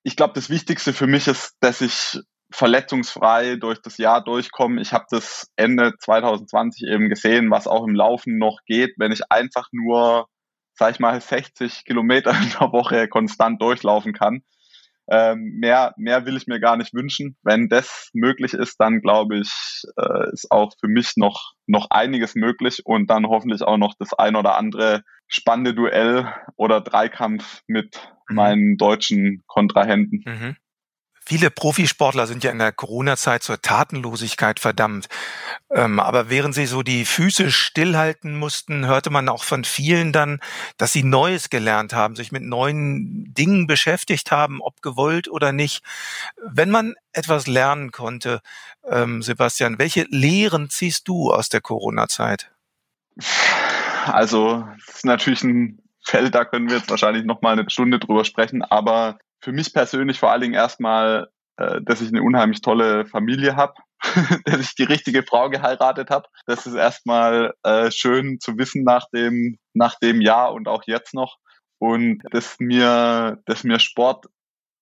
ich 0.02 0.16
glaube, 0.16 0.32
das 0.34 0.48
Wichtigste 0.48 0.94
für 0.94 1.06
mich 1.06 1.28
ist, 1.28 1.56
dass 1.60 1.82
ich 1.82 2.18
verletzungsfrei 2.50 3.56
durch 3.56 3.80
das 3.82 3.98
Jahr 3.98 4.22
durchkommen. 4.22 4.78
Ich 4.78 4.92
habe 4.92 5.06
das 5.10 5.50
Ende 5.56 5.94
2020 5.98 6.88
eben 6.88 7.08
gesehen, 7.08 7.50
was 7.50 7.66
auch 7.66 7.86
im 7.86 7.94
Laufen 7.94 8.38
noch 8.38 8.60
geht, 8.66 8.94
wenn 8.96 9.12
ich 9.12 9.30
einfach 9.30 9.68
nur, 9.72 10.28
sag 10.74 10.92
ich 10.92 11.00
mal, 11.00 11.20
60 11.20 11.84
Kilometer 11.84 12.30
in 12.30 12.50
der 12.60 12.72
Woche 12.72 13.08
konstant 13.08 13.60
durchlaufen 13.60 14.12
kann. 14.12 14.42
Ähm, 15.10 15.54
mehr, 15.58 15.94
mehr 15.96 16.26
will 16.26 16.36
ich 16.36 16.46
mir 16.46 16.60
gar 16.60 16.76
nicht 16.76 16.92
wünschen. 16.92 17.36
Wenn 17.42 17.70
das 17.70 18.10
möglich 18.12 18.52
ist, 18.52 18.76
dann 18.78 19.00
glaube 19.00 19.38
ich, 19.38 19.82
äh, 19.96 20.30
ist 20.32 20.50
auch 20.50 20.72
für 20.78 20.88
mich 20.88 21.12
noch, 21.16 21.54
noch 21.66 21.88
einiges 21.90 22.34
möglich 22.34 22.82
und 22.84 23.08
dann 23.08 23.26
hoffentlich 23.26 23.62
auch 23.62 23.78
noch 23.78 23.94
das 23.98 24.12
ein 24.12 24.36
oder 24.36 24.56
andere 24.56 25.02
spannende 25.26 25.74
Duell 25.74 26.30
oder 26.56 26.82
Dreikampf 26.82 27.62
mit 27.66 27.98
mhm. 28.28 28.36
meinen 28.36 28.76
deutschen 28.76 29.44
Kontrahenten. 29.46 30.24
Mhm. 30.26 30.56
Viele 31.28 31.50
Profisportler 31.50 32.26
sind 32.26 32.42
ja 32.42 32.50
in 32.50 32.58
der 32.58 32.72
Corona-Zeit 32.72 33.42
zur 33.42 33.60
Tatenlosigkeit 33.60 34.60
verdammt. 34.60 35.08
Ähm, 35.70 36.00
aber 36.00 36.30
während 36.30 36.54
sie 36.54 36.64
so 36.64 36.82
die 36.82 37.04
Füße 37.04 37.50
stillhalten 37.50 38.34
mussten, 38.34 38.86
hörte 38.86 39.10
man 39.10 39.28
auch 39.28 39.44
von 39.44 39.64
vielen 39.64 40.14
dann, 40.14 40.40
dass 40.78 40.94
sie 40.94 41.02
Neues 41.02 41.50
gelernt 41.50 41.92
haben, 41.92 42.16
sich 42.16 42.32
mit 42.32 42.44
neuen 42.44 43.34
Dingen 43.34 43.66
beschäftigt 43.66 44.30
haben, 44.30 44.62
ob 44.62 44.80
gewollt 44.80 45.28
oder 45.28 45.52
nicht. 45.52 45.84
Wenn 46.42 46.70
man 46.70 46.94
etwas 47.12 47.46
lernen 47.46 47.92
konnte, 47.92 48.40
ähm, 48.90 49.20
Sebastian, 49.20 49.78
welche 49.78 50.06
Lehren 50.08 50.70
ziehst 50.70 51.08
du 51.08 51.30
aus 51.30 51.50
der 51.50 51.60
Corona-Zeit? 51.60 52.50
Also, 54.06 54.66
das 54.86 54.96
ist 54.96 55.04
natürlich 55.04 55.42
ein 55.42 55.82
Feld, 56.02 56.34
da 56.34 56.46
können 56.46 56.70
wir 56.70 56.78
jetzt 56.78 56.88
wahrscheinlich 56.88 57.26
noch 57.26 57.42
mal 57.42 57.52
eine 57.52 57.68
Stunde 57.68 57.98
drüber 57.98 58.24
sprechen, 58.24 58.62
aber 58.62 59.18
für 59.40 59.52
mich 59.52 59.72
persönlich 59.72 60.18
vor 60.18 60.30
allen 60.30 60.42
Dingen 60.42 60.54
erstmal, 60.54 61.28
äh, 61.56 61.80
dass 61.82 62.00
ich 62.00 62.08
eine 62.08 62.22
unheimlich 62.22 62.60
tolle 62.60 63.06
Familie 63.06 63.56
habe, 63.56 63.74
dass 64.44 64.60
ich 64.60 64.74
die 64.74 64.84
richtige 64.84 65.22
Frau 65.22 65.50
geheiratet 65.50 66.10
habe. 66.10 66.28
Das 66.46 66.66
ist 66.66 66.74
erstmal 66.74 67.54
äh, 67.62 67.90
schön 67.90 68.40
zu 68.40 68.58
wissen 68.58 68.84
nach 68.84 69.08
dem, 69.10 69.58
nach 69.74 69.98
dem 69.98 70.20
Jahr 70.20 70.52
und 70.52 70.68
auch 70.68 70.82
jetzt 70.86 71.14
noch. 71.14 71.38
Und 71.78 72.22
dass 72.32 72.56
mir, 72.58 73.38
dass 73.46 73.62
mir 73.62 73.78
Sport 73.78 74.26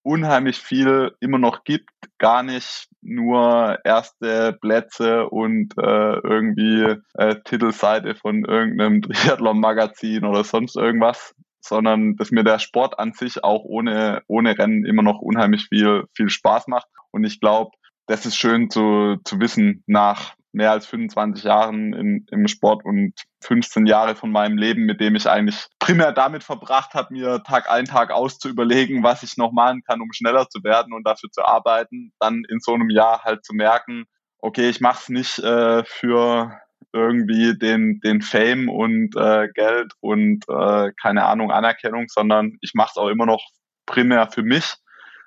unheimlich 0.07 0.59
viel 0.59 1.16
immer 1.18 1.38
noch 1.38 1.64
gibt, 1.64 1.90
gar 2.18 2.44
nicht 2.44 2.88
nur 3.02 3.78
erste 3.84 4.52
Plätze 4.52 5.28
und 5.28 5.76
äh, 5.76 6.18
irgendwie 6.20 6.96
äh, 7.14 7.36
Titelseite 7.44 8.14
von 8.14 8.44
irgendeinem 8.44 9.02
Triathlon-Magazin 9.02 10.24
oder 10.24 10.44
sonst 10.44 10.76
irgendwas, 10.76 11.34
sondern 11.69 12.17
dass 12.17 12.31
mir 12.31 12.45
der 12.45 12.59
Sport 12.59 12.99
an 12.99 13.12
sich 13.12 13.45
auch 13.45 13.64
ohne, 13.64 14.23
ohne 14.27 14.59
Rennen 14.59 14.85
immer 14.85 15.03
noch 15.03 15.21
unheimlich 15.21 15.67
viel, 15.69 16.05
viel 16.14 16.29
Spaß 16.29 16.69
macht. 16.69 16.87
Und 17.11 17.25
ich 17.25 17.41
glaube, 17.41 17.71
das 18.07 18.27
ist 18.27 18.37
schön 18.37 18.71
zu, 18.71 19.17
zu 19.25 19.41
wissen 19.41 19.83
nach 19.87 20.35
mehr 20.53 20.71
als 20.71 20.87
25 20.87 21.45
Jahren 21.45 21.93
in, 21.93 22.27
im 22.31 22.49
Sport 22.49 22.85
und 22.85 23.12
15 23.43 23.87
Jahre 23.87 24.17
von 24.17 24.33
meinem 24.33 24.57
Leben, 24.57 24.87
mit 24.87 25.01
dem 25.01 25.14
ich 25.14 25.29
eigentlich 25.29 25.67
primär 25.79 26.12
damit 26.12 26.45
verbracht 26.45 26.95
habe, 26.95 27.12
mir 27.12 27.43
Tag 27.43 27.71
ein, 27.71 27.85
Tag 27.85 28.11
aus 28.11 28.39
zu 28.39 28.49
überlegen, 28.49 29.03
was 29.03 29.23
ich 29.23 29.37
noch 29.37 29.53
machen 29.53 29.83
kann, 29.87 30.01
um 30.01 30.12
schneller 30.12 30.49
zu 30.49 30.64
werden 30.64 30.95
und 30.95 31.07
dafür 31.07 31.31
zu 31.31 31.45
arbeiten, 31.45 32.12
dann 32.19 32.43
in 32.49 32.59
so 32.61 32.73
einem 32.73 32.89
Jahr 32.89 33.23
halt 33.23 33.45
zu 33.45 33.53
merken, 33.53 34.07
okay, 34.39 34.71
ich 34.71 34.81
mache 34.81 35.01
es 35.03 35.09
nicht 35.11 35.39
äh, 35.41 35.85
für 35.85 36.59
irgendwie 36.97 37.57
den, 37.57 38.01
den 38.01 38.22
Fame 38.22 38.68
und 38.68 39.14
äh, 39.16 39.49
Geld 39.55 39.92
und 40.01 40.44
äh, 40.49 40.92
keine 41.01 41.24
Ahnung, 41.24 41.51
Anerkennung, 41.51 42.07
sondern 42.09 42.57
ich 42.61 42.72
mache 42.74 42.90
es 42.94 42.97
auch 42.97 43.09
immer 43.09 43.26
noch 43.26 43.44
primär 43.86 44.28
für 44.30 44.42
mich 44.42 44.76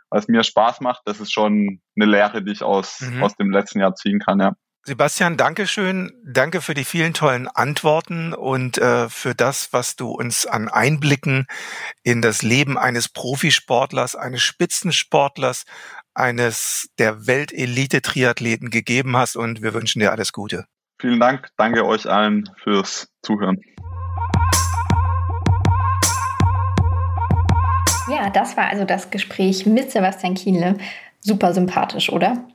was 0.09 0.27
mir 0.27 0.43
Spaß 0.43 0.81
macht. 0.81 1.01
Das 1.05 1.19
ist 1.19 1.31
schon 1.31 1.81
eine 1.95 2.05
Lehre, 2.05 2.43
die 2.43 2.51
ich 2.51 2.63
aus, 2.63 3.01
mhm. 3.01 3.23
aus 3.23 3.35
dem 3.35 3.51
letzten 3.51 3.79
Jahr 3.79 3.95
ziehen 3.95 4.19
kann, 4.19 4.39
ja. 4.39 4.53
Sebastian, 4.83 5.37
danke 5.37 5.67
schön. 5.67 6.11
Danke 6.25 6.61
für 6.61 6.73
die 6.73 6.85
vielen 6.85 7.13
tollen 7.13 7.47
Antworten 7.47 8.33
und 8.33 8.77
äh, 8.77 9.09
für 9.09 9.35
das, 9.35 9.73
was 9.73 9.97
du 9.97 10.09
uns 10.09 10.47
an 10.47 10.69
Einblicken 10.69 11.45
in 12.01 12.21
das 12.21 12.41
Leben 12.41 12.77
eines 12.77 13.09
Profisportlers, 13.09 14.15
eines 14.15 14.41
Spitzensportlers, 14.41 15.65
eines 16.13 16.89
der 16.97 17.27
Weltelite-Triathleten 17.27 18.69
gegeben 18.69 19.17
hast 19.17 19.35
und 19.35 19.61
wir 19.61 19.73
wünschen 19.73 19.99
dir 19.99 20.11
alles 20.11 20.31
Gute. 20.31 20.65
Vielen 20.99 21.19
Dank. 21.19 21.49
Danke 21.55 21.85
euch 21.85 22.09
allen 22.09 22.49
fürs 22.61 23.09
Zuhören. 23.21 23.61
Ja, 28.09 28.29
das 28.29 28.57
war 28.57 28.69
also 28.69 28.85
das 28.85 29.11
Gespräch 29.11 29.65
mit 29.65 29.91
Sebastian 29.91 30.33
Kienle. 30.33 30.77
Super 31.21 31.53
sympathisch, 31.53 32.11
oder? 32.11 32.45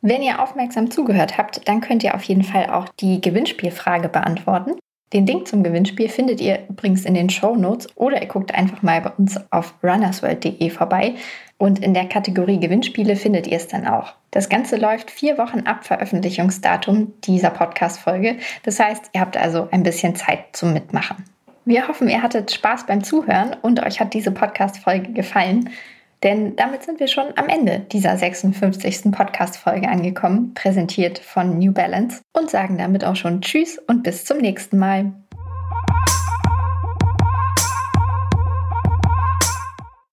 Wenn 0.00 0.22
ihr 0.22 0.40
aufmerksam 0.40 0.90
zugehört 0.90 1.38
habt, 1.38 1.66
dann 1.66 1.80
könnt 1.80 2.04
ihr 2.04 2.14
auf 2.14 2.22
jeden 2.22 2.44
Fall 2.44 2.70
auch 2.70 2.88
die 3.00 3.20
Gewinnspielfrage 3.20 4.08
beantworten. 4.08 4.78
Den 5.12 5.26
Link 5.26 5.48
zum 5.48 5.62
Gewinnspiel 5.62 6.10
findet 6.10 6.40
ihr 6.40 6.68
übrigens 6.68 7.06
in 7.06 7.14
den 7.14 7.30
Show 7.30 7.56
Notes 7.56 7.88
oder 7.96 8.20
ihr 8.20 8.28
guckt 8.28 8.54
einfach 8.54 8.82
mal 8.82 9.00
bei 9.00 9.10
uns 9.10 9.40
auf 9.50 9.74
runnersworld.de 9.82 10.68
vorbei 10.68 11.14
und 11.56 11.82
in 11.82 11.94
der 11.94 12.06
Kategorie 12.06 12.60
Gewinnspiele 12.60 13.16
findet 13.16 13.46
ihr 13.46 13.56
es 13.56 13.68
dann 13.68 13.86
auch. 13.86 14.14
Das 14.30 14.50
Ganze 14.50 14.76
läuft 14.76 15.10
vier 15.10 15.38
Wochen 15.38 15.60
ab 15.60 15.86
Veröffentlichungsdatum 15.86 17.14
dieser 17.24 17.50
Podcast-Folge. 17.50 18.36
Das 18.64 18.78
heißt, 18.78 19.10
ihr 19.14 19.22
habt 19.22 19.38
also 19.38 19.68
ein 19.70 19.82
bisschen 19.82 20.14
Zeit 20.14 20.44
zum 20.52 20.74
Mitmachen. 20.74 21.24
Wir 21.64 21.88
hoffen, 21.88 22.08
ihr 22.08 22.22
hattet 22.22 22.50
Spaß 22.50 22.86
beim 22.86 23.02
Zuhören 23.02 23.56
und 23.62 23.84
euch 23.84 24.00
hat 24.00 24.14
diese 24.14 24.30
Podcast-Folge 24.30 25.12
gefallen. 25.12 25.70
Denn 26.22 26.56
damit 26.56 26.82
sind 26.82 26.98
wir 26.98 27.06
schon 27.06 27.26
am 27.36 27.48
Ende 27.48 27.80
dieser 27.92 28.16
56. 28.16 29.12
Podcast-Folge 29.12 29.88
angekommen, 29.88 30.52
präsentiert 30.54 31.18
von 31.18 31.58
New 31.58 31.72
Balance 31.72 32.22
und 32.32 32.50
sagen 32.50 32.78
damit 32.78 33.04
auch 33.04 33.16
schon 33.16 33.40
Tschüss 33.40 33.78
und 33.86 34.02
bis 34.02 34.24
zum 34.24 34.38
nächsten 34.38 34.78
Mal. 34.78 35.12